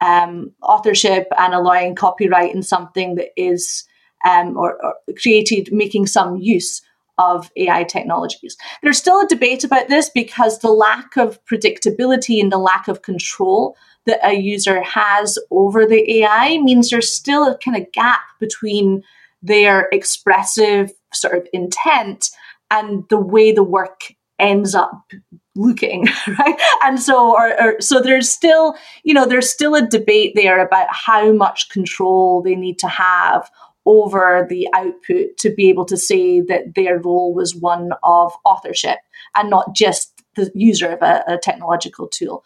um, 0.02 0.52
authorship 0.62 1.28
and 1.38 1.54
allowing 1.54 1.96
copyright 1.96 2.54
in 2.54 2.62
something 2.62 3.16
that 3.16 3.30
is 3.36 3.84
um, 4.26 4.58
or, 4.58 4.84
or 4.84 4.96
created 5.22 5.70
making 5.72 6.08
some 6.08 6.38
use 6.38 6.82
of 7.18 7.52
AI 7.56 7.84
technologies. 7.84 8.56
There's 8.84 8.98
still 8.98 9.22
a 9.22 9.28
debate 9.28 9.64
about 9.64 9.88
this 9.88 10.10
because 10.10 10.60
the 10.60 10.72
lack 10.72 11.18
of 11.18 11.44
predictability 11.46 12.40
and 12.40 12.52
the 12.52 12.60
lack 12.60 12.88
of 12.88 13.02
control 13.02 13.76
that 14.06 14.20
a 14.24 14.34
user 14.34 14.82
has 14.84 15.40
over 15.50 15.86
the 15.86 16.20
AI 16.20 16.60
means 16.60 16.90
there's 16.90 17.12
still 17.12 17.48
a 17.48 17.58
kind 17.58 17.76
of 17.76 17.92
gap 17.92 18.22
between 18.40 19.04
their 19.42 19.90
expressive 19.92 20.92
sort 21.14 21.38
of 21.38 21.48
intent 21.54 22.30
and 22.70 23.04
the 23.10 23.20
way 23.20 23.52
the 23.52 23.64
work 23.64 24.14
ends 24.40 24.76
up 24.76 25.12
looking 25.56 26.06
right 26.40 26.60
and 26.84 27.00
so 27.00 27.34
or, 27.34 27.60
or, 27.60 27.82
so 27.82 28.00
there's 28.00 28.30
still 28.30 28.76
you 29.04 29.14
know 29.14 29.26
there's 29.26 29.50
still 29.50 29.74
a 29.74 29.82
debate 29.82 30.34
there 30.36 30.64
about 30.64 30.88
how 30.92 31.32
much 31.32 31.70
control 31.70 32.42
they 32.44 32.56
need 32.56 32.78
to 32.78 32.88
have 32.88 33.50
over 33.88 34.46
the 34.50 34.68
output 34.76 35.38
to 35.38 35.50
be 35.50 35.70
able 35.70 35.86
to 35.86 35.98
say 35.98 36.42
that 36.42 36.76
their 36.76 37.00
role 37.00 37.34
was 37.34 37.56
one 37.56 37.92
of 38.04 38.34
authorship 38.46 39.00
and 39.36 39.50
not 39.50 39.74
just 39.74 40.14
the 40.36 40.52
user 40.54 40.90
of 40.90 41.02
a, 41.02 41.24
a 41.28 41.38
technological 41.42 42.08
tool. 42.08 42.44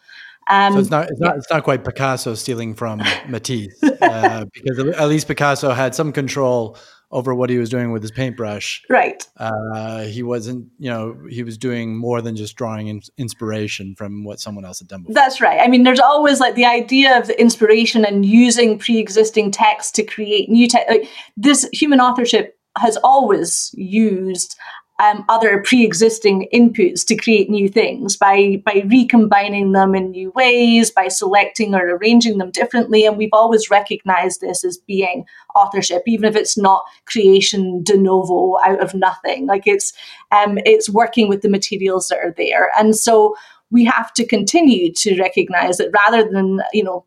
Um, 0.50 0.74
so 0.74 0.80
it's 0.80 0.90
not 0.90 1.10
it's 1.10 1.20
not 1.20 1.38
it's 1.38 1.50
not 1.50 1.64
quite 1.64 1.84
Picasso 1.84 2.36
stealing 2.36 2.74
from 2.74 3.02
Matisse 3.28 3.82
uh, 3.84 4.46
because 4.54 4.80
at 4.80 5.08
least 5.08 5.28
Picasso 5.28 5.72
had 5.72 5.94
some 5.94 6.12
control 6.12 6.78
over 7.12 7.36
what 7.36 7.50
he 7.50 7.58
was 7.58 7.70
doing 7.70 7.92
with 7.92 8.02
his 8.02 8.12
paintbrush. 8.12 8.82
Right. 8.90 9.28
Uh, 9.38 10.04
he 10.04 10.24
wasn't, 10.24 10.70
you 10.80 10.90
know, 10.90 11.18
he 11.30 11.44
was 11.44 11.58
doing 11.58 11.98
more 11.98 12.22
than 12.22 12.36
just 12.36 12.56
drawing 12.56 12.88
in- 12.88 13.02
inspiration 13.18 13.96
from 13.96 14.24
what 14.24 14.40
someone 14.40 14.66
else 14.66 14.80
had 14.80 14.88
done 14.88 15.02
before. 15.02 15.16
That's 15.16 15.42
right. 15.42 15.60
I 15.62 15.68
mean, 15.68 15.84
there's 15.84 16.00
always 16.00 16.40
like 16.40 16.56
the 16.56 16.66
idea 16.66 17.18
of 17.20 17.28
the 17.28 17.40
inspiration 17.40 18.06
and 18.06 18.26
using 18.26 18.80
pre-existing 18.80 19.52
text 19.52 19.94
to 19.96 20.04
create 20.04 20.50
new 20.50 20.68
text. 20.68 20.90
Like, 20.90 21.10
this 21.36 21.68
human 21.74 22.00
authorship 22.00 22.58
has 22.78 22.98
always 23.04 23.72
used 23.74 24.56
um, 25.02 25.26
other 25.30 25.64
pre-existing 25.64 26.48
inputs 26.54 27.04
to 27.08 27.16
create 27.16 27.50
new 27.50 27.68
things 27.68 28.16
by 28.16 28.62
by 28.64 28.84
recombining 28.86 29.72
them 29.72 29.96
in 29.96 30.12
new 30.12 30.32
ways, 30.36 30.92
by 30.92 31.08
selecting 31.08 31.74
or 31.74 31.96
arranging 31.96 32.38
them 32.38 32.52
differently. 32.52 33.06
And 33.06 33.18
we've 33.18 33.34
always 33.34 33.72
recognized 33.72 34.42
this 34.42 34.64
as 34.64 34.78
being 34.78 35.26
authorship, 35.56 36.04
even 36.06 36.26
if 36.26 36.36
it's 36.36 36.56
not 36.56 36.84
creation 37.06 37.82
de 37.84 37.98
novo 37.98 38.60
out 38.64 38.80
of 38.80 38.94
nothing. 38.94 39.48
Like 39.48 39.64
it's 39.66 39.92
um, 40.32 40.60
it's 40.66 40.88
working 40.88 41.28
with 41.28 41.42
the 41.42 41.50
materials 41.50 42.08
that 42.10 42.20
are 42.20 42.36
there, 42.38 42.72
and 42.78 42.96
so 42.96 43.36
we 43.72 43.84
have 43.86 44.14
to 44.14 44.26
continue 44.26 44.94
to 44.94 45.20
recognize 45.20 45.78
that 45.78 45.90
rather 45.92 46.30
than 46.30 46.62
you 46.74 46.84
know 46.84 47.06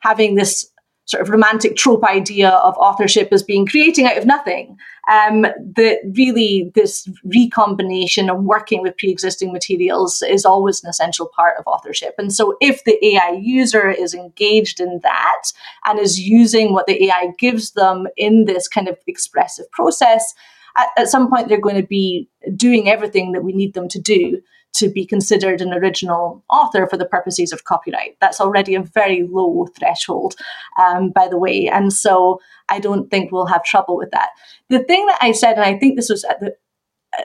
having 0.00 0.34
this 0.34 0.68
sort 1.06 1.22
of 1.22 1.30
romantic 1.30 1.76
trope 1.76 2.04
idea 2.04 2.50
of 2.50 2.76
authorship 2.76 3.28
as 3.32 3.42
being 3.42 3.64
creating 3.64 4.06
out 4.06 4.18
of 4.18 4.26
nothing. 4.26 4.76
Um, 5.08 5.42
that 5.42 5.98
really 6.16 6.72
this 6.74 7.08
recombination 7.24 8.28
and 8.28 8.44
working 8.44 8.82
with 8.82 8.96
pre-existing 8.96 9.52
materials 9.52 10.20
is 10.20 10.44
always 10.44 10.82
an 10.82 10.90
essential 10.90 11.30
part 11.34 11.56
of 11.58 11.66
authorship. 11.68 12.16
And 12.18 12.32
so 12.32 12.56
if 12.60 12.82
the 12.82 12.98
AI 13.06 13.38
user 13.40 13.88
is 13.88 14.14
engaged 14.14 14.80
in 14.80 14.98
that 15.04 15.42
and 15.84 16.00
is 16.00 16.18
using 16.18 16.72
what 16.72 16.86
the 16.86 17.04
AI 17.04 17.28
gives 17.38 17.70
them 17.72 18.08
in 18.16 18.46
this 18.46 18.66
kind 18.66 18.88
of 18.88 18.98
expressive 19.06 19.70
process, 19.70 20.34
at, 20.76 20.88
at 20.96 21.08
some 21.08 21.28
point 21.28 21.48
they're 21.48 21.60
going 21.60 21.80
to 21.80 21.86
be 21.86 22.28
doing 22.56 22.88
everything 22.88 23.30
that 23.32 23.44
we 23.44 23.52
need 23.52 23.74
them 23.74 23.88
to 23.88 24.00
do 24.00 24.40
to 24.76 24.88
be 24.88 25.04
considered 25.04 25.60
an 25.60 25.72
original 25.72 26.44
author 26.50 26.86
for 26.86 26.96
the 26.96 27.04
purposes 27.04 27.52
of 27.52 27.64
copyright. 27.64 28.16
That's 28.20 28.40
already 28.40 28.74
a 28.74 28.82
very 28.82 29.24
low 29.24 29.66
threshold, 29.78 30.34
um, 30.78 31.10
by 31.10 31.28
the 31.28 31.38
way. 31.38 31.68
And 31.68 31.92
so 31.92 32.40
I 32.68 32.80
don't 32.80 33.10
think 33.10 33.32
we'll 33.32 33.46
have 33.46 33.64
trouble 33.64 33.96
with 33.96 34.10
that. 34.12 34.30
The 34.68 34.84
thing 34.84 35.06
that 35.06 35.18
I 35.20 35.32
said, 35.32 35.54
and 35.54 35.64
I 35.64 35.78
think 35.78 35.96
this 35.96 36.10
was 36.10 36.24
at 36.24 36.40
the 36.40 36.54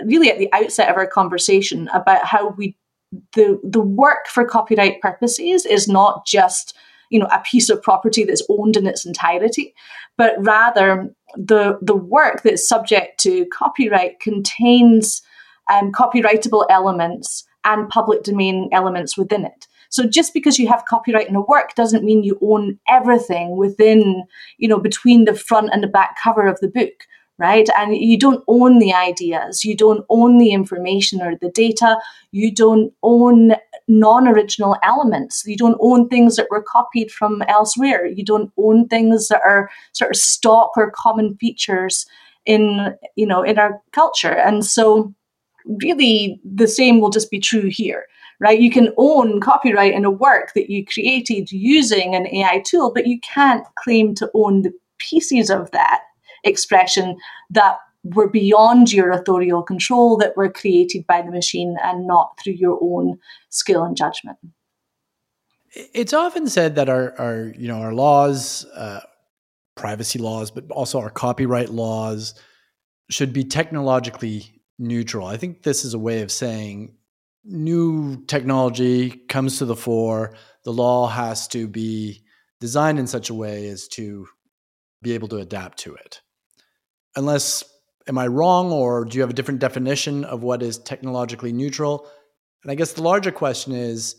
really 0.06 0.30
at 0.30 0.38
the 0.38 0.52
outset 0.54 0.90
of 0.90 0.96
our 0.96 1.08
conversation 1.08 1.90
about 1.94 2.26
how 2.26 2.50
we 2.50 2.76
the 3.34 3.60
the 3.64 3.82
work 3.82 4.28
for 4.28 4.46
copyright 4.46 5.02
purposes 5.02 5.66
is 5.66 5.88
not 5.88 6.26
just 6.26 6.76
you 7.10 7.20
know 7.20 7.28
a 7.28 7.42
piece 7.42 7.70
of 7.70 7.82
property 7.82 8.24
that's 8.24 8.46
owned 8.50 8.78
in 8.78 8.88
its 8.88 9.06
entirety 9.06 9.74
but 10.18 10.36
rather 10.40 11.14
the 11.36 11.78
the 11.82 11.96
work 11.96 12.42
that's 12.44 12.68
subject 12.68 13.20
to 13.20 13.46
copyright 13.48 14.20
contains 14.20 15.22
um, 15.72 15.92
copyrightable 15.92 16.66
elements 16.70 17.46
and 17.64 17.90
public 17.90 18.24
domain 18.24 18.70
elements 18.72 19.18
within 19.18 19.46
it. 19.46 19.68
So 19.90 20.08
just 20.08 20.34
because 20.34 20.58
you 20.58 20.68
have 20.68 20.86
copyright 20.86 21.28
in 21.28 21.36
a 21.36 21.42
work 21.42 21.76
doesn't 21.76 22.04
mean 22.04 22.24
you 22.24 22.38
own 22.42 22.80
everything 22.88 23.58
within, 23.58 24.24
you 24.58 24.68
know, 24.68 24.80
between 24.80 25.26
the 25.26 25.36
front 25.36 25.70
and 25.74 25.84
the 25.84 25.88
back 25.88 26.16
cover 26.24 26.48
of 26.48 26.60
the 26.60 26.70
book, 26.70 26.94
right? 27.38 27.68
And 27.78 27.96
you 27.96 28.18
don't 28.18 28.44
own 28.48 28.80
the 28.80 28.94
ideas, 28.94 29.66
you 29.66 29.76
don't 29.76 30.06
own 30.10 30.38
the 30.38 30.54
information 30.54 31.22
or 31.22 31.36
the 31.36 31.50
data, 31.50 31.98
you 32.32 32.54
don't 32.54 32.94
own 33.04 33.54
non-original 33.92 34.78
elements. 34.84 35.44
You 35.46 35.58
don't 35.58 35.78
own 35.82 36.08
things 36.08 36.36
that 36.38 36.48
were 36.50 36.64
copied 36.64 37.12
from 37.12 37.42
elsewhere. 37.48 38.06
You 38.06 38.24
don't 38.24 38.52
own 38.58 38.88
things 38.88 39.28
that 39.28 39.42
are 39.46 39.70
sort 39.92 40.12
of 40.12 40.18
stock 40.18 40.72
or 40.78 40.92
common 40.92 41.36
features 41.38 42.06
in, 42.46 42.96
you 43.16 43.26
know, 43.26 43.44
in 43.44 43.60
our 43.60 43.82
culture. 43.92 44.32
And 44.34 44.66
so 44.66 45.14
really 45.66 46.40
the 46.44 46.68
same 46.68 47.00
will 47.00 47.10
just 47.10 47.32
be 47.32 47.40
true 47.40 47.70
here 47.70 48.06
right? 48.42 48.60
You 48.60 48.72
can 48.72 48.92
own 48.98 49.40
copyright 49.40 49.94
in 49.94 50.04
a 50.04 50.10
work 50.10 50.54
that 50.56 50.68
you 50.68 50.84
created 50.84 51.52
using 51.52 52.16
an 52.16 52.28
ai 52.28 52.64
tool 52.66 52.92
but 52.94 53.08
you 53.08 53.20
can't 53.22 53.66
claim 53.76 54.16
to 54.16 54.30
own 54.34 54.64
the 54.64 54.74
pieces 54.98 55.50
of 55.50 55.72
that 55.72 56.02
expression 56.44 57.18
that 57.52 57.78
were 58.04 58.28
beyond 58.28 58.92
your 58.92 59.12
authorial 59.12 59.62
control 59.62 60.18
that 60.18 60.36
were 60.36 60.52
created 60.52 61.06
by 61.06 61.22
the 61.22 61.32
machine 61.32 61.78
and 61.84 62.08
not 62.08 62.38
through 62.44 62.54
your 62.54 62.80
own 62.82 63.20
skill 63.50 63.84
and 63.84 63.96
judgment. 63.96 64.38
It's 65.74 66.14
often 66.14 66.48
said 66.48 66.76
that 66.76 66.90
our, 66.90 67.14
our 67.20 67.54
you 67.58 67.68
know 67.68 67.80
our 67.80 67.94
laws 67.94 68.66
uh, 68.76 69.02
privacy 69.76 70.20
laws 70.20 70.52
but 70.52 70.70
also 70.72 71.00
our 71.00 71.10
copyright 71.10 71.70
laws 71.70 72.34
should 73.10 73.34
be 73.34 73.44
technologically 73.44 74.61
neutral. 74.82 75.28
I 75.28 75.38
think 75.38 75.64
this 75.64 75.86
is 75.86 75.94
a 75.94 76.00
way 76.00 76.22
of 76.22 76.32
saying 76.32 76.96
new 77.44 78.24
technology 78.26 79.12
comes 79.12 79.60
to 79.60 79.66
the 79.66 79.76
fore. 79.76 80.36
The 80.64 80.74
law 80.74 81.08
has 81.08 81.48
to 81.50 81.68
be 81.68 82.24
designed 82.60 83.00
in 83.00 83.08
such 83.08 83.30
a 83.30 83.34
way 83.34 83.68
as 83.68 83.88
to 83.90 84.28
be 85.02 85.14
able 85.14 85.28
to 85.30 85.38
adapt 85.38 85.80
to 85.80 85.96
it. 85.96 86.22
Unless, 87.16 87.64
am 88.08 88.18
I 88.18 88.28
wrong, 88.28 88.72
or 88.72 89.06
do 89.06 89.18
you 89.18 89.22
have 89.22 89.30
a 89.30 89.34
different 89.34 89.60
definition 89.60 90.24
of 90.26 90.44
what 90.44 90.62
is 90.62 90.78
technologically 90.78 91.52
neutral? 91.52 92.08
And 92.64 92.72
I 92.72 92.76
guess 92.76 92.94
the 92.94 93.04
larger 93.04 93.32
question 93.32 93.74
is 93.74 94.16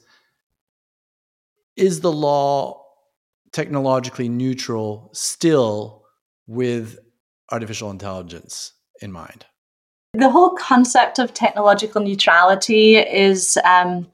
Is 1.76 2.00
the 2.00 2.12
law 2.12 2.84
technologically 3.52 4.28
neutral 4.28 5.10
still 5.12 6.04
with 6.46 6.98
artificial 7.50 7.90
intelligence 7.90 8.72
in 9.00 9.12
mind? 9.12 9.46
The 10.14 10.28
whole 10.28 10.50
concept 10.50 11.18
of 11.18 11.32
technological 11.32 12.02
neutrality 12.02 12.96
is 12.96 13.58
um, 13.64 14.06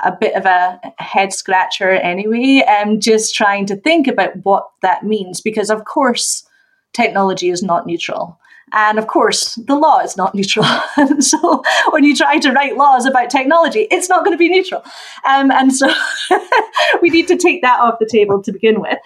a 0.00 0.10
bit 0.10 0.34
of 0.34 0.44
a 0.46 0.80
head 0.98 1.32
scratcher 1.32 1.90
anyway. 1.90 2.64
Um, 2.66 2.98
just 2.98 3.36
trying 3.36 3.64
to 3.66 3.76
think 3.76 4.08
about 4.08 4.44
what 4.44 4.68
that 4.82 5.04
means, 5.04 5.40
because 5.40 5.70
of 5.70 5.84
course, 5.84 6.44
technology 6.92 7.50
is 7.50 7.62
not 7.62 7.86
neutral. 7.86 8.36
And 8.72 8.98
of 8.98 9.06
course, 9.06 9.54
the 9.54 9.74
law 9.74 10.00
is 10.00 10.16
not 10.16 10.34
neutral. 10.34 10.66
so 11.20 11.62
when 11.90 12.04
you 12.04 12.14
try 12.14 12.38
to 12.38 12.52
write 12.52 12.76
laws 12.76 13.06
about 13.06 13.30
technology, 13.30 13.86
it's 13.90 14.08
not 14.08 14.24
going 14.24 14.34
to 14.34 14.38
be 14.38 14.48
neutral. 14.48 14.82
Um, 15.28 15.50
and 15.50 15.74
so 15.74 15.92
we 17.02 17.10
need 17.10 17.28
to 17.28 17.36
take 17.36 17.62
that 17.62 17.80
off 17.80 17.98
the 17.98 18.06
table 18.06 18.42
to 18.42 18.52
begin 18.52 18.80
with. 18.80 18.98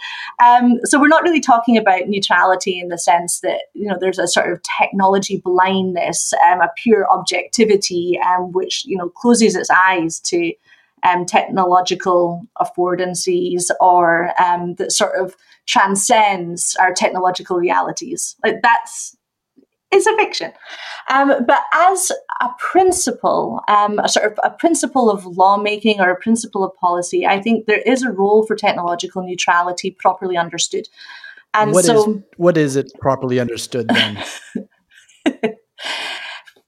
Um, 0.44 0.78
so 0.84 1.00
we're 1.00 1.08
not 1.08 1.22
really 1.22 1.40
talking 1.40 1.76
about 1.76 2.08
neutrality 2.08 2.80
in 2.80 2.88
the 2.88 2.98
sense 2.98 3.40
that 3.40 3.62
you 3.74 3.86
know 3.86 3.96
there's 4.00 4.18
a 4.18 4.28
sort 4.28 4.52
of 4.52 4.60
technology 4.78 5.38
blindness, 5.38 6.32
um, 6.46 6.60
a 6.60 6.70
pure 6.76 7.06
objectivity, 7.10 8.18
um, 8.26 8.52
which 8.52 8.84
you 8.84 8.96
know 8.96 9.08
closes 9.08 9.54
its 9.54 9.70
eyes 9.70 10.20
to 10.20 10.52
um, 11.02 11.26
technological 11.26 12.42
affordances 12.58 13.70
or 13.80 14.32
um, 14.40 14.74
that 14.74 14.92
sort 14.92 15.18
of 15.18 15.36
transcends 15.66 16.76
our 16.76 16.92
technological 16.92 17.56
realities. 17.56 18.36
Like 18.44 18.62
that's 18.62 19.16
is 19.92 20.06
a 20.06 20.16
fiction. 20.16 20.52
Um, 21.10 21.44
but 21.46 21.62
as 21.72 22.10
a 22.40 22.48
principle, 22.58 23.60
um, 23.68 23.98
a 23.98 24.08
sort 24.08 24.32
of 24.32 24.38
a 24.42 24.50
principle 24.50 25.10
of 25.10 25.26
lawmaking 25.26 26.00
or 26.00 26.10
a 26.10 26.16
principle 26.16 26.64
of 26.64 26.74
policy, 26.76 27.26
I 27.26 27.40
think 27.40 27.66
there 27.66 27.82
is 27.82 28.02
a 28.02 28.12
role 28.12 28.46
for 28.46 28.56
technological 28.56 29.22
neutrality 29.22 29.90
properly 29.90 30.36
understood. 30.36 30.88
And 31.54 31.72
what 31.72 31.84
so, 31.84 32.10
is, 32.10 32.22
what 32.36 32.56
is 32.56 32.76
it 32.76 32.90
properly 33.00 33.38
understood 33.38 33.88
then? 33.88 34.24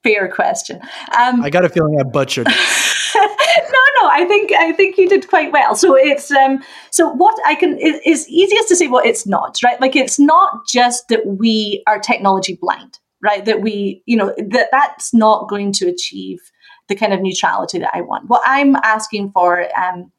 fair 0.05 0.29
question. 0.29 0.81
Um, 1.19 1.43
I 1.43 1.51
got 1.51 1.65
a 1.65 1.69
feeling 1.69 1.99
I 1.99 2.03
butchered. 2.03 2.47
no, 3.15 3.81
no, 4.03 4.09
I 4.11 4.27
think 4.29 4.53
I 4.53 4.73
think 4.73 4.99
you 4.99 5.09
did 5.09 5.29
quite 5.29 5.51
well. 5.51 5.75
So 5.75 5.97
it's 5.97 6.31
um, 6.31 6.63
so 6.91 7.09
what 7.09 7.35
I 7.47 7.55
can 7.55 7.79
it, 7.79 8.03
is 8.07 8.29
easiest 8.29 8.69
to 8.69 8.77
say 8.77 8.87
what 8.87 9.07
it's 9.07 9.27
not, 9.27 9.59
right? 9.65 9.81
Like 9.81 9.97
it's 9.97 10.19
not 10.19 10.67
just 10.69 11.09
that 11.09 11.27
we 11.27 11.83
are 11.87 11.99
technology 11.99 12.59
blind 12.61 12.99
right? 13.25 13.45
That 13.45 13.63
we, 13.63 14.03
you 14.07 14.17
know, 14.17 14.35
that 14.37 14.69
that's 14.71 15.15
not 15.15 15.49
going 15.49 15.73
to 15.73 15.89
achieve 15.89 16.39
the 16.89 16.95
kind 16.95 17.13
of 17.13 17.21
neutrality 17.23 17.79
that 17.79 17.91
I 17.95 18.03
want. 18.03 18.29
What 18.29 18.43
I'm 18.45 18.77
asking 18.77 19.33
for 19.33 19.67
um, 19.77 20.13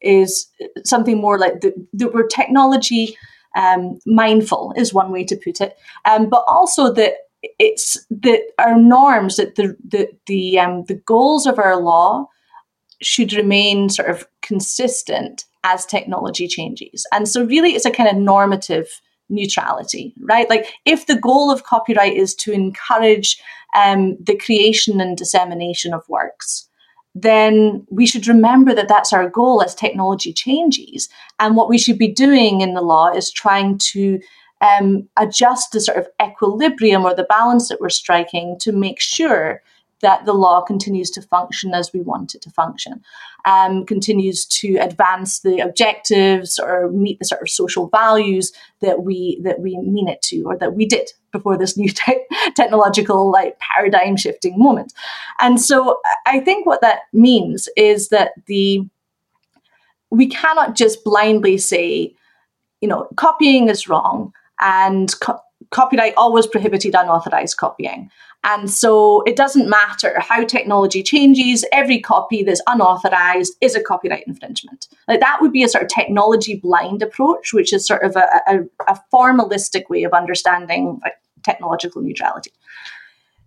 is 0.00 0.48
something 0.84 1.18
more 1.18 1.38
like 1.38 1.60
that, 1.60 1.74
we're 2.14 2.26
technology 2.26 3.16
um, 3.56 3.98
mindful 4.06 4.72
is 4.76 4.94
one 4.94 5.12
way 5.12 5.24
to 5.24 5.36
put 5.36 5.60
it, 5.60 5.76
um, 6.04 6.28
but 6.28 6.44
also 6.46 6.92
that 6.94 7.14
it's 7.58 8.04
that 8.10 8.40
our 8.58 8.78
norms, 8.78 9.36
that 9.36 9.56
the 9.56 9.76
the 9.86 10.08
the 10.26 10.58
um, 10.58 10.84
the 10.84 10.94
goals 10.94 11.46
of 11.46 11.58
our 11.58 11.80
law 11.80 12.26
should 13.02 13.32
remain 13.32 13.88
sort 13.88 14.08
of 14.08 14.26
consistent 14.42 15.44
as 15.64 15.84
technology 15.84 16.48
changes. 16.48 17.06
And 17.12 17.28
so, 17.28 17.44
really, 17.44 17.74
it's 17.74 17.84
a 17.84 17.90
kind 17.90 18.08
of 18.08 18.16
normative 18.16 19.00
neutrality, 19.28 20.14
right? 20.20 20.48
Like 20.48 20.72
if 20.84 21.06
the 21.06 21.18
goal 21.18 21.50
of 21.50 21.64
copyright 21.64 22.16
is 22.16 22.34
to 22.36 22.52
encourage 22.52 23.40
um, 23.74 24.16
the 24.22 24.36
creation 24.36 25.00
and 25.00 25.16
dissemination 25.16 25.92
of 25.92 26.08
works, 26.08 26.68
then 27.14 27.86
we 27.90 28.06
should 28.06 28.28
remember 28.28 28.74
that 28.74 28.88
that's 28.88 29.12
our 29.12 29.28
goal 29.28 29.62
as 29.62 29.74
technology 29.74 30.32
changes. 30.32 31.08
And 31.40 31.56
what 31.56 31.68
we 31.68 31.78
should 31.78 31.98
be 31.98 32.12
doing 32.12 32.60
in 32.60 32.74
the 32.74 32.82
law 32.82 33.10
is 33.10 33.32
trying 33.32 33.78
to 33.92 34.20
um, 34.60 35.08
adjust 35.16 35.72
the 35.72 35.80
sort 35.80 35.98
of 35.98 36.08
equilibrium 36.22 37.04
or 37.04 37.14
the 37.14 37.24
balance 37.24 37.68
that 37.68 37.80
we're 37.80 37.88
striking 37.88 38.58
to 38.60 38.72
make 38.72 39.00
sure 39.00 39.62
that 40.02 40.26
the 40.26 40.32
law 40.32 40.60
continues 40.60 41.10
to 41.10 41.22
function 41.22 41.72
as 41.72 41.92
we 41.92 42.00
want 42.00 42.34
it 42.34 42.42
to 42.42 42.50
function, 42.50 43.02
um, 43.44 43.86
continues 43.86 44.44
to 44.44 44.76
advance 44.76 45.40
the 45.40 45.58
objectives 45.60 46.58
or 46.58 46.90
meet 46.90 47.18
the 47.18 47.24
sort 47.24 47.40
of 47.40 47.48
social 47.48 47.88
values 47.88 48.52
that 48.80 49.02
we 49.02 49.40
that 49.42 49.60
we 49.60 49.76
mean 49.78 50.08
it 50.08 50.20
to 50.22 50.42
or 50.44 50.56
that 50.56 50.74
we 50.74 50.86
did 50.86 51.10
before 51.32 51.56
this 51.56 51.76
new 51.76 51.88
te- 52.06 52.26
technological 52.54 53.30
like 53.30 53.58
paradigm 53.58 54.16
shifting 54.16 54.58
moment. 54.58 54.92
And 55.40 55.60
so 55.60 56.00
I 56.26 56.40
think 56.40 56.66
what 56.66 56.82
that 56.82 57.00
means 57.12 57.68
is 57.76 58.08
that 58.10 58.32
the 58.46 58.86
we 60.10 60.28
cannot 60.28 60.76
just 60.76 61.02
blindly 61.04 61.58
say, 61.58 62.14
you 62.80 62.88
know, 62.88 63.08
copying 63.16 63.68
is 63.68 63.88
wrong 63.88 64.32
and 64.60 65.12
co- 65.20 65.40
copyright 65.70 66.14
always 66.16 66.46
prohibited 66.46 66.94
unauthorized 66.94 67.56
copying. 67.56 68.10
And 68.44 68.70
so 68.70 69.22
it 69.22 69.34
doesn't 69.34 69.68
matter 69.68 70.20
how 70.20 70.44
technology 70.44 71.02
changes, 71.02 71.64
every 71.72 72.00
copy 72.00 72.42
that's 72.44 72.62
unauthorized 72.66 73.54
is 73.60 73.74
a 73.74 73.82
copyright 73.82 74.24
infringement. 74.26 74.86
Like 75.08 75.20
that 75.20 75.38
would 75.40 75.52
be 75.52 75.64
a 75.64 75.68
sort 75.68 75.84
of 75.84 75.90
technology 75.90 76.54
blind 76.54 77.02
approach, 77.02 77.52
which 77.52 77.72
is 77.72 77.86
sort 77.86 78.04
of 78.04 78.14
a, 78.14 78.28
a, 78.46 78.58
a 78.86 79.00
formalistic 79.12 79.88
way 79.88 80.04
of 80.04 80.12
understanding 80.12 81.00
like, 81.02 81.14
technological 81.42 82.02
neutrality. 82.02 82.50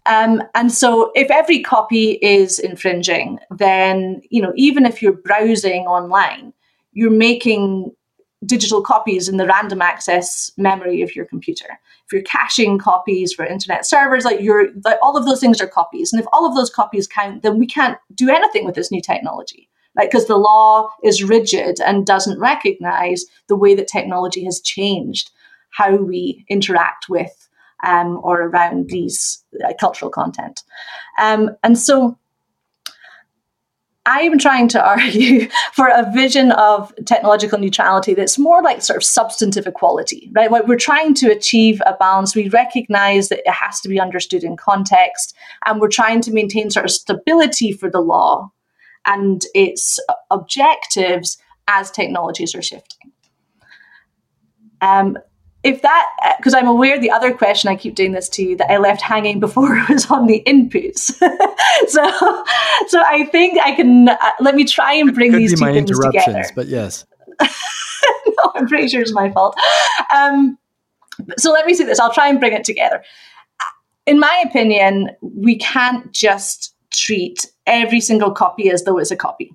Um, 0.05 0.41
and 0.55 0.71
so 0.71 1.11
if 1.15 1.29
every 1.29 1.59
copy 1.61 2.11
is 2.21 2.57
infringing, 2.57 3.39
then, 3.51 4.21
you 4.29 4.41
know, 4.41 4.53
even 4.55 4.85
if 4.85 5.01
you're 5.01 5.13
browsing 5.13 5.85
online, 5.85 6.53
you're 6.93 7.11
making 7.11 7.91
digital 8.45 8.81
copies 8.81 9.27
in 9.27 9.37
the 9.37 9.45
random 9.45 9.81
access 9.81 10.51
memory 10.57 11.01
of 11.01 11.15
your 11.15 11.25
computer. 11.25 11.79
If 12.05 12.13
you're 12.13 12.21
caching 12.21 12.77
copies 12.77 13.33
for 13.33 13.45
internet 13.45 13.85
servers, 13.85 14.25
like 14.25 14.39
you're 14.39 14.69
like 14.85 14.97
all 15.01 15.17
of 15.17 15.25
those 15.25 15.39
things 15.39 15.59
are 15.59 15.67
copies. 15.67 16.13
And 16.13 16.21
if 16.21 16.27
all 16.31 16.45
of 16.45 16.55
those 16.55 16.69
copies 16.69 17.07
count, 17.07 17.43
then 17.43 17.59
we 17.59 17.67
can't 17.67 17.97
do 18.15 18.29
anything 18.29 18.65
with 18.65 18.75
this 18.75 18.91
new 18.91 19.01
technology. 19.01 19.69
Right? 19.95 20.09
Because 20.09 20.27
the 20.27 20.37
law 20.37 20.89
is 21.03 21.23
rigid 21.23 21.79
and 21.85 22.05
doesn't 22.05 22.39
recognize 22.39 23.25
the 23.47 23.55
way 23.55 23.75
that 23.75 23.87
technology 23.87 24.45
has 24.45 24.61
changed 24.61 25.31
how 25.71 25.95
we 25.95 26.45
interact 26.49 27.09
with 27.09 27.49
um, 27.83 28.19
or 28.23 28.43
around 28.43 28.89
these 28.89 29.43
uh, 29.65 29.73
cultural 29.79 30.11
content. 30.11 30.63
Um, 31.19 31.51
and 31.63 31.77
so 31.77 32.17
I'm 34.09 34.39
trying 34.39 34.67
to 34.69 34.83
argue 34.85 35.47
for 35.73 35.87
a 35.87 36.11
vision 36.11 36.51
of 36.53 36.91
technological 37.05 37.59
neutrality 37.59 38.15
that's 38.15 38.39
more 38.39 38.61
like 38.63 38.81
sort 38.81 38.97
of 38.97 39.03
substantive 39.03 39.67
equality, 39.67 40.31
right? 40.33 40.49
What 40.49 40.67
We're 40.67 40.77
trying 40.77 41.13
to 41.15 41.31
achieve 41.31 41.81
a 41.85 41.95
balance. 41.97 42.35
We 42.35 42.49
recognize 42.49 43.29
that 43.29 43.39
it 43.45 43.51
has 43.51 43.79
to 43.81 43.89
be 43.89 43.99
understood 43.99 44.43
in 44.43 44.57
context, 44.57 45.35
and 45.65 45.79
we're 45.79 45.89
trying 45.89 46.21
to 46.21 46.31
maintain 46.31 46.71
sort 46.71 46.85
of 46.85 46.91
stability 46.91 47.71
for 47.71 47.89
the 47.89 48.01
law 48.01 48.51
and 49.05 49.45
its 49.53 49.99
objectives 50.31 51.37
as 51.67 51.91
technologies 51.91 52.55
are 52.55 52.61
shifting. 52.61 53.11
Um, 54.81 55.17
if 55.63 55.81
that 55.81 56.35
because 56.37 56.53
i'm 56.53 56.67
aware 56.67 56.99
the 56.99 57.11
other 57.11 57.33
question 57.33 57.69
i 57.69 57.75
keep 57.75 57.95
doing 57.95 58.11
this 58.11 58.29
to 58.29 58.43
you 58.43 58.55
that 58.55 58.71
i 58.71 58.77
left 58.77 59.01
hanging 59.01 59.39
before 59.39 59.83
was 59.89 60.09
on 60.09 60.27
the 60.27 60.43
inputs. 60.45 61.13
So 61.87 62.03
so 62.87 63.01
i 63.05 63.25
think 63.31 63.59
i 63.59 63.73
can 63.73 64.09
uh, 64.09 64.17
let 64.39 64.55
me 64.55 64.65
try 64.65 64.93
and 64.93 65.13
bring 65.13 65.31
these 65.31 65.57
two 65.57 65.65
things 65.65 65.97
together. 65.99 66.43
but 66.55 66.67
yes. 66.67 67.05
No 68.25 68.51
i'm 68.55 68.67
pretty 68.67 68.87
sure 68.87 69.01
it's 69.01 69.13
my 69.13 69.29
fault. 69.31 69.55
Um, 70.15 70.57
so 71.37 71.51
let 71.51 71.65
me 71.65 71.73
say 71.73 71.83
this 71.83 71.99
i'll 71.99 72.13
try 72.13 72.27
and 72.27 72.39
bring 72.39 72.53
it 72.53 72.63
together. 72.63 73.03
In 74.05 74.19
my 74.19 74.43
opinion 74.47 75.11
we 75.21 75.57
can't 75.57 76.11
just 76.11 76.75
treat 76.91 77.45
every 77.65 78.01
single 78.01 78.31
copy 78.31 78.69
as 78.69 78.83
though 78.83 78.97
it's 78.97 79.11
a 79.11 79.15
copy 79.15 79.51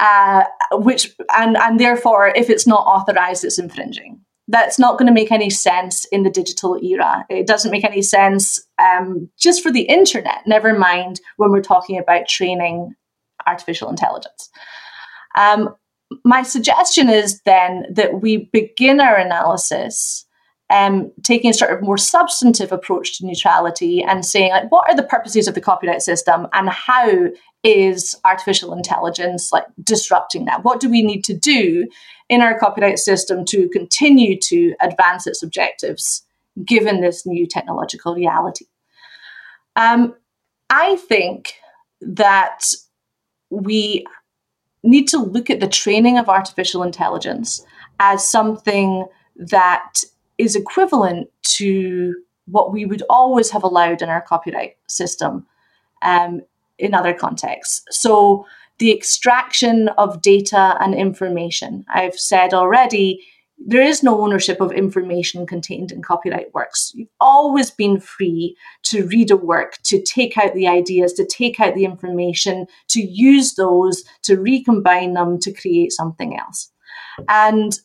uh, 0.00 0.44
which 0.72 1.14
and 1.36 1.56
and 1.56 1.78
therefore 1.78 2.28
if 2.28 2.50
it's 2.50 2.66
not 2.66 2.86
authorized 2.86 3.44
it's 3.44 3.58
infringing 3.58 4.20
that's 4.50 4.78
not 4.78 4.98
going 4.98 5.06
to 5.06 5.12
make 5.12 5.30
any 5.30 5.50
sense 5.50 6.04
in 6.06 6.22
the 6.22 6.30
digital 6.30 6.78
era. 6.82 7.24
It 7.30 7.46
doesn't 7.46 7.70
make 7.70 7.84
any 7.84 8.02
sense 8.02 8.60
um, 8.78 9.30
just 9.38 9.62
for 9.62 9.70
the 9.70 9.82
internet, 9.82 10.42
never 10.46 10.76
mind 10.78 11.20
when 11.36 11.50
we're 11.50 11.62
talking 11.62 11.98
about 11.98 12.28
training 12.28 12.94
artificial 13.46 13.88
intelligence. 13.88 14.50
Um, 15.36 15.74
my 16.24 16.42
suggestion 16.42 17.08
is 17.08 17.40
then 17.42 17.84
that 17.92 18.20
we 18.20 18.50
begin 18.52 19.00
our 19.00 19.16
analysis 19.16 20.26
um, 20.70 21.10
taking 21.24 21.50
a 21.50 21.54
sort 21.54 21.72
of 21.72 21.82
more 21.82 21.98
substantive 21.98 22.72
approach 22.72 23.18
to 23.18 23.26
neutrality 23.26 24.02
and 24.02 24.24
saying 24.24 24.50
like 24.50 24.70
what 24.70 24.88
are 24.88 24.94
the 24.94 25.02
purposes 25.02 25.48
of 25.48 25.54
the 25.54 25.60
copyright 25.60 26.02
system 26.02 26.46
and 26.52 26.68
how 26.68 27.28
is 27.62 28.16
artificial 28.24 28.72
intelligence 28.72 29.52
like 29.52 29.66
disrupting 29.82 30.46
that 30.46 30.64
what 30.64 30.80
do 30.80 30.88
we 30.88 31.02
need 31.02 31.22
to 31.22 31.34
do 31.34 31.86
in 32.30 32.40
our 32.40 32.58
copyright 32.58 32.98
system 32.98 33.44
to 33.44 33.68
continue 33.68 34.38
to 34.38 34.74
advance 34.80 35.26
its 35.26 35.42
objectives 35.42 36.24
given 36.64 37.00
this 37.00 37.26
new 37.26 37.46
technological 37.46 38.14
reality. 38.14 38.66
Um, 39.76 40.14
I 40.70 40.96
think 40.96 41.54
that 42.00 42.72
we 43.50 44.06
need 44.82 45.08
to 45.08 45.18
look 45.18 45.50
at 45.50 45.60
the 45.60 45.68
training 45.68 46.18
of 46.18 46.28
artificial 46.28 46.82
intelligence 46.82 47.64
as 47.98 48.26
something 48.26 49.06
that 49.36 50.02
is 50.38 50.56
equivalent 50.56 51.28
to 51.42 52.14
what 52.46 52.72
we 52.72 52.86
would 52.86 53.02
always 53.10 53.50
have 53.50 53.62
allowed 53.62 54.02
in 54.02 54.08
our 54.08 54.22
copyright 54.22 54.76
system 54.88 55.46
um, 56.02 56.40
in 56.80 56.94
other 56.94 57.14
contexts. 57.14 57.82
So, 57.90 58.46
the 58.78 58.92
extraction 58.92 59.88
of 59.98 60.22
data 60.22 60.76
and 60.80 60.94
information. 60.94 61.84
I've 61.92 62.18
said 62.18 62.54
already, 62.54 63.22
there 63.58 63.82
is 63.82 64.02
no 64.02 64.22
ownership 64.22 64.58
of 64.60 64.72
information 64.72 65.46
contained 65.46 65.92
in 65.92 66.00
copyright 66.00 66.52
works. 66.54 66.92
You've 66.94 67.10
always 67.20 67.70
been 67.70 68.00
free 68.00 68.56
to 68.84 69.06
read 69.08 69.30
a 69.30 69.36
work, 69.36 69.78
to 69.84 70.02
take 70.02 70.38
out 70.38 70.54
the 70.54 70.66
ideas, 70.66 71.12
to 71.14 71.26
take 71.26 71.60
out 71.60 71.74
the 71.74 71.84
information, 71.84 72.66
to 72.88 73.02
use 73.02 73.56
those, 73.56 74.02
to 74.22 74.40
recombine 74.40 75.12
them 75.12 75.38
to 75.40 75.52
create 75.52 75.92
something 75.92 76.38
else. 76.38 76.72
And 77.28 77.78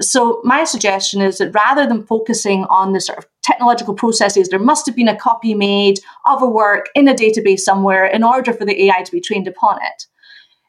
so, 0.00 0.40
my 0.42 0.64
suggestion 0.64 1.20
is 1.20 1.38
that 1.38 1.54
rather 1.54 1.86
than 1.86 2.06
focusing 2.06 2.64
on 2.64 2.92
the 2.92 3.00
sort 3.00 3.18
of 3.18 3.26
technological 3.42 3.94
processes, 3.94 4.48
there 4.48 4.58
must 4.58 4.86
have 4.86 4.96
been 4.96 5.08
a 5.08 5.16
copy 5.16 5.54
made 5.54 5.98
of 6.26 6.42
a 6.42 6.48
work 6.48 6.86
in 6.94 7.08
a 7.08 7.14
database 7.14 7.60
somewhere 7.60 8.06
in 8.06 8.22
order 8.22 8.52
for 8.52 8.64
the 8.64 8.84
AI 8.84 9.02
to 9.02 9.12
be 9.12 9.20
trained 9.20 9.48
upon 9.48 9.78
it. 9.82 10.06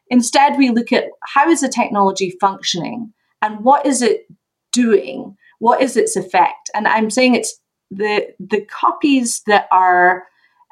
Instead, 0.08 0.58
we 0.58 0.70
look 0.70 0.92
at 0.92 1.04
how 1.22 1.48
is 1.48 1.60
the 1.60 1.68
technology 1.68 2.36
functioning 2.40 3.12
and 3.40 3.60
what 3.64 3.86
is 3.86 4.02
it 4.02 4.26
doing? 4.72 5.36
What 5.58 5.80
is 5.80 5.96
its 5.96 6.16
effect? 6.16 6.70
And 6.74 6.86
I'm 6.88 7.10
saying 7.10 7.34
it's 7.34 7.58
the 7.90 8.26
the 8.40 8.62
copies 8.66 9.42
that 9.46 9.68
are 9.70 10.26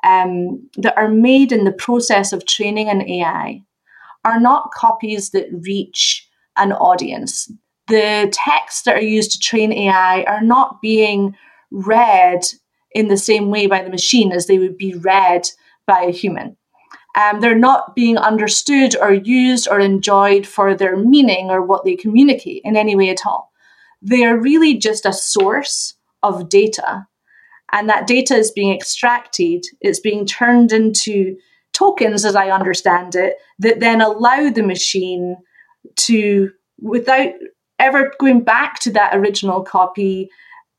um, 0.04 0.68
that 0.78 0.96
are 0.96 1.08
made 1.08 1.52
in 1.52 1.64
the 1.64 1.72
process 1.72 2.32
of 2.32 2.46
training 2.46 2.88
an 2.88 3.08
AI 3.08 3.62
are 4.24 4.40
not 4.40 4.72
copies 4.72 5.30
that 5.30 5.48
reach 5.62 6.26
an 6.56 6.72
audience. 6.72 7.50
The 7.88 8.32
texts 8.32 8.82
that 8.82 8.96
are 8.96 9.02
used 9.02 9.32
to 9.32 9.38
train 9.38 9.72
AI 9.72 10.22
are 10.24 10.42
not 10.42 10.80
being 10.80 11.34
read 11.70 12.42
in 12.92 13.08
the 13.08 13.16
same 13.16 13.50
way 13.50 13.66
by 13.66 13.82
the 13.82 13.90
machine 13.90 14.32
as 14.32 14.46
they 14.46 14.58
would 14.58 14.76
be 14.76 14.94
read 14.94 15.48
by 15.86 16.00
a 16.00 16.12
human. 16.12 16.56
Um, 17.16 17.40
they're 17.40 17.58
not 17.58 17.96
being 17.96 18.16
understood 18.18 18.96
or 19.00 19.12
used 19.12 19.68
or 19.68 19.80
enjoyed 19.80 20.46
for 20.46 20.74
their 20.74 20.96
meaning 20.96 21.50
or 21.50 21.62
what 21.62 21.84
they 21.84 21.96
communicate 21.96 22.62
in 22.64 22.76
any 22.76 22.94
way 22.94 23.10
at 23.10 23.26
all. 23.26 23.50
They 24.00 24.24
are 24.24 24.38
really 24.38 24.76
just 24.76 25.04
a 25.04 25.12
source 25.12 25.94
of 26.22 26.48
data. 26.48 27.06
And 27.72 27.88
that 27.88 28.06
data 28.06 28.34
is 28.34 28.50
being 28.50 28.74
extracted, 28.74 29.64
it's 29.80 30.00
being 30.00 30.26
turned 30.26 30.72
into 30.72 31.36
tokens, 31.72 32.24
as 32.24 32.34
I 32.34 32.50
understand 32.50 33.14
it, 33.14 33.36
that 33.58 33.80
then 33.80 34.00
allow 34.00 34.50
the 34.50 34.62
machine 34.62 35.36
to, 35.96 36.50
without 36.80 37.30
ever 37.78 38.12
going 38.18 38.42
back 38.42 38.80
to 38.80 38.90
that 38.92 39.14
original 39.16 39.62
copy, 39.62 40.30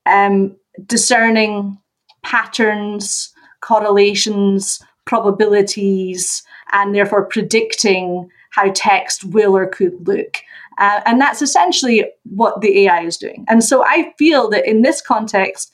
um, 0.06 0.56
discerning 0.86 1.78
patterns, 2.24 3.34
correlations, 3.62 4.82
probabilities, 5.06 6.44
and 6.72 6.96
therefore 6.96 7.26
predicting 7.26 8.30
how 8.52 8.72
text 8.74 9.24
will 9.26 9.56
or 9.56 9.68
could 9.68 10.08
look. 10.08 10.38
Uh, 10.78 11.02
and 11.06 11.20
that's 11.20 11.42
essentially 11.42 12.06
what 12.24 12.62
the 12.62 12.86
AI 12.86 13.02
is 13.02 13.18
doing. 13.18 13.46
And 13.48 13.64
so 13.64 13.84
I 13.86 14.14
feel 14.18 14.50
that 14.50 14.68
in 14.68 14.82
this 14.82 15.02
context, 15.02 15.72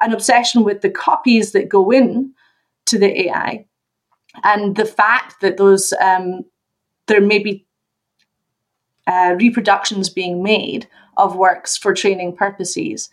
an 0.00 0.12
obsession 0.12 0.64
with 0.64 0.80
the 0.80 0.90
copies 0.90 1.52
that 1.52 1.68
go 1.68 1.90
in 1.90 2.32
to 2.86 2.98
the 2.98 3.28
AI 3.28 3.66
and 4.44 4.76
the 4.76 4.84
fact 4.84 5.40
that 5.40 5.56
those 5.56 5.92
um, 5.94 6.44
there 7.06 7.20
may 7.20 7.38
be 7.38 7.66
uh, 9.06 9.34
reproductions 9.38 10.08
being 10.08 10.42
made 10.42 10.86
of 11.16 11.36
works 11.36 11.76
for 11.76 11.94
training 11.94 12.36
purposes 12.36 13.10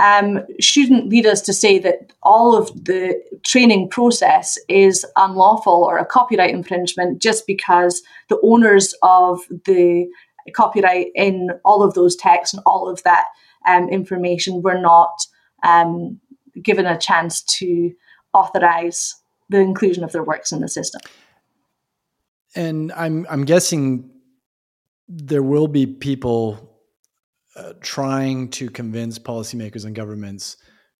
um, 0.00 0.40
shouldn't 0.60 1.08
lead 1.08 1.26
us 1.26 1.40
to 1.42 1.52
say 1.52 1.78
that 1.78 2.12
all 2.22 2.56
of 2.56 2.84
the 2.84 3.20
training 3.44 3.88
process 3.88 4.58
is 4.68 5.06
unlawful 5.16 5.84
or 5.84 5.98
a 5.98 6.04
copyright 6.04 6.54
infringement 6.54 7.20
just 7.20 7.46
because 7.46 8.02
the 8.28 8.38
owners 8.42 8.94
of 9.02 9.40
the 9.64 10.06
copyright 10.54 11.08
in 11.14 11.50
all 11.64 11.82
of 11.82 11.94
those 11.94 12.14
texts 12.14 12.54
and 12.54 12.62
all 12.66 12.88
of 12.88 13.02
that 13.04 13.26
um, 13.66 13.88
information 13.88 14.62
were 14.62 14.78
not 14.78 15.26
um, 15.64 16.20
given 16.62 16.86
a 16.86 16.98
chance 16.98 17.42
to 17.42 17.92
authorize 18.32 19.14
the 19.48 19.58
inclusion 19.58 20.04
of 20.04 20.12
their 20.12 20.22
works 20.22 20.52
in 20.52 20.60
the 20.60 20.68
system. 20.68 21.00
And 22.54 22.92
I'm 22.92 23.26
I'm 23.28 23.44
guessing 23.44 24.10
there 25.08 25.42
will 25.42 25.68
be 25.68 25.86
people 25.86 26.75
uh, 27.56 27.72
trying 27.80 28.48
to 28.50 28.70
convince 28.70 29.18
policymakers 29.18 29.84
and 29.84 29.94
governments 29.94 30.56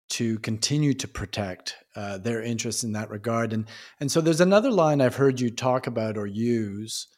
to 0.08 0.38
continue 0.38 0.94
to 0.94 1.08
protect 1.08 1.76
uh, 1.96 2.16
their 2.18 2.42
interests 2.42 2.84
in 2.84 2.92
that 2.92 3.10
regard. 3.10 3.52
And 3.52 3.68
and 4.00 4.10
so 4.10 4.20
there's 4.20 4.40
another 4.40 4.70
line 4.70 5.00
I've 5.00 5.16
heard 5.16 5.40
you 5.40 5.50
talk 5.50 5.86
about 5.86 6.16
or 6.16 6.26
use 6.26 7.08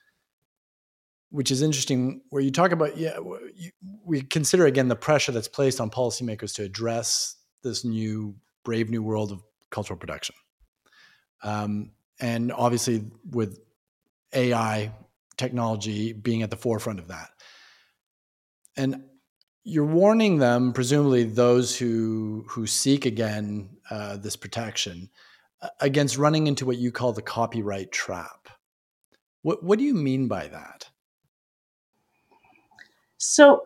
which 1.31 1.51
is 1.51 1.63
interesting, 1.63 2.23
where 2.31 2.43
you 2.43 2.51
talk 2.51 2.73
about 2.73 2.97
yeah, 2.97 3.19
we 4.05 4.23
consider 4.23 4.67
again 4.67 4.89
the 4.89 4.97
pressure 4.97 5.33
that's 5.33 5.49
placed 5.49 5.81
on 5.81 5.91
policymakers 5.91 6.55
to 6.55 6.63
address 6.63 7.37
this 7.63 7.85
new 7.85 8.35
brave 8.65 8.91
new 8.91 9.03
world 9.03 9.33
of 9.33 9.43
cultural 9.71 9.99
production, 9.99 10.35
um, 11.43 11.91
and 12.21 12.53
obviously 12.53 13.05
with 13.31 13.61
AI 14.33 14.93
technology 15.37 16.13
being 16.13 16.43
at 16.43 16.51
the 16.51 16.57
forefront 16.57 16.99
of 16.99 17.09
that, 17.09 17.29
and 18.77 19.05
you're 19.69 19.85
warning 19.85 20.39
them, 20.39 20.73
presumably 20.73 21.25
those 21.25 21.77
who 21.77 22.45
who 22.49 22.67
seek 22.67 23.05
again 23.05 23.69
uh, 23.91 24.17
this 24.17 24.35
protection, 24.35 25.11
against 25.81 26.17
running 26.17 26.47
into 26.47 26.65
what 26.65 26.79
you 26.79 26.91
call 26.91 27.13
the 27.13 27.23
copyright 27.23 27.93
trap. 27.93 28.49
What 29.43 29.63
what 29.63 29.79
do 29.79 29.85
you 29.85 29.95
mean 29.95 30.27
by 30.27 30.49
that? 30.49 30.89
So 33.19 33.65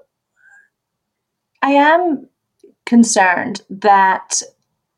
I 1.62 1.70
am 1.70 2.28
concerned 2.84 3.62
that 3.70 4.42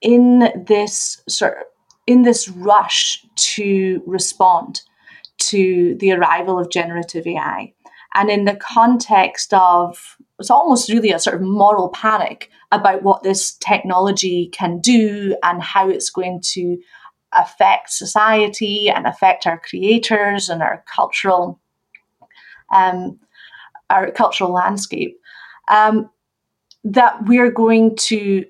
in 0.00 0.64
this 0.66 1.22
sort 1.28 1.58
of, 1.58 1.64
in 2.06 2.22
this 2.22 2.48
rush 2.48 3.24
to 3.36 4.02
respond 4.06 4.80
to 5.38 5.96
the 6.00 6.12
arrival 6.12 6.58
of 6.58 6.70
generative 6.70 7.26
AI, 7.26 7.74
and 8.14 8.30
in 8.30 8.46
the 8.46 8.56
context 8.56 9.52
of 9.52 10.16
it's 10.44 10.50
almost 10.50 10.90
really 10.90 11.10
a 11.10 11.18
sort 11.18 11.36
of 11.36 11.40
moral 11.40 11.88
panic 11.88 12.50
about 12.70 13.02
what 13.02 13.22
this 13.22 13.54
technology 13.54 14.50
can 14.52 14.78
do 14.78 15.34
and 15.42 15.62
how 15.62 15.88
it's 15.88 16.10
going 16.10 16.38
to 16.42 16.76
affect 17.32 17.90
society 17.90 18.90
and 18.90 19.06
affect 19.06 19.46
our 19.46 19.58
creators 19.58 20.50
and 20.50 20.60
our 20.60 20.84
cultural 20.94 21.58
um, 22.74 23.18
our 23.88 24.10
cultural 24.10 24.52
landscape, 24.52 25.18
um, 25.68 26.10
that 26.84 27.24
we're 27.26 27.50
going 27.50 27.96
to 27.96 28.44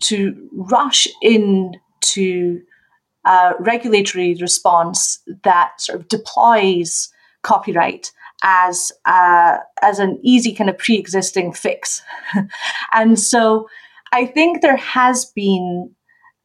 to 0.00 0.48
rush 0.52 1.06
into 1.20 2.62
a 3.26 3.52
regulatory 3.58 4.34
response 4.40 5.18
that 5.44 5.78
sort 5.78 6.00
of 6.00 6.08
deploys 6.08 7.12
copyright 7.42 8.12
as 8.42 8.92
uh, 9.04 9.58
as 9.82 9.98
an 9.98 10.18
easy 10.22 10.54
kind 10.54 10.70
of 10.70 10.78
pre-existing 10.78 11.52
fix, 11.52 12.02
and 12.92 13.18
so 13.18 13.68
I 14.12 14.26
think 14.26 14.62
there 14.62 14.76
has 14.76 15.26
been 15.26 15.94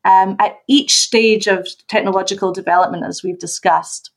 um, 0.06 0.36
at 0.40 0.60
each 0.68 0.98
stage 0.98 1.48
of 1.48 1.68
technological 1.88 2.52
development, 2.52 3.06
as 3.06 3.24
we've 3.24 3.40
discussed, 3.40 4.12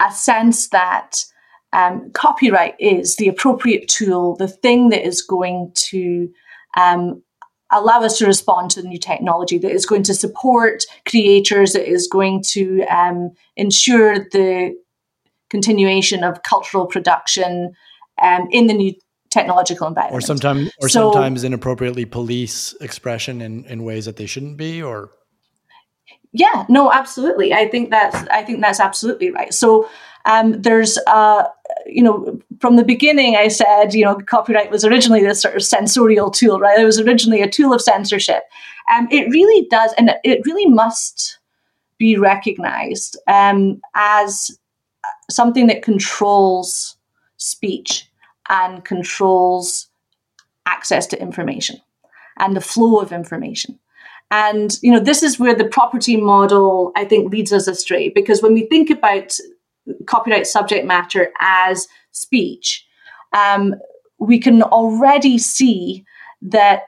a 0.00 0.12
sense 0.12 0.68
that 0.68 1.24
um, 1.72 2.10
copyright 2.12 2.76
is 2.78 3.16
the 3.16 3.28
appropriate 3.28 3.88
tool, 3.88 4.36
the 4.36 4.48
thing 4.48 4.88
that 4.90 5.06
is 5.06 5.20
going 5.20 5.72
to 5.74 6.30
um, 6.76 7.22
allow 7.70 8.00
us 8.00 8.18
to 8.18 8.26
respond 8.26 8.70
to 8.70 8.82
the 8.82 8.88
new 8.88 8.98
technology, 8.98 9.58
that 9.58 9.72
is 9.72 9.84
going 9.84 10.02
to 10.04 10.14
support 10.14 10.84
creators, 11.06 11.72
that 11.72 11.90
is 11.90 12.06
going 12.06 12.42
to 12.42 12.82
um, 12.84 13.32
ensure 13.56 14.20
the 14.30 14.74
continuation 15.50 16.24
of 16.24 16.42
cultural 16.42 16.86
production 16.86 17.72
um, 18.20 18.48
in 18.50 18.66
the 18.66 18.74
new 18.74 18.94
technological 19.30 19.86
environment. 19.86 20.22
Or 20.22 20.26
sometimes, 20.26 20.70
or 20.80 20.88
so, 20.88 21.12
sometimes 21.12 21.44
inappropriately 21.44 22.04
police 22.04 22.74
expression 22.80 23.40
in, 23.40 23.64
in 23.64 23.84
ways 23.84 24.06
that 24.06 24.16
they 24.16 24.26
shouldn't 24.26 24.56
be, 24.56 24.82
or 24.82 25.10
yeah, 26.32 26.66
no, 26.68 26.92
absolutely. 26.92 27.52
I 27.52 27.68
think 27.68 27.90
that's 27.90 28.16
I 28.28 28.42
think 28.42 28.60
that's 28.60 28.80
absolutely 28.80 29.30
right. 29.30 29.52
So 29.52 29.88
um, 30.24 30.60
there's 30.60 30.98
uh, 31.06 31.44
you 31.86 32.02
know 32.02 32.38
from 32.60 32.76
the 32.76 32.84
beginning 32.84 33.36
I 33.36 33.48
said 33.48 33.94
you 33.94 34.04
know 34.04 34.16
copyright 34.16 34.70
was 34.70 34.84
originally 34.84 35.22
this 35.22 35.40
sort 35.40 35.56
of 35.56 35.62
censorial 35.62 36.30
tool, 36.30 36.60
right? 36.60 36.78
It 36.78 36.84
was 36.84 37.00
originally 37.00 37.42
a 37.42 37.50
tool 37.50 37.72
of 37.72 37.80
censorship. 37.80 38.42
Um, 38.94 39.08
it 39.10 39.28
really 39.30 39.66
does, 39.70 39.92
and 39.96 40.10
it 40.24 40.40
really 40.44 40.66
must 40.66 41.38
be 41.98 42.16
recognized 42.16 43.18
um, 43.26 43.80
as 43.94 44.50
something 45.30 45.66
that 45.66 45.82
controls 45.82 46.96
speech 47.36 48.10
and 48.48 48.84
controls 48.84 49.88
access 50.66 51.06
to 51.06 51.20
information 51.20 51.80
and 52.38 52.56
the 52.56 52.60
flow 52.60 53.00
of 53.00 53.12
information. 53.12 53.78
And 54.30 54.78
you 54.82 54.92
know, 54.92 55.00
this 55.00 55.22
is 55.22 55.38
where 55.38 55.54
the 55.54 55.64
property 55.64 56.16
model 56.16 56.92
I 56.96 57.04
think 57.04 57.32
leads 57.32 57.52
us 57.52 57.66
astray 57.66 58.10
because 58.10 58.42
when 58.42 58.54
we 58.54 58.66
think 58.66 58.90
about 58.90 59.36
copyright 60.06 60.46
subject 60.46 60.86
matter 60.86 61.30
as 61.40 61.88
speech, 62.12 62.86
um, 63.32 63.74
we 64.18 64.38
can 64.38 64.62
already 64.62 65.38
see 65.38 66.04
that 66.42 66.82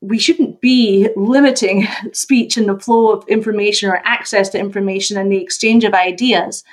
we 0.00 0.18
shouldn't 0.18 0.60
be 0.62 1.08
limiting 1.16 1.86
speech 2.12 2.56
and 2.56 2.68
the 2.68 2.78
flow 2.78 3.12
of 3.12 3.28
information 3.28 3.90
or 3.90 4.00
access 4.04 4.48
to 4.50 4.58
information 4.58 5.18
and 5.18 5.30
the 5.30 5.42
exchange 5.42 5.84
of 5.84 5.92
ideas 5.92 6.64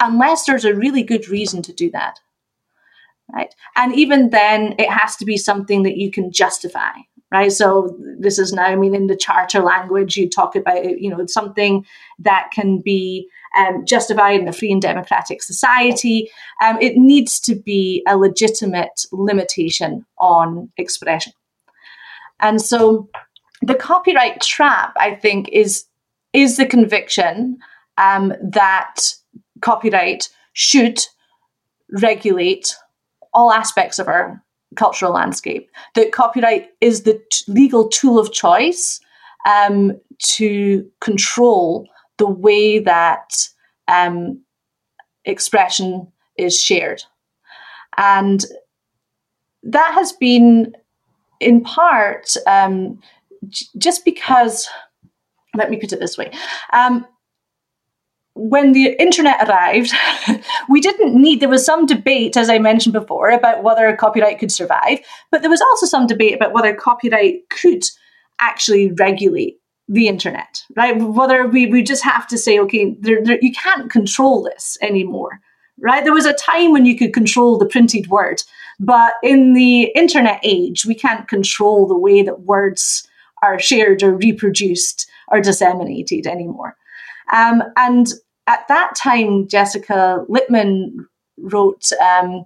unless 0.00 0.44
there's 0.44 0.64
a 0.64 0.74
really 0.74 1.02
good 1.02 1.28
reason 1.28 1.62
to 1.62 1.72
do 1.72 1.90
that. 1.90 2.18
Right. 3.32 3.54
And 3.74 3.94
even 3.94 4.30
then, 4.30 4.74
it 4.78 4.90
has 4.90 5.16
to 5.16 5.24
be 5.24 5.38
something 5.38 5.82
that 5.84 5.96
you 5.96 6.10
can 6.10 6.30
justify. 6.30 6.92
Right. 7.32 7.50
So 7.50 7.96
this 8.20 8.38
is 8.38 8.52
now, 8.52 8.64
I 8.64 8.76
mean, 8.76 8.94
in 8.94 9.08
the 9.08 9.16
charter 9.16 9.60
language, 9.60 10.16
you 10.16 10.28
talk 10.28 10.54
about, 10.54 11.00
you 11.00 11.10
know, 11.10 11.24
something 11.26 11.84
that 12.18 12.50
can 12.52 12.80
be 12.80 13.28
um, 13.56 13.84
justified 13.86 14.40
in 14.40 14.46
a 14.46 14.52
free 14.52 14.70
and 14.70 14.82
democratic 14.82 15.42
society. 15.42 16.30
Um, 16.62 16.78
it 16.80 16.96
needs 16.96 17.40
to 17.40 17.54
be 17.54 18.04
a 18.06 18.16
legitimate 18.16 19.06
limitation 19.10 20.04
on 20.18 20.70
expression. 20.76 21.32
And 22.40 22.60
so 22.60 23.08
the 23.62 23.74
copyright 23.74 24.40
trap, 24.42 24.92
I 24.98 25.14
think, 25.14 25.48
is 25.48 25.86
is 26.32 26.56
the 26.56 26.66
conviction 26.66 27.58
um, 27.96 28.34
that 28.42 29.14
copyright 29.60 30.28
should 30.52 30.98
regulate 32.02 32.74
all 33.32 33.52
aspects 33.52 33.98
of 33.98 34.08
our 34.08 34.42
cultural 34.76 35.12
landscape. 35.12 35.70
That 35.94 36.12
copyright 36.12 36.70
is 36.80 37.02
the 37.02 37.22
t- 37.30 37.44
legal 37.52 37.88
tool 37.88 38.18
of 38.18 38.32
choice 38.32 39.00
um, 39.46 40.00
to 40.18 40.88
control 41.00 41.88
the 42.18 42.28
way 42.28 42.78
that 42.78 43.48
um, 43.88 44.40
expression 45.24 46.08
is 46.38 46.60
shared. 46.60 47.02
And 47.96 48.44
that 49.62 49.92
has 49.94 50.12
been 50.12 50.74
in 51.40 51.62
part 51.62 52.36
um, 52.46 53.00
j- 53.48 53.66
just 53.78 54.04
because, 54.04 54.68
let 55.56 55.70
me 55.70 55.76
put 55.76 55.92
it 55.92 56.00
this 56.00 56.18
way. 56.18 56.30
When 58.34 58.72
the 58.72 59.00
internet 59.00 59.48
arrived, 59.48 59.92
we 60.68 60.80
didn't 60.80 61.20
need, 61.20 61.40
there 61.40 61.48
was 61.48 61.64
some 61.64 61.86
debate, 61.86 62.36
as 62.36 62.50
I 62.50 62.58
mentioned 62.58 62.92
before, 62.92 63.30
about 63.30 63.62
whether 63.62 63.94
copyright 63.96 64.38
could 64.38 64.50
survive, 64.50 64.98
but 65.30 65.42
there 65.42 65.50
was 65.50 65.60
also 65.60 65.86
some 65.86 66.06
debate 66.06 66.34
about 66.34 66.52
whether 66.52 66.74
copyright 66.74 67.48
could 67.50 67.84
actually 68.40 68.90
regulate 68.92 69.58
the 69.88 70.08
internet, 70.08 70.64
right? 70.76 70.96
Whether 70.96 71.46
we, 71.46 71.66
we 71.66 71.82
just 71.82 72.02
have 72.02 72.26
to 72.28 72.38
say, 72.38 72.58
okay, 72.58 72.96
there, 73.00 73.22
there, 73.22 73.38
you 73.40 73.52
can't 73.52 73.90
control 73.90 74.42
this 74.42 74.78
anymore, 74.80 75.40
right? 75.78 76.02
There 76.02 76.12
was 76.12 76.26
a 76.26 76.32
time 76.32 76.72
when 76.72 76.86
you 76.86 76.96
could 76.96 77.12
control 77.12 77.58
the 77.58 77.66
printed 77.66 78.08
word, 78.08 78.42
but 78.80 79.14
in 79.22 79.52
the 79.52 79.92
internet 79.94 80.40
age, 80.42 80.84
we 80.84 80.94
can't 80.94 81.28
control 81.28 81.86
the 81.86 81.98
way 81.98 82.22
that 82.22 82.40
words 82.40 83.06
are 83.42 83.58
shared 83.58 84.02
or 84.02 84.16
reproduced 84.16 85.08
or 85.28 85.40
disseminated 85.40 86.26
anymore. 86.26 86.76
Um, 87.32 87.62
and 87.76 88.08
at 88.46 88.66
that 88.68 88.94
time, 88.96 89.48
Jessica 89.48 90.24
Litman 90.28 91.06
wrote 91.38 91.90
um, 92.00 92.44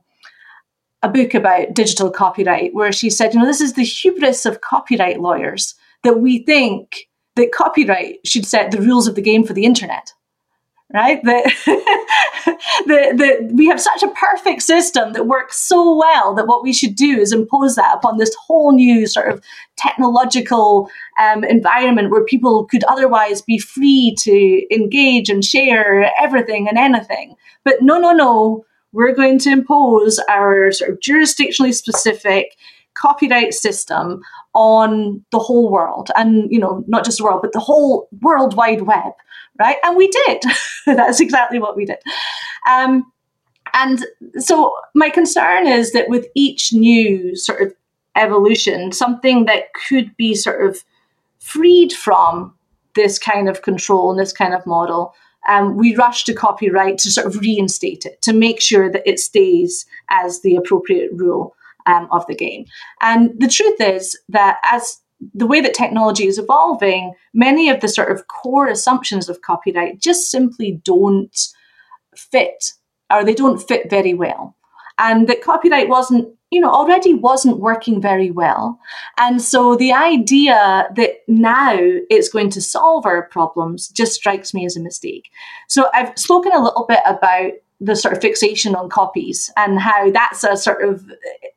a 1.02 1.08
book 1.08 1.34
about 1.34 1.74
digital 1.74 2.10
copyright 2.10 2.74
where 2.74 2.92
she 2.92 3.10
said, 3.10 3.34
you 3.34 3.40
know, 3.40 3.46
this 3.46 3.60
is 3.60 3.74
the 3.74 3.84
hubris 3.84 4.46
of 4.46 4.60
copyright 4.60 5.20
lawyers 5.20 5.74
that 6.04 6.20
we 6.20 6.44
think 6.44 7.08
that 7.36 7.52
copyright 7.52 8.18
should 8.24 8.46
set 8.46 8.70
the 8.70 8.80
rules 8.80 9.06
of 9.06 9.14
the 9.14 9.22
game 9.22 9.44
for 9.44 9.52
the 9.52 9.64
internet 9.64 10.12
right? 10.92 11.22
That, 11.24 11.44
that, 12.86 13.18
that 13.18 13.50
we 13.52 13.66
have 13.66 13.80
such 13.80 14.02
a 14.02 14.08
perfect 14.08 14.62
system 14.62 15.12
that 15.12 15.26
works 15.26 15.58
so 15.58 15.96
well 15.96 16.34
that 16.34 16.46
what 16.46 16.62
we 16.62 16.72
should 16.72 16.94
do 16.94 17.18
is 17.18 17.32
impose 17.32 17.76
that 17.76 17.96
upon 17.96 18.16
this 18.16 18.34
whole 18.34 18.72
new 18.72 19.06
sort 19.06 19.30
of 19.30 19.42
technological 19.76 20.90
um, 21.20 21.44
environment 21.44 22.10
where 22.10 22.24
people 22.24 22.64
could 22.64 22.84
otherwise 22.84 23.42
be 23.42 23.58
free 23.58 24.14
to 24.20 24.74
engage 24.74 25.28
and 25.28 25.44
share 25.44 26.10
everything 26.20 26.68
and 26.68 26.78
anything. 26.78 27.34
But 27.64 27.82
no, 27.82 27.98
no, 27.98 28.12
no, 28.12 28.64
we're 28.92 29.14
going 29.14 29.38
to 29.40 29.50
impose 29.50 30.18
our 30.30 30.72
sort 30.72 30.90
of 30.90 31.00
jurisdictionally 31.00 31.74
specific 31.74 32.56
copyright 33.00 33.54
system 33.54 34.20
on 34.54 35.24
the 35.30 35.38
whole 35.38 35.70
world 35.70 36.10
and 36.16 36.50
you 36.50 36.58
know 36.58 36.84
not 36.88 37.04
just 37.04 37.18
the 37.18 37.24
world 37.24 37.40
but 37.42 37.52
the 37.52 37.60
whole 37.60 38.08
world 38.20 38.54
wide 38.54 38.82
web 38.82 39.12
right? 39.58 39.76
And 39.82 39.96
we 39.96 40.08
did. 40.08 40.42
That's 40.86 41.20
exactly 41.20 41.58
what 41.58 41.76
we 41.76 41.84
did. 41.84 41.98
Um, 42.68 43.10
and 43.74 44.04
so 44.38 44.74
my 44.94 45.10
concern 45.10 45.66
is 45.66 45.92
that 45.92 46.08
with 46.08 46.26
each 46.34 46.72
new 46.72 47.36
sort 47.36 47.60
of 47.60 47.74
evolution, 48.16 48.92
something 48.92 49.44
that 49.44 49.74
could 49.88 50.16
be 50.16 50.34
sort 50.34 50.64
of 50.64 50.78
freed 51.38 51.92
from 51.92 52.54
this 52.94 53.18
kind 53.18 53.48
of 53.48 53.62
control 53.62 54.10
and 54.10 54.18
this 54.18 54.32
kind 54.32 54.54
of 54.54 54.66
model, 54.66 55.14
um, 55.48 55.76
we 55.76 55.94
rush 55.94 56.24
to 56.24 56.34
copyright 56.34 56.98
to 56.98 57.10
sort 57.10 57.26
of 57.26 57.40
reinstate 57.40 58.04
it, 58.04 58.20
to 58.22 58.32
make 58.32 58.60
sure 58.60 58.90
that 58.90 59.08
it 59.08 59.18
stays 59.18 59.86
as 60.10 60.40
the 60.40 60.56
appropriate 60.56 61.10
rule 61.12 61.54
um, 61.88 62.06
of 62.12 62.24
the 62.26 62.34
game. 62.36 62.66
And 63.00 63.30
the 63.38 63.48
truth 63.48 63.80
is 63.80 64.16
that 64.28 64.58
as 64.62 65.00
the 65.34 65.46
way 65.46 65.60
that 65.60 65.74
technology 65.74 66.26
is 66.26 66.38
evolving, 66.38 67.12
many 67.34 67.68
of 67.70 67.80
the 67.80 67.88
sort 67.88 68.12
of 68.12 68.28
core 68.28 68.68
assumptions 68.68 69.28
of 69.28 69.42
copyright 69.42 70.00
just 70.00 70.30
simply 70.30 70.80
don't 70.84 71.36
fit, 72.16 72.72
or 73.12 73.24
they 73.24 73.34
don't 73.34 73.58
fit 73.58 73.90
very 73.90 74.14
well. 74.14 74.54
And 74.98 75.28
that 75.28 75.42
copyright 75.42 75.88
wasn't, 75.88 76.28
you 76.50 76.60
know, 76.60 76.70
already 76.70 77.14
wasn't 77.14 77.58
working 77.58 78.00
very 78.00 78.30
well. 78.30 78.78
And 79.16 79.40
so 79.40 79.76
the 79.76 79.92
idea 79.92 80.88
that 80.94 81.10
now 81.26 81.76
it's 82.10 82.28
going 82.28 82.50
to 82.50 82.60
solve 82.60 83.06
our 83.06 83.28
problems 83.28 83.88
just 83.88 84.14
strikes 84.14 84.54
me 84.54 84.66
as 84.66 84.76
a 84.76 84.80
mistake. 84.80 85.30
So 85.68 85.88
I've 85.94 86.16
spoken 86.18 86.52
a 86.52 86.62
little 86.62 86.86
bit 86.88 87.00
about 87.06 87.52
the 87.80 87.94
sort 87.94 88.14
of 88.14 88.20
fixation 88.20 88.74
on 88.74 88.88
copies 88.88 89.52
and 89.56 89.78
how 89.78 90.10
that's 90.10 90.42
a 90.42 90.56
sort 90.56 90.82
of 90.82 91.04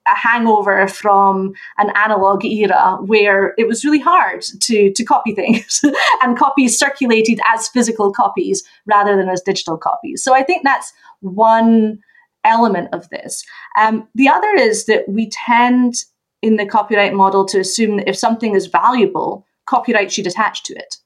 a 0.08 0.16
hangover 0.16 0.88
from 0.88 1.54
an 1.80 1.92
analog 1.96 2.46
era 2.46 2.98
where 3.02 3.56
it 3.58 3.68
was 3.68 3.84
really 3.84 4.00
hard 4.00 4.42
to, 4.42 4.92
to 4.94 5.04
copy 5.04 5.34
things 5.34 5.82
and 6.22 6.38
copies 6.38 6.78
circulated 6.78 7.40
as 7.52 7.68
physical 7.70 8.12
copies 8.12 8.64
rather 8.86 9.18
than 9.18 9.30
as 9.30 9.42
digital 9.42 9.78
copies. 9.78 10.24
So 10.24 10.36
I 10.36 10.44
think 10.44 10.64
that's 10.64 10.94
one 11.22 12.00
element 12.44 12.90
of 12.94 13.10
this. 13.10 13.44
Um, 13.80 14.08
the 14.14 14.30
other 14.30 14.54
is 14.54 14.86
that 14.86 15.08
we 15.08 15.30
tend 15.30 15.96
in 16.42 16.58
the 16.58 16.66
copyright 16.66 17.14
model 17.14 17.46
to 17.46 17.60
assume 17.60 17.98
that 17.98 18.10
if 18.10 18.18
something 18.18 18.56
is 18.56 18.68
valuable, 18.68 19.46
copyright 19.66 20.12
should 20.12 20.28
attach 20.28 20.64
to 20.64 20.74
it. 20.74 20.98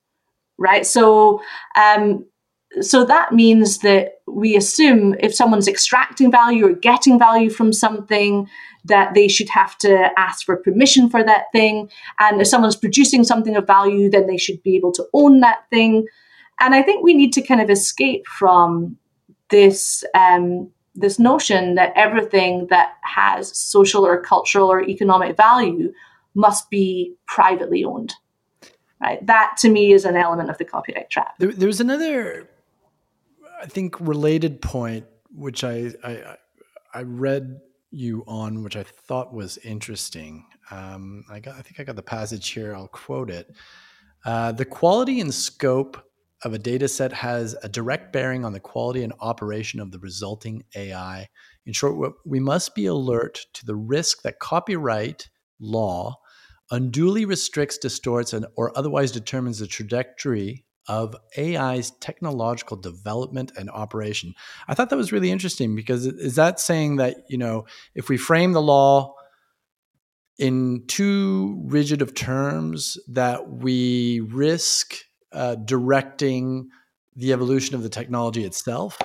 Right. 0.58 0.86
So 0.86 1.42
um, 1.78 2.26
so 2.82 3.06
that 3.06 3.34
means 3.34 3.80
that 3.80 4.20
we 4.28 4.56
assume 4.56 5.16
if 5.20 5.34
someone's 5.34 5.68
extracting 5.68 6.32
value 6.32 6.66
or 6.66 6.74
getting 6.74 7.18
value 7.18 7.50
from 7.50 7.72
something, 7.72 8.50
that 8.86 9.14
they 9.14 9.28
should 9.28 9.50
have 9.50 9.78
to 9.80 10.10
ask 10.18 10.46
for 10.46 10.58
permission 10.58 11.10
for 11.10 11.24
that 11.24 11.46
thing. 11.52 11.90
And 12.20 12.42
if 12.42 12.48
someone's 12.48 12.76
producing 12.76 13.24
something 13.24 13.56
of 13.56 13.66
value, 13.66 14.10
then 14.10 14.28
they 14.28 14.38
should 14.38 14.62
be 14.64 14.76
able 14.76 14.92
to 14.94 15.06
own 15.14 15.40
that 15.40 15.66
thing. 15.70 16.08
And 16.60 16.76
I 16.76 16.82
think 16.82 17.04
we 17.04 17.14
need 17.14 17.34
to 17.34 17.42
kind 17.42 17.62
of 17.62 17.70
escape 17.70 18.28
from 18.28 18.98
this 19.50 20.04
um, 20.14 20.72
this 20.98 21.20
notion 21.20 21.76
that 21.76 21.92
everything 21.96 22.68
that 22.70 22.94
has 23.04 23.58
social 23.58 24.06
or 24.06 24.22
cultural 24.22 24.72
or 24.72 24.82
economic 24.82 25.36
value 25.36 25.92
must 26.36 26.70
be 26.70 27.14
privately 27.28 27.84
owned. 27.84 28.14
Right. 29.02 29.26
That 29.28 29.58
to 29.60 29.70
me 29.70 29.92
is 29.92 30.06
an 30.06 30.16
element 30.16 30.50
of 30.50 30.58
the 30.58 30.64
copyright 30.64 31.10
trap. 31.10 31.36
There, 31.38 31.52
there's 31.52 31.82
another 31.82 32.48
I 33.62 33.66
think 33.66 34.00
related 34.00 34.62
point, 34.62 35.06
which 35.30 35.64
I, 35.64 35.94
I 36.04 36.38
I 36.94 37.02
read 37.04 37.60
you 37.92 38.24
on, 38.26 38.64
which 38.64 38.78
I 38.78 38.84
thought 38.84 39.34
was 39.34 39.58
interesting. 39.58 40.46
Um, 40.72 41.26
I 41.30 41.40
got, 41.40 41.56
I 41.56 41.62
think 41.62 41.80
I 41.80 41.84
got 41.84 41.96
the 41.98 42.02
passage 42.02 42.50
here. 42.50 42.74
I'll 42.74 42.88
quote 42.88 43.30
it. 43.30 43.54
Uh, 44.24 44.54
the 44.54 44.66
quality 44.66 45.20
and 45.20 45.34
scope 45.34 46.02
of 46.44 46.54
a 46.54 46.60
data 46.60 46.88
set 46.88 47.12
has 47.12 47.56
a 47.64 47.70
direct 47.70 48.14
bearing 48.14 48.46
on 48.46 48.54
the 48.54 48.60
quality 48.60 49.04
and 49.04 49.14
operation 49.20 49.80
of 49.80 49.92
the 49.92 50.00
resulting 50.00 50.64
AI. 50.76 51.28
In 51.66 51.74
short, 51.74 52.16
we 52.26 52.40
must 52.40 52.76
be 52.76 52.86
alert 52.86 53.46
to 53.54 53.66
the 53.66 53.76
risk 53.76 54.22
that 54.24 54.40
copyright 54.40 55.30
law 55.60 56.16
unduly 56.72 57.26
restricts, 57.26 57.78
distorts, 57.78 58.34
and, 58.34 58.46
or 58.56 58.76
otherwise 58.78 59.12
determines 59.12 59.60
the 59.60 59.68
trajectory 59.68 60.65
of 60.88 61.16
AI's 61.38 61.92
technological 62.00 62.78
development 62.78 63.52
and 63.58 63.70
operation. 63.70 64.34
I 64.68 64.74
thought 64.74 64.90
that 64.90 64.98
was 64.98 65.12
really 65.12 65.32
interesting 65.32 65.76
because 65.76 66.06
is 66.06 66.36
that 66.36 66.60
saying 66.60 66.98
that, 66.98 67.18
you 67.30 67.38
know, 67.38 67.66
if 67.96 68.10
we 68.10 68.18
frame 68.18 68.54
the 68.54 68.62
law 68.62 69.16
in 70.38 70.86
too 70.88 71.62
rigid 71.66 72.02
of 72.02 72.14
terms, 72.14 72.98
that 73.08 73.50
we 73.50 74.20
risk 74.32 74.98
uh, 75.32 75.56
directing 75.56 76.70
the 77.16 77.34
evolution 77.34 77.76
of 77.76 77.84
the 77.84 77.90
technology 77.90 78.44
itself? 78.44 78.98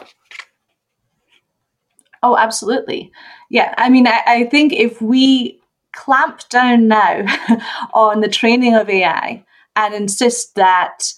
Oh, 2.22 2.36
absolutely. 2.36 3.12
Yeah. 3.48 3.74
I 3.78 3.88
mean, 3.88 4.06
I, 4.06 4.20
I 4.26 4.44
think 4.44 4.72
if 4.72 5.00
we 5.00 5.60
clamp 5.92 6.48
down 6.48 6.88
now 6.88 7.24
on 7.94 8.20
the 8.20 8.28
training 8.28 8.74
of 8.74 8.88
AI 8.90 9.44
and 9.76 9.94
insist 9.94 10.54
that 10.56 11.14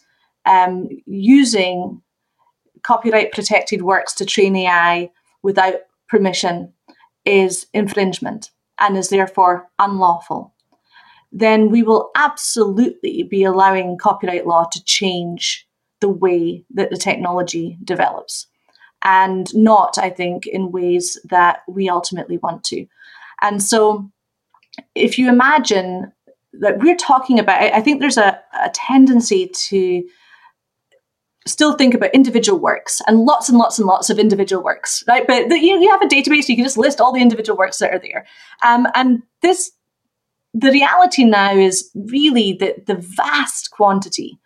um, 0.47 0.89
using 1.07 2.03
copyright 2.83 3.33
protected 3.33 3.83
works 3.83 4.13
to 4.15 4.25
train 4.25 4.57
AI 4.57 5.11
without 5.43 5.75
permission 6.09 6.73
is 7.25 7.67
infringement 7.73 8.51
and 8.79 8.97
is 8.97 9.09
therefore 9.09 9.69
unlawful, 9.79 10.55
then 11.31 11.71
we 11.71 11.83
will 11.83 12.11
absolutely 12.17 13.23
be 13.23 13.45
allowing 13.45 13.97
copyright 13.97 14.47
law 14.47 14.65
to 14.73 14.85
change 14.85 15.67
the 16.01 16.09
way 16.09 16.65
that 16.75 16.91
the 16.91 16.97
technology 16.97 17.79
develops 17.85 18.49
and 19.05 19.55
not, 19.55 19.99
I 19.99 20.11
think, 20.11 20.47
in 20.47 20.73
ways 20.73 21.19
that 21.25 21.61
we 21.69 21.89
ultimately 21.89 22.39
want 22.39 22.65
to. 22.65 22.87
And 23.41 23.63
so, 23.63 24.11
if 24.95 25.19
you 25.19 25.29
imagine 25.29 26.13
that 26.55 26.79
we're 26.79 26.97
talking 26.97 27.39
about, 27.39 27.61
I 27.61 27.81
think 27.81 28.01
there's 28.01 28.19
a, 28.19 28.39
a 28.61 28.71
tendency 28.71 29.49
to 29.49 30.05
still 31.47 31.75
think 31.75 31.95
about 31.95 32.15
individual 32.15 32.59
works 32.59 33.01
and 33.07 33.21
lots 33.21 33.49
and 33.49 33.59
lots 33.59 33.79
and 33.79 33.87
lots 33.87 34.11
of 34.11 34.19
individual 34.19 34.63
works, 34.63 35.03
right? 35.09 35.27
But 35.27 35.49
the, 35.49 35.59
you, 35.59 35.81
you 35.81 35.91
have 35.91 36.03
a 36.03 36.07
database, 36.07 36.49
you 36.49 36.57
can 36.57 36.65
just 36.65 36.79
list 36.79 37.01
all 37.01 37.13
the 37.13 37.21
individual 37.21 37.59
works 37.59 37.79
that 37.79 37.93
are 37.93 37.99
there. 37.99 38.27
Um, 38.65 38.87
and 38.95 39.23
this, 39.41 39.73
the 40.55 40.71
reality 40.71 41.25
now 41.25 41.55
is 41.55 41.91
really 41.95 42.53
that 42.55 42.87
the 42.87 42.95
vast 42.95 43.71
quantity 43.73 44.39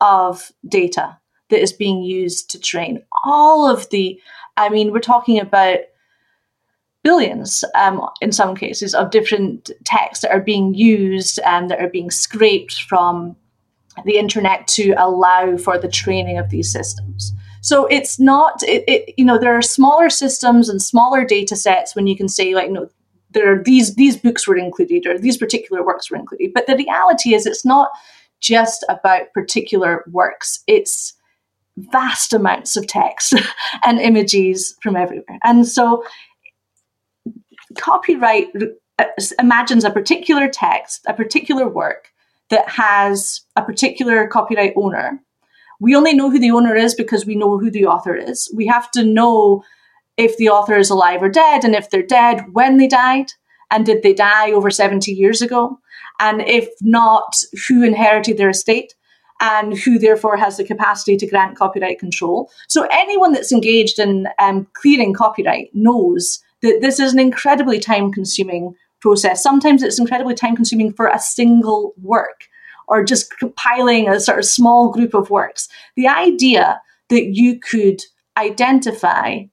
of 0.00 0.52
data 0.68 1.18
that 1.50 1.60
is 1.60 1.72
being 1.72 2.02
used 2.02 2.50
to 2.50 2.60
train 2.60 3.02
all 3.24 3.68
of 3.68 3.90
the, 3.90 4.20
I 4.56 4.68
mean, 4.68 4.92
we're 4.92 5.00
talking 5.00 5.40
about 5.40 5.78
billions 7.02 7.64
um, 7.74 8.08
in 8.20 8.32
some 8.32 8.56
cases 8.56 8.94
of 8.94 9.10
different 9.10 9.70
texts 9.84 10.22
that 10.22 10.30
are 10.30 10.40
being 10.40 10.74
used 10.74 11.38
and 11.44 11.70
that 11.70 11.80
are 11.80 11.88
being 11.88 12.10
scraped 12.10 12.82
from 12.82 13.36
the 14.04 14.18
internet 14.18 14.66
to 14.68 14.94
allow 14.98 15.56
for 15.56 15.78
the 15.78 15.88
training 15.88 16.38
of 16.38 16.50
these 16.50 16.70
systems. 16.70 17.32
So 17.60 17.86
it's 17.86 18.20
not, 18.20 18.62
it, 18.62 18.84
it, 18.86 19.14
you 19.16 19.24
know, 19.24 19.38
there 19.38 19.56
are 19.56 19.62
smaller 19.62 20.10
systems 20.10 20.68
and 20.68 20.82
smaller 20.82 21.24
data 21.24 21.56
sets 21.56 21.96
when 21.96 22.06
you 22.06 22.16
can 22.16 22.28
say, 22.28 22.54
like, 22.54 22.70
know, 22.70 22.90
there 23.30 23.52
are 23.52 23.62
these 23.62 23.96
these 23.96 24.16
books 24.16 24.46
were 24.46 24.56
included 24.56 25.06
or 25.06 25.18
these 25.18 25.36
particular 25.36 25.84
works 25.84 26.10
were 26.10 26.16
included. 26.16 26.52
But 26.54 26.66
the 26.66 26.76
reality 26.76 27.34
is, 27.34 27.46
it's 27.46 27.64
not 27.64 27.88
just 28.40 28.84
about 28.88 29.32
particular 29.32 30.04
works. 30.10 30.62
It's 30.66 31.14
vast 31.76 32.32
amounts 32.32 32.76
of 32.76 32.86
text 32.86 33.34
and 33.84 34.00
images 34.00 34.76
from 34.82 34.94
everywhere. 34.94 35.38
And 35.42 35.66
so, 35.66 36.04
copyright 37.76 38.48
uh, 38.98 39.04
imagines 39.38 39.84
a 39.84 39.90
particular 39.90 40.48
text, 40.48 41.04
a 41.06 41.14
particular 41.14 41.68
work 41.68 42.10
that 42.50 42.68
has 42.68 43.40
a 43.56 43.62
particular 43.62 44.26
copyright 44.26 44.74
owner. 44.76 45.20
We 45.80 45.96
only 45.96 46.14
know 46.14 46.30
who 46.30 46.38
the 46.38 46.50
owner 46.50 46.76
is 46.76 46.94
because 46.94 47.26
we 47.26 47.34
know 47.34 47.58
who 47.58 47.70
the 47.70 47.86
author 47.86 48.14
is. 48.14 48.52
We 48.54 48.66
have 48.66 48.90
to 48.92 49.04
know 49.04 49.64
if 50.16 50.36
the 50.36 50.48
author 50.48 50.76
is 50.76 50.90
alive 50.90 51.22
or 51.22 51.28
dead, 51.28 51.64
and 51.64 51.74
if 51.74 51.90
they're 51.90 52.02
dead, 52.02 52.44
when 52.52 52.76
they 52.76 52.86
died, 52.86 53.26
and 53.70 53.84
did 53.84 54.02
they 54.02 54.14
die 54.14 54.52
over 54.52 54.70
70 54.70 55.10
years 55.10 55.42
ago? 55.42 55.78
And 56.20 56.42
if 56.42 56.68
not, 56.80 57.34
who 57.68 57.82
inherited 57.82 58.38
their 58.38 58.50
estate? 58.50 58.94
and 59.40 59.76
who 59.76 59.98
therefore 59.98 60.36
has 60.36 60.56
the 60.56 60.64
capacity 60.64 61.16
to 61.16 61.26
grant 61.26 61.56
copyright 61.56 61.98
control. 61.98 62.50
So 62.68 62.86
anyone 62.90 63.32
that's 63.32 63.52
engaged 63.52 63.98
in 63.98 64.28
um, 64.38 64.66
clearing 64.74 65.12
copyright 65.12 65.70
knows 65.74 66.42
that 66.62 66.78
this 66.80 67.00
is 67.00 67.12
an 67.12 67.18
incredibly 67.18 67.78
time 67.78 68.12
consuming 68.12 68.74
process. 69.04 69.42
Sometimes 69.42 69.82
it's 69.82 70.00
incredibly 70.00 70.34
time 70.34 70.56
consuming 70.56 70.90
for 70.90 71.08
a 71.08 71.18
single 71.18 71.92
work 72.00 72.48
or 72.88 73.04
just 73.04 73.38
compiling 73.38 74.08
a 74.08 74.18
sort 74.18 74.38
of 74.38 74.46
small 74.46 74.90
group 74.90 75.12
of 75.12 75.28
works. 75.28 75.68
The 75.94 76.08
idea 76.08 76.80
that 77.10 77.26
you 77.36 77.60
could 77.60 78.00
identify 78.38 79.44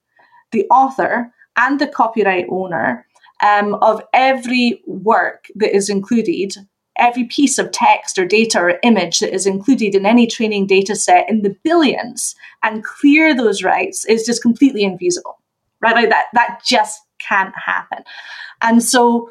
the 0.54 0.66
author 0.70 1.34
and 1.58 1.80
the 1.80 1.88
copyright 1.88 2.45
owner 2.49 3.06
um, 3.45 3.76
of 3.76 4.02
every 4.14 4.82
work 4.88 5.47
that 5.56 5.76
is 5.76 5.89
included, 5.89 6.54
every 6.97 7.26
piece 7.26 7.58
of 7.58 7.72
text 7.72 8.18
or 8.18 8.26
data 8.26 8.58
or 8.58 8.80
image 8.84 9.20
that 9.20 9.34
is 9.34 9.45
included 9.45 9.95
in 9.95 10.06
any 10.06 10.28
training 10.28 10.66
data 10.66 10.95
set 10.95 11.30
in 11.30 11.41
the 11.41 11.58
billions 11.66 12.36
and 12.64 12.86
clear 12.86 13.36
those 13.36 13.64
rights 13.64 14.06
is 14.06 14.26
just 14.26 14.41
completely 14.41 14.84
infeasible. 14.84 15.36
Right? 15.82 15.95
Like 15.95 16.10
that 16.10 16.28
that 16.34 16.62
just 16.64 17.02
can't 17.20 17.54
happen. 17.58 18.04
And 18.62 18.82
so 18.84 19.30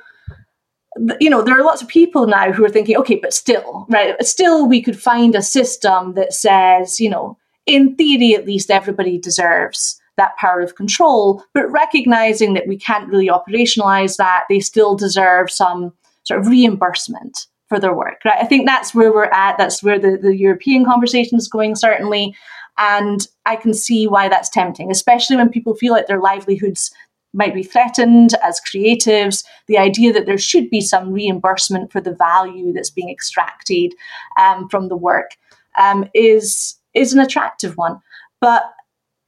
you 1.21 1.31
know, 1.31 1.43
there 1.43 1.59
are 1.59 1.65
lots 1.65 1.83
of 1.83 1.89
people 1.89 2.27
now 2.27 2.53
who 2.53 2.65
are 2.65 2.71
thinking, 2.71 2.97
okay, 2.97 3.17
but 3.17 3.33
still, 3.33 3.87
right? 3.89 4.21
Still, 4.25 4.67
we 4.67 4.83
could 4.83 5.01
find 5.01 5.35
a 5.35 5.43
system 5.43 6.15
that 6.15 6.33
says, 6.33 6.99
you 6.99 7.09
know, 7.09 7.39
in 7.67 7.95
theory, 7.95 8.35
at 8.35 8.47
least 8.47 8.71
everybody 8.71 9.19
deserves 9.19 10.01
that 10.17 10.37
power 10.37 10.61
of 10.61 10.75
control, 10.75 11.45
but 11.55 11.71
recognizing 11.71 12.55
that 12.55 12.67
we 12.67 12.77
can't 12.77 13.09
really 13.09 13.29
operationalize 13.29 14.17
that, 14.17 14.45
they 14.49 14.61
still 14.61 14.97
deserve 14.97 15.51
some 15.51 15.93
sort 16.25 16.41
of 16.41 16.49
reimbursement 16.49 17.47
for 17.69 17.79
their 17.79 17.95
work, 17.95 18.21
right? 18.25 18.39
I 18.41 18.47
think 18.47 18.67
that's 18.67 18.95
where 18.95 19.13
we're 19.13 19.25
at. 19.27 19.57
That's 19.57 19.83
where 19.83 19.99
the, 19.99 20.19
the 20.21 20.37
European 20.37 20.85
conversation 20.85 21.39
is 21.39 21.49
going, 21.49 21.77
certainly. 21.77 22.35
And 22.79 23.27
I 23.47 23.57
can 23.57 23.73
see 23.73 24.09
why 24.09 24.29
that's 24.29 24.49
tempting, 24.49 24.91
especially 24.91 25.37
when 25.37 25.51
people 25.51 25.75
feel 25.75 25.93
like 25.93 26.07
their 26.07 26.21
livelihoods 26.21 26.91
might 27.33 27.55
be 27.55 27.63
threatened 27.63 28.35
as 28.43 28.61
creatives, 28.61 29.45
the 29.67 29.79
idea 29.79 30.13
that 30.13 30.27
there 30.27 30.39
should 30.39 30.69
be 30.71 30.81
some 30.81 31.13
reimbursement 31.13 31.93
for 31.93 32.01
the 32.01 32.15
value 32.15 32.73
that's 32.73 32.91
being 32.91 33.11
extracted 33.11 33.95
um, 34.41 34.69
from 34.69 34.89
the 34.89 34.97
work 34.97 35.37
um, 35.79 36.09
is 36.15 36.77
is 36.95 37.13
an 37.13 37.21
attractive 37.21 37.77
one. 37.77 38.01
But 38.41 38.65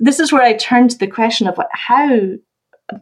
this 0.01 0.19
is 0.19 0.33
where 0.33 0.43
I 0.43 0.55
turn 0.55 0.89
to 0.89 0.99
the 0.99 1.07
question 1.07 1.47
of 1.47 1.59
how, 1.73 2.33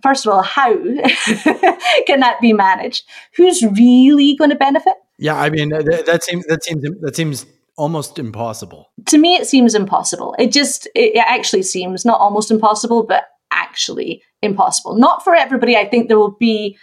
first 0.02 0.26
of 0.26 0.32
all, 0.34 0.42
how 0.42 0.74
can 2.06 2.20
that 2.20 2.38
be 2.42 2.52
managed? 2.52 3.04
Who's 3.36 3.62
really 3.62 4.36
going 4.36 4.50
to 4.50 4.56
benefit? 4.56 4.94
Yeah, 5.18 5.40
I 5.40 5.50
mean 5.50 5.70
that, 5.70 6.04
that 6.06 6.22
seems 6.22 6.46
that 6.46 6.64
seems 6.64 6.82
that 7.00 7.16
seems 7.16 7.46
almost 7.76 8.18
impossible. 8.18 8.90
To 9.06 9.18
me, 9.18 9.36
it 9.36 9.46
seems 9.46 9.74
impossible. 9.74 10.34
It 10.38 10.52
just 10.52 10.88
it 10.94 11.16
actually 11.16 11.62
seems 11.62 12.04
not 12.04 12.20
almost 12.20 12.50
impossible, 12.50 13.02
but 13.02 13.24
actually 13.52 14.22
impossible. 14.42 14.96
Not 14.96 15.22
for 15.24 15.34
everybody. 15.34 15.76
I 15.76 15.88
think 15.88 16.08
there 16.08 16.18
will 16.18 16.36
be, 16.38 16.78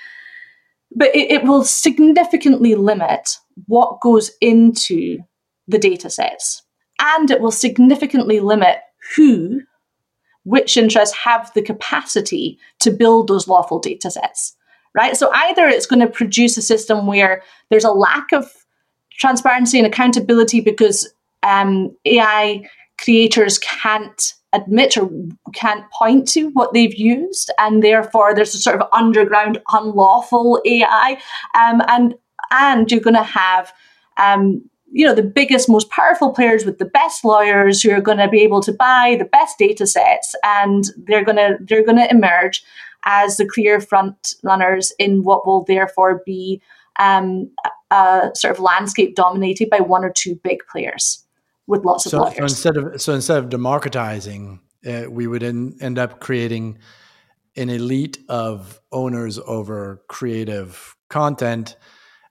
but 0.96 1.16
it, 1.16 1.32
it 1.32 1.44
will 1.44 1.64
significantly 1.64 2.76
limit 2.76 3.38
what 3.66 4.02
goes 4.02 4.32
into 4.42 5.20
the 5.68 5.80
data 5.80 6.10
sets. 6.10 6.64
And 7.00 7.30
it 7.30 7.42
will 7.42 7.52
significantly 7.52 8.40
limit 8.40 8.80
who, 9.16 9.62
which 10.44 10.78
interests 10.78 11.16
have 11.16 11.52
the 11.54 11.62
capacity 11.62 12.58
to 12.80 12.92
build 12.92 13.28
those 13.28 13.48
lawful 13.48 13.80
data 13.80 14.10
sets. 14.10 14.56
Right? 14.96 15.16
So 15.16 15.30
either 15.32 15.68
it's 15.68 15.86
going 15.86 16.00
to 16.00 16.08
produce 16.08 16.58
a 16.58 16.62
system 16.62 17.06
where 17.06 17.44
there's 17.70 17.84
a 17.84 17.92
lack 17.92 18.32
of 18.32 18.52
transparency 19.12 19.78
and 19.78 19.86
accountability 19.86 20.60
because 20.62 21.14
um, 21.44 21.96
AI 22.06 22.68
creators 23.00 23.60
can't 23.60 24.34
admit 24.54 24.98
or 24.98 25.10
can't 25.54 25.90
point 25.92 26.28
to 26.30 26.50
what 26.50 26.74
they've 26.74 26.96
used, 26.96 27.52
and 27.60 27.84
therefore 27.84 28.34
there's 28.34 28.56
a 28.56 28.60
sort 28.60 28.80
of 28.80 28.88
underground 28.92 29.62
unlawful 29.72 30.62
AI, 30.66 31.20
um, 31.60 31.82
and 31.88 32.16
and 32.52 32.92
you're 32.92 33.02
going 33.02 33.16
to 33.16 33.24
have. 33.24 33.74
Um, 34.18 34.68
you 34.90 35.06
know 35.06 35.14
the 35.14 35.22
biggest 35.22 35.68
most 35.68 35.90
powerful 35.90 36.32
players 36.32 36.66
with 36.66 36.78
the 36.78 36.86
best 36.86 37.26
lawyers 37.26 37.82
who 37.82 37.92
are 37.92 38.02
going 38.02 38.18
to 38.18 38.30
be 38.30 38.40
able 38.40 38.62
to 38.62 38.72
buy 38.72 39.18
the 39.20 39.26
best 39.26 39.58
data 39.58 39.86
sets 39.86 40.34
and 40.44 40.86
they're 41.06 41.26
going 41.26 41.36
to 41.36 41.58
they're 41.68 41.86
going 41.86 41.98
to 41.98 42.10
emerge 42.10 42.64
as 43.06 43.36
the 43.36 43.46
clear 43.46 43.82
front 43.82 44.36
runners 44.44 44.94
in 44.98 45.24
what 45.24 45.46
will 45.46 45.66
therefore 45.66 46.22
be 46.26 46.62
um, 47.00 47.52
a 47.92 48.32
sort 48.34 48.56
of 48.56 48.62
landscape 48.62 49.16
dominated 49.16 49.70
by 49.70 49.80
one 49.80 50.04
or 50.04 50.12
two 50.12 50.36
big 50.44 50.60
players 50.72 51.27
with 51.68 51.84
lots 51.86 52.06
so, 52.06 52.26
of 52.26 52.34
So 52.34 52.44
instead 52.44 52.78
of 52.78 53.02
so 53.02 53.14
instead 53.14 53.38
of 53.38 53.50
democratizing, 53.50 54.62
uh, 54.86 55.04
we 55.10 55.28
would 55.28 55.44
in, 55.44 55.78
end 55.82 56.00
up 56.00 56.20
creating 56.20 56.80
an 57.56 57.70
elite 57.70 58.20
of 58.30 58.80
owners 58.92 59.40
over 59.40 60.02
creative 60.08 60.96
content, 61.10 61.76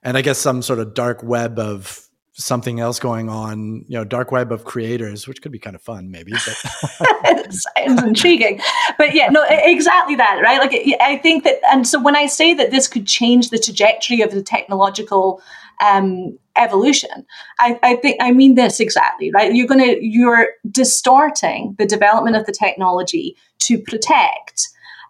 and 0.03 0.17
I 0.17 0.21
guess 0.21 0.37
some 0.37 0.61
sort 0.61 0.79
of 0.79 0.93
dark 0.93 1.23
web 1.23 1.59
of 1.59 2.07
something 2.33 2.79
else 2.79 2.99
going 2.99 3.29
on, 3.29 3.83
you 3.87 3.97
know, 3.97 4.03
dark 4.03 4.31
web 4.31 4.51
of 4.51 4.63
creators, 4.63 5.27
which 5.27 5.41
could 5.41 5.51
be 5.51 5.57
kind 5.57 5.75
of 5.75 5.81
fun, 5.81 6.11
maybe. 6.11 6.31
But 6.31 7.51
sounds 7.77 8.03
intriguing. 8.03 8.61
But 8.97 9.15
yeah, 9.15 9.29
no, 9.29 9.43
exactly 9.49 10.15
that, 10.15 10.39
right? 10.43 10.59
Like, 10.59 10.97
I 11.01 11.17
think 11.17 11.43
that, 11.45 11.59
and 11.71 11.87
so 11.87 12.01
when 12.01 12.15
I 12.15 12.27
say 12.27 12.53
that 12.53 12.69
this 12.69 12.87
could 12.87 13.07
change 13.07 13.49
the 13.49 13.57
trajectory 13.57 14.21
of 14.21 14.31
the 14.31 14.43
technological 14.43 15.41
um, 15.83 16.37
evolution. 16.55 17.25
I, 17.59 17.79
I 17.83 17.95
think 17.97 18.17
I 18.21 18.31
mean 18.31 18.55
this 18.55 18.79
exactly, 18.79 19.31
right? 19.31 19.53
You're 19.53 19.67
gonna 19.67 19.95
you're 19.99 20.49
distorting 20.71 21.75
the 21.77 21.85
development 21.85 22.35
of 22.35 22.45
the 22.45 22.51
technology 22.51 23.35
to 23.59 23.79
protect 23.79 24.67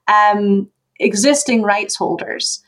um, 0.07 0.69
existing 0.99 1.63
rights 1.63 1.95
holders. 1.95 2.63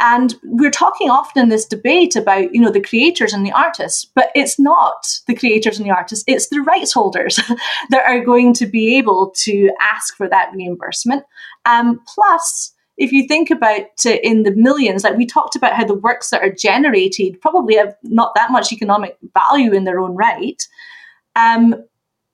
And 0.00 0.36
we're 0.44 0.70
talking 0.70 1.10
often 1.10 1.42
in 1.42 1.48
this 1.48 1.66
debate 1.66 2.14
about, 2.14 2.54
you 2.54 2.60
know, 2.60 2.70
the 2.70 2.80
creators 2.80 3.32
and 3.32 3.44
the 3.44 3.52
artists, 3.52 4.04
but 4.04 4.30
it's 4.34 4.58
not 4.58 5.18
the 5.26 5.34
creators 5.34 5.78
and 5.78 5.86
the 5.86 5.94
artists, 5.94 6.24
it's 6.28 6.48
the 6.48 6.60
rights 6.60 6.92
holders 6.92 7.36
that 7.90 8.04
are 8.06 8.24
going 8.24 8.54
to 8.54 8.66
be 8.66 8.96
able 8.96 9.30
to 9.38 9.70
ask 9.80 10.16
for 10.16 10.28
that 10.28 10.52
reimbursement. 10.54 11.24
Um, 11.66 12.00
plus, 12.06 12.72
if 12.98 13.12
you 13.12 13.26
think 13.26 13.50
about 13.50 14.04
in 14.04 14.42
the 14.42 14.50
millions, 14.54 15.04
like 15.04 15.16
we 15.16 15.24
talked 15.24 15.56
about 15.56 15.74
how 15.74 15.84
the 15.84 15.94
works 15.94 16.30
that 16.30 16.42
are 16.42 16.52
generated 16.52 17.40
probably 17.40 17.76
have 17.76 17.94
not 18.02 18.34
that 18.34 18.50
much 18.50 18.72
economic 18.72 19.16
value 19.32 19.72
in 19.72 19.84
their 19.84 20.00
own 20.00 20.14
right. 20.14 20.60
Um, 21.36 21.76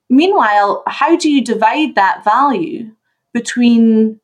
meanwhile, 0.09 0.83
how 0.87 1.15
do 1.15 1.29
you 1.29 1.43
divide 1.43 1.95
that 1.95 2.23
value 2.23 2.91
between 3.33 4.19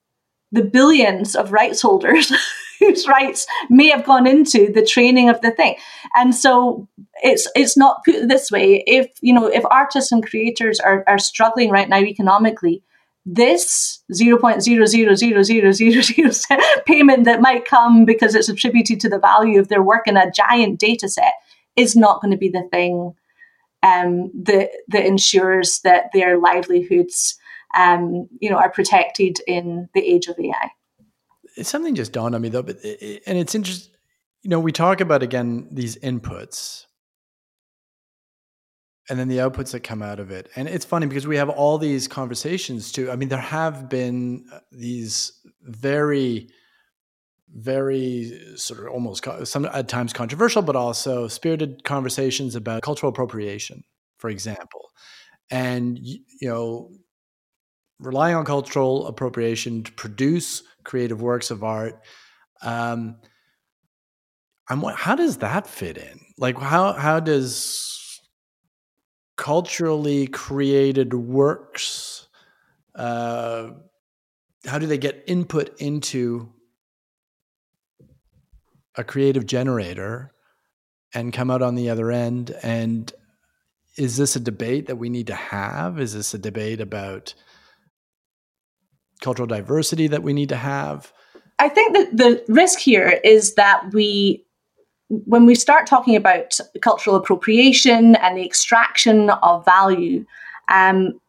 the 0.51 0.63
billions 0.63 1.35
of 1.35 1.51
rights 1.51 1.81
holders 1.81 2.33
whose 2.79 3.07
rights 3.07 3.45
may 3.69 3.89
have 3.89 4.05
gone 4.05 4.27
into 4.27 4.71
the 4.73 4.85
training 4.85 5.29
of 5.29 5.39
the 5.41 5.51
thing. 5.51 5.75
And 6.15 6.35
so 6.35 6.87
it's 7.23 7.47
it's 7.55 7.77
not 7.77 8.03
put 8.03 8.27
this 8.27 8.51
way. 8.51 8.83
If 8.87 9.11
you 9.21 9.33
know, 9.33 9.45
if 9.45 9.63
artists 9.69 10.11
and 10.11 10.25
creators 10.25 10.79
are, 10.79 11.03
are 11.07 11.19
struggling 11.19 11.69
right 11.69 11.87
now 11.87 11.99
economically, 11.99 12.83
this 13.25 14.03
0.00000 14.11 16.85
payment 16.85 17.25
that 17.25 17.41
might 17.41 17.65
come 17.65 18.05
because 18.05 18.35
it's 18.35 18.49
attributed 18.49 18.99
to 18.99 19.09
the 19.09 19.19
value 19.19 19.59
of 19.59 19.67
their 19.67 19.83
work 19.83 20.07
in 20.07 20.17
a 20.17 20.31
giant 20.31 20.79
data 20.79 21.07
set 21.07 21.33
is 21.75 21.95
not 21.95 22.21
going 22.21 22.31
to 22.31 22.37
be 22.37 22.49
the 22.49 22.67
thing 22.71 23.13
um, 23.83 24.31
that 24.43 24.69
that 24.89 25.05
ensures 25.05 25.79
that 25.83 26.09
their 26.13 26.37
livelihoods 26.37 27.39
um, 27.73 28.27
you 28.39 28.49
know, 28.49 28.57
are 28.57 28.71
protected 28.71 29.39
in 29.47 29.89
the 29.93 30.01
age 30.01 30.27
of 30.27 30.37
AI. 30.39 30.71
Something 31.61 31.95
just 31.95 32.13
dawned 32.13 32.35
on 32.35 32.41
me 32.41 32.49
though, 32.49 32.63
but 32.63 32.77
it, 32.83 33.23
and 33.25 33.37
it's 33.37 33.55
interesting. 33.55 33.93
You 34.43 34.49
know, 34.49 34.59
we 34.59 34.71
talk 34.71 35.01
about 35.01 35.21
again 35.21 35.67
these 35.71 35.97
inputs, 35.97 36.85
and 39.09 39.19
then 39.19 39.27
the 39.27 39.37
outputs 39.37 39.71
that 39.71 39.81
come 39.81 40.01
out 40.01 40.19
of 40.19 40.31
it, 40.31 40.49
and 40.55 40.67
it's 40.67 40.85
funny 40.85 41.07
because 41.07 41.27
we 41.27 41.37
have 41.37 41.49
all 41.49 41.77
these 41.77 42.07
conversations 42.07 42.91
too. 42.91 43.11
I 43.11 43.15
mean, 43.15 43.29
there 43.29 43.39
have 43.39 43.89
been 43.89 44.45
uh, 44.53 44.59
these 44.71 45.33
very 45.61 46.49
very 47.53 48.41
sort 48.55 48.79
of 48.79 48.93
almost 48.93 49.27
some 49.43 49.65
at 49.65 49.89
times 49.89 50.13
controversial, 50.13 50.61
but 50.61 50.75
also 50.75 51.27
spirited 51.27 51.83
conversations 51.83 52.55
about 52.55 52.81
cultural 52.81 53.09
appropriation, 53.09 53.83
for 54.17 54.29
example. 54.29 54.91
And 55.49 55.99
you 56.01 56.21
know, 56.41 56.91
relying 57.99 58.35
on 58.35 58.45
cultural 58.45 59.07
appropriation 59.07 59.83
to 59.83 59.91
produce 59.93 60.63
creative 60.83 61.21
works 61.21 61.51
of 61.51 61.63
art. 61.63 62.01
Um, 62.61 63.17
I'm 64.69 64.81
how 64.81 65.15
does 65.15 65.37
that 65.37 65.67
fit 65.67 65.97
in? 65.97 66.19
Like 66.37 66.57
how 66.57 66.93
how 66.93 67.19
does 67.19 68.00
culturally 69.37 70.27
created 70.27 71.13
works 71.13 72.27
uh, 72.95 73.69
how 74.65 74.77
do 74.77 74.85
they 74.85 74.97
get 74.97 75.23
input 75.27 75.79
into 75.79 76.51
a 78.95 79.03
creative 79.03 79.45
generator 79.45 80.31
and 81.13 81.33
come 81.33 81.49
out 81.49 81.61
on 81.61 81.75
the 81.75 81.89
other 81.89 82.11
end 82.11 82.51
and 82.61 83.13
is 83.97 84.17
this 84.17 84.35
a 84.35 84.39
debate 84.39 84.87
that 84.87 84.97
we 84.97 85.09
need 85.09 85.27
to 85.27 85.35
have 85.35 85.99
is 85.99 86.13
this 86.13 86.33
a 86.33 86.37
debate 86.37 86.81
about 86.81 87.33
cultural 89.21 89.47
diversity 89.47 90.07
that 90.07 90.23
we 90.23 90.33
need 90.33 90.49
to 90.49 90.57
have? 90.57 91.13
I 91.59 91.69
think 91.69 91.95
that 91.95 92.17
the 92.17 92.43
risk 92.47 92.79
here 92.79 93.21
is 93.23 93.53
that 93.55 93.93
we, 93.93 94.45
when 95.25 95.45
we 95.45 95.55
start 95.55 95.87
talking 95.87 96.15
about 96.15 96.57
cultural 96.81 97.17
appropriation 97.17 98.15
and 98.15 98.37
the 98.37 98.45
extraction 98.45 99.29
of 99.29 99.65
value, 99.65 100.25
um, 100.69 101.19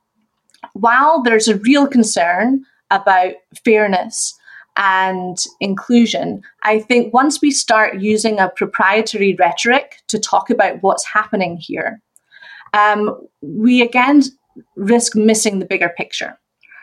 while 0.75 1.23
there's 1.23 1.49
a 1.49 1.57
real 1.59 1.89
concern 1.89 2.65
about 2.93 3.33
fairness 3.65 4.39
and 4.77 5.45
inclusion, 5.61 6.43
I 6.63 6.79
think 6.79 7.13
once 7.13 7.43
we 7.43 7.51
start 7.51 8.01
using 8.01 8.39
a 8.39 8.51
proprietary 8.51 9.35
rhetoric 9.39 9.97
to 10.09 10.19
talk 10.19 10.49
about 10.49 10.83
what's 10.83 11.05
happening 11.05 11.57
here, 11.57 12.01
um, 12.73 13.27
we 13.41 13.83
again 13.83 14.23
risk 14.77 15.17
missing 15.17 15.59
the 15.59 15.67
bigger 15.67 15.89
picture 15.97 16.39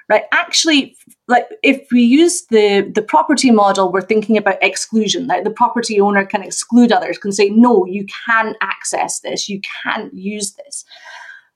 right? 0.10 0.24
Actually 0.32 0.97
like 1.28 1.47
if 1.64 1.88
we 1.91 2.01
use 2.01 2.45
the 2.47 2.91
the 2.93 3.01
property 3.01 3.51
model 3.51 3.91
we're 3.91 4.01
thinking 4.01 4.38
about 4.38 4.62
exclusion 4.62 5.28
like 5.28 5.43
the 5.43 5.51
property 5.51 6.01
owner 6.01 6.26
can 6.26 6.41
exclude 6.43 6.91
others 6.91 7.18
can 7.18 7.32
say 7.32 7.49
no 7.49 7.86
you 7.86 8.05
can't 8.26 8.57
access 8.62 9.20
this 9.22 9.47
you 9.47 9.62
can't 9.84 10.14
use 10.14 10.53
this. 10.53 10.84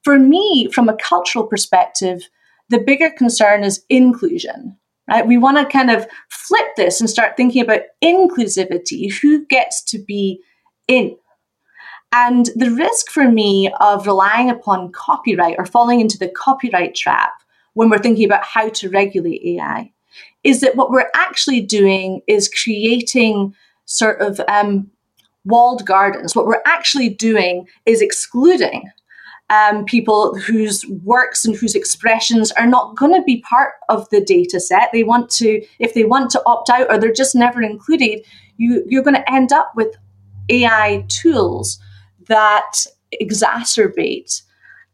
For 0.04 0.20
me 0.20 0.70
from 0.72 0.88
a 0.88 0.98
cultural 0.98 1.46
perspective 1.48 2.30
the 2.70 2.80
bigger 2.80 3.10
concern 3.10 3.64
is 3.64 3.84
inclusion 3.90 4.78
right? 5.10 5.28
We 5.28 5.38
want 5.38 5.58
to 5.58 5.66
kind 5.66 5.92
of 5.92 6.08
flip 6.30 6.68
this 6.78 7.02
and 7.02 7.10
start 7.10 7.36
thinking 7.36 7.62
about 7.62 7.82
inclusivity 8.04 9.12
who 9.12 9.46
gets 9.48 9.84
to 9.86 10.00
be 10.00 10.40
in. 10.88 11.16
And 12.12 12.50
the 12.56 12.70
risk 12.72 13.10
for 13.10 13.30
me 13.30 13.72
of 13.80 14.06
relying 14.06 14.50
upon 14.50 14.92
copyright 14.92 15.56
or 15.58 15.66
falling 15.66 16.00
into 16.00 16.18
the 16.18 16.30
copyright 16.30 16.96
trap 16.96 17.34
when 17.74 17.90
we're 17.90 18.00
thinking 18.00 18.26
about 18.26 18.44
how 18.44 18.70
to 18.70 18.90
regulate 18.90 19.42
AI 19.44 19.92
is 20.44 20.62
that 20.62 20.76
what 20.76 20.92
we're 20.92 21.10
actually 21.16 21.62
doing 21.62 22.22
is 22.28 22.50
creating 22.50 23.54
sort 23.86 24.22
of 24.22 24.40
um, 24.48 24.90
walled 25.46 25.86
gardens. 25.86 26.36
What 26.36 26.46
we're 26.46 26.62
actually 26.66 27.10
doing 27.10 27.68
is 27.86 28.02
excluding 28.02 28.90
um, 29.50 29.86
people 29.86 30.38
whose 30.38 30.86
works 31.04 31.46
and 31.46 31.56
whose 31.56 31.76
expressions 31.76 32.52
are 32.54 32.68
not 32.68 32.96
going 32.96 33.14
to 33.14 33.22
be 33.24 33.42
part 33.42 33.74
of 33.90 34.10
the 34.10 34.22
data 34.22 34.60
set. 34.60 34.90
They 34.92 35.04
want 35.04 35.30
to, 35.32 35.62
if 35.80 35.94
they 35.94 36.06
want 36.06 36.32
to 36.32 36.42
opt 36.46 36.70
out 36.70 36.88
or 36.90 36.98
they're 36.98 37.12
just 37.14 37.36
never 37.36 37.62
included, 37.62 38.26
you, 38.58 38.84
you're 38.88 39.04
going 39.04 39.16
to 39.16 39.32
end 39.32 39.52
up 39.52 39.72
with 39.76 39.96
AI 40.50 41.06
tools 41.10 41.80
that 42.28 42.86
exacerbate 43.22 44.42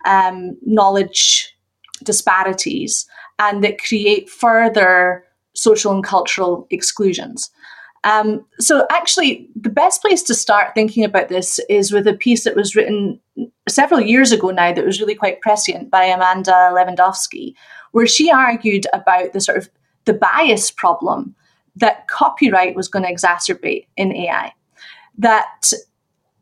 um, 0.05 0.57
knowledge 0.65 1.55
disparities 2.03 3.05
and 3.37 3.63
that 3.63 3.83
create 3.83 4.29
further 4.29 5.23
social 5.53 5.93
and 5.93 6.03
cultural 6.03 6.67
exclusions. 6.69 7.49
Um, 8.03 8.45
so, 8.59 8.85
actually, 8.89 9.49
the 9.55 9.69
best 9.69 10.01
place 10.01 10.23
to 10.23 10.33
start 10.33 10.73
thinking 10.73 11.03
about 11.03 11.27
this 11.27 11.59
is 11.69 11.91
with 11.91 12.07
a 12.07 12.13
piece 12.13 12.45
that 12.45 12.55
was 12.55 12.75
written 12.75 13.19
several 13.67 13.99
years 13.99 14.31
ago 14.31 14.51
now 14.51 14.71
that 14.73 14.85
was 14.85 15.01
really 15.01 15.15
quite 15.15 15.41
prescient 15.41 15.91
by 15.91 16.05
Amanda 16.05 16.71
Levendowski, 16.73 17.53
where 17.91 18.07
she 18.07 18.31
argued 18.31 18.85
about 18.93 19.33
the 19.33 19.41
sort 19.41 19.57
of 19.57 19.69
the 20.05 20.13
bias 20.13 20.71
problem 20.71 21.35
that 21.75 22.07
copyright 22.07 22.75
was 22.75 22.87
going 22.87 23.03
to 23.03 23.13
exacerbate 23.13 23.85
in 23.97 24.15
AI. 24.15 24.53
That 25.17 25.71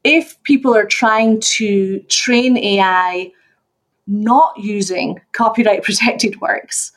if 0.03 0.41
people 0.43 0.75
are 0.75 0.85
trying 0.85 1.41
to 1.41 1.99
train 2.01 2.57
AI 2.57 3.31
not 4.07 4.57
using 4.57 5.19
copyright 5.33 5.83
protected 5.83 6.39
works, 6.41 6.91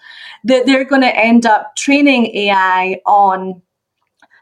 that 0.44 0.66
they're 0.66 0.84
going 0.84 1.02
to 1.02 1.16
end 1.16 1.44
up 1.44 1.76
training 1.76 2.26
AI 2.34 3.00
on 3.06 3.61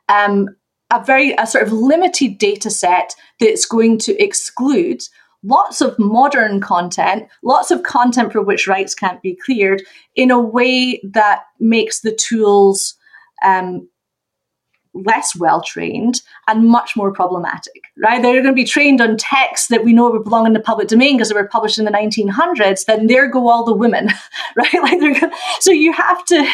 um, 0.08 0.48
a 0.90 1.04
very 1.04 1.34
a 1.38 1.46
sort 1.46 1.66
of 1.66 1.72
limited 1.72 2.38
data 2.38 2.70
set 2.70 3.14
that's 3.40 3.66
going 3.66 3.98
to 3.98 4.22
exclude 4.22 5.02
lots 5.44 5.80
of 5.80 5.98
modern 5.98 6.60
content, 6.60 7.28
lots 7.42 7.70
of 7.70 7.82
content 7.82 8.32
for 8.32 8.42
which 8.42 8.66
rights 8.66 8.94
can't 8.94 9.22
be 9.22 9.38
cleared, 9.44 9.82
in 10.16 10.30
a 10.30 10.40
way 10.40 11.00
that 11.04 11.42
makes 11.60 12.00
the 12.00 12.12
tools 12.12 12.94
um, 13.44 13.88
less 15.04 15.36
well 15.36 15.62
trained 15.62 16.22
and 16.46 16.68
much 16.68 16.96
more 16.96 17.12
problematic, 17.12 17.84
right? 18.02 18.20
They're 18.20 18.42
going 18.42 18.44
to 18.46 18.52
be 18.52 18.64
trained 18.64 19.00
on 19.00 19.16
texts 19.16 19.68
that 19.68 19.84
we 19.84 19.92
know 19.92 20.18
belong 20.18 20.46
in 20.46 20.52
the 20.52 20.60
public 20.60 20.88
domain 20.88 21.16
because 21.16 21.28
they 21.28 21.34
were 21.34 21.48
published 21.48 21.78
in 21.78 21.84
the 21.84 21.90
1900s. 21.90 22.84
Then 22.84 23.06
there 23.06 23.28
go 23.28 23.48
all 23.48 23.64
the 23.64 23.74
women, 23.74 24.08
right? 24.56 24.74
Like 24.74 25.00
they're 25.00 25.18
going 25.18 25.32
so 25.60 25.70
you 25.70 25.92
have 25.92 26.24
to 26.26 26.48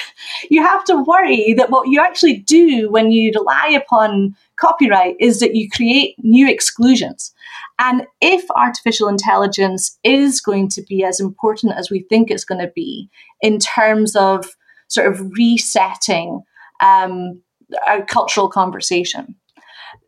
you 0.51 0.63
have 0.63 0.85
to 0.85 1.03
worry 1.03 1.55
that 1.55 1.71
what 1.71 1.89
you 1.89 2.01
actually 2.01 2.39
do 2.39 2.91
when 2.91 3.13
you 3.13 3.33
rely 3.35 3.69
upon 3.69 4.37
copyright 4.57 5.17
is 5.21 5.41
that 5.41 5.55
you 5.55 5.69
create 5.71 6.15
new 6.19 6.49
exclusions. 6.49 7.33
And 7.79 8.07
if 8.21 8.45
artificial 8.53 9.09
intelligence 9.09 9.99
is 10.05 10.41
going 10.41 10.69
to 10.71 10.83
be 10.83 11.05
as 11.05 11.19
important 11.19 11.75
as 11.75 11.91
we 11.91 12.01
think 12.09 12.31
it's 12.31 12.45
going 12.45 12.61
to 12.61 12.73
be 12.75 13.11
in 13.41 13.59
terms 13.59 14.15
of 14.15 14.57
sort 14.89 15.09
of 15.09 15.33
resetting 15.33 16.43
um, 16.83 17.41
a 17.87 18.03
cultural 18.03 18.49
conversation, 18.49 19.35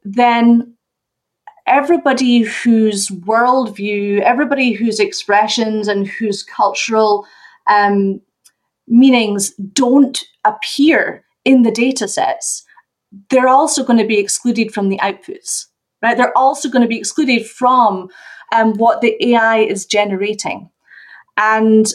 then 0.05 0.77
everybody 1.67 2.41
whose 2.41 3.09
worldview, 3.09 4.21
everybody 4.21 4.73
whose 4.73 5.01
expressions 5.01 5.89
and 5.89 6.07
whose 6.07 6.43
cultural 6.43 7.27
um, 7.67 8.21
meanings 8.87 9.53
don't 9.73 10.25
appear 10.45 11.25
in 11.45 11.63
the 11.63 11.73
data 11.73 12.07
sets, 12.07 12.65
they're 13.31 13.49
also 13.49 13.85
going 13.85 13.99
to 13.99 14.07
be 14.07 14.19
excluded 14.19 14.73
from 14.73 14.89
the 14.89 14.99
outputs, 14.99 15.67
right? 16.03 16.17
They're 16.17 16.37
also 16.37 16.69
going 16.69 16.83
to 16.83 16.89
be 16.89 16.99
excluded 16.99 17.47
from 17.47 18.09
um, 18.55 18.75
what 18.75 19.01
the 19.01 19.17
AI 19.33 19.59
is 19.59 19.87
generating. 19.87 20.71
And 21.37 21.87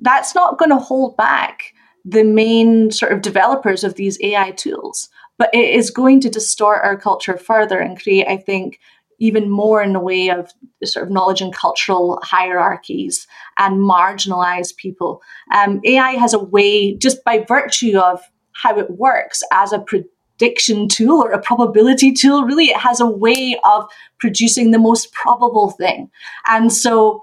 that's 0.00 0.34
not 0.34 0.58
going 0.58 0.70
to 0.70 0.76
hold 0.76 1.16
back 1.16 1.72
the 2.08 2.24
main 2.24 2.90
sort 2.90 3.12
of 3.12 3.22
developers 3.22 3.84
of 3.84 3.94
these 3.94 4.18
AI 4.22 4.52
tools, 4.52 5.08
but 5.36 5.50
it 5.52 5.74
is 5.74 5.90
going 5.90 6.20
to 6.20 6.30
distort 6.30 6.80
our 6.82 6.96
culture 6.96 7.36
further 7.36 7.78
and 7.78 8.00
create, 8.00 8.26
I 8.26 8.38
think, 8.38 8.80
even 9.18 9.50
more 9.50 9.82
in 9.82 9.92
the 9.92 10.00
way 10.00 10.30
of 10.30 10.52
sort 10.84 11.04
of 11.04 11.12
knowledge 11.12 11.40
and 11.40 11.54
cultural 11.54 12.20
hierarchies 12.22 13.26
and 13.58 13.78
marginalize 13.78 14.74
people. 14.76 15.20
Um, 15.52 15.80
AI 15.84 16.12
has 16.12 16.32
a 16.32 16.38
way, 16.38 16.94
just 16.96 17.22
by 17.24 17.44
virtue 17.46 17.98
of 17.98 18.20
how 18.52 18.78
it 18.78 18.90
works 18.92 19.42
as 19.52 19.72
a 19.72 19.80
prediction 19.80 20.88
tool 20.88 21.22
or 21.22 21.32
a 21.32 21.42
probability 21.42 22.12
tool, 22.12 22.44
really, 22.44 22.66
it 22.66 22.76
has 22.76 23.00
a 23.00 23.06
way 23.06 23.58
of 23.64 23.88
producing 24.18 24.70
the 24.70 24.78
most 24.78 25.12
probable 25.12 25.70
thing. 25.72 26.10
And 26.48 26.72
so, 26.72 27.22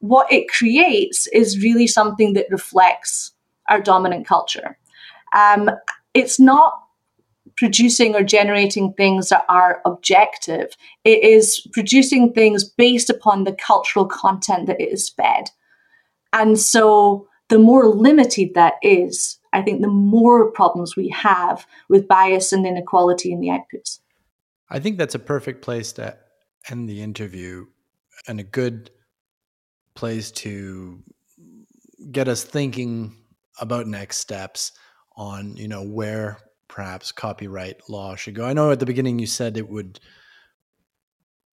what 0.00 0.30
it 0.30 0.48
creates 0.48 1.26
is 1.28 1.62
really 1.62 1.86
something 1.86 2.34
that 2.34 2.46
reflects 2.50 3.32
our 3.68 3.80
dominant 3.80 4.26
culture. 4.26 4.78
Um, 5.34 5.70
it's 6.14 6.40
not 6.40 6.74
producing 7.56 8.14
or 8.14 8.22
generating 8.22 8.92
things 8.94 9.28
that 9.30 9.44
are 9.48 9.80
objective. 9.84 10.76
It 11.04 11.22
is 11.22 11.66
producing 11.72 12.32
things 12.32 12.64
based 12.64 13.08
upon 13.10 13.44
the 13.44 13.52
cultural 13.52 14.04
content 14.04 14.66
that 14.66 14.80
it 14.80 14.92
is 14.92 15.08
fed. 15.08 15.50
And 16.32 16.58
so 16.58 17.28
the 17.48 17.58
more 17.58 17.86
limited 17.86 18.54
that 18.54 18.74
is, 18.82 19.38
I 19.52 19.62
think 19.62 19.80
the 19.80 19.88
more 19.88 20.50
problems 20.50 20.96
we 20.96 21.08
have 21.10 21.66
with 21.88 22.08
bias 22.08 22.52
and 22.52 22.66
inequality 22.66 23.32
in 23.32 23.40
the 23.40 23.48
outputs. 23.48 24.00
I 24.68 24.80
think 24.80 24.98
that's 24.98 25.14
a 25.14 25.20
perfect 25.20 25.62
place 25.62 25.92
to 25.92 26.16
end 26.68 26.88
the 26.88 27.02
interview 27.02 27.66
and 28.26 28.40
a 28.40 28.44
good 28.44 28.90
place 29.94 30.30
to 30.30 31.02
get 32.10 32.28
us 32.28 32.44
thinking 32.44 33.16
about 33.60 33.86
next 33.86 34.18
steps 34.18 34.72
on 35.16 35.56
you 35.56 35.68
know 35.68 35.82
where 35.82 36.38
perhaps 36.68 37.12
copyright 37.12 37.88
law 37.88 38.16
should 38.16 38.34
go. 38.34 38.44
I 38.44 38.52
know 38.52 38.70
at 38.70 38.80
the 38.80 38.86
beginning 38.86 39.18
you 39.18 39.26
said 39.26 39.56
it 39.56 39.68
would 39.68 40.00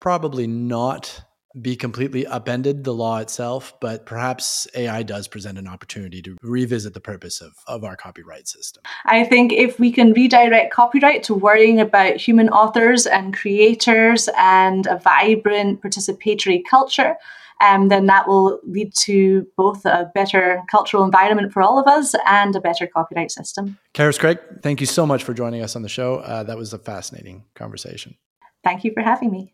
probably 0.01 0.47
not 0.47 1.23
be 1.61 1.75
completely 1.75 2.25
upended 2.27 2.85
the 2.85 2.95
law 2.95 3.19
itself, 3.19 3.75
but 3.81 4.07
perhaps 4.07 4.69
AI 4.77 5.03
does 5.03 5.27
present 5.27 5.59
an 5.59 5.67
opportunity 5.67 6.23
to 6.23 6.37
revisit 6.43 6.95
the 6.95 7.01
purpose 7.01 7.41
of, 7.41 7.53
of 7.67 7.83
our 7.83 7.97
copyright 7.97 8.47
system. 8.47 8.83
I 9.05 9.25
think 9.25 9.53
if 9.53 9.81
we 9.81 9.91
can 9.91 10.13
redirect 10.13 10.73
copyright 10.73 11.25
to 11.25 11.35
worrying 11.35 11.81
about 11.81 12.17
human 12.17 12.49
authors 12.51 13.05
and 13.05 13.37
creators 13.37 14.29
and 14.39 14.87
a 14.87 14.99
vibrant 14.99 15.83
participatory 15.83 16.63
culture, 16.69 17.17
um, 17.61 17.89
then 17.89 18.07
that 18.07 18.27
will 18.27 18.61
lead 18.65 18.93
to 19.01 19.47
both 19.57 19.85
a 19.85 20.11
better 20.15 20.63
cultural 20.71 21.05
environment 21.05 21.53
for 21.53 21.63
all 21.63 21.79
of 21.79 21.87
us 21.87 22.15
and 22.27 22.57
a 22.57 22.61
better 22.61 22.87
copyright 22.87 23.31
system. 23.31 23.79
Carys 23.95 24.19
Craig, 24.19 24.39
thank 24.63 24.81
you 24.81 24.87
so 24.87 25.07
much 25.07 25.23
for 25.23 25.35
joining 25.35 25.63
us 25.63 25.77
on 25.77 25.83
the 25.83 25.89
show. 25.89 26.17
Uh, 26.17 26.43
that 26.43 26.57
was 26.57 26.73
a 26.73 26.79
fascinating 26.79 27.45
conversation. 27.55 28.17
Thank 28.65 28.85
you 28.85 28.93
for 28.93 29.03
having 29.03 29.31
me. 29.31 29.53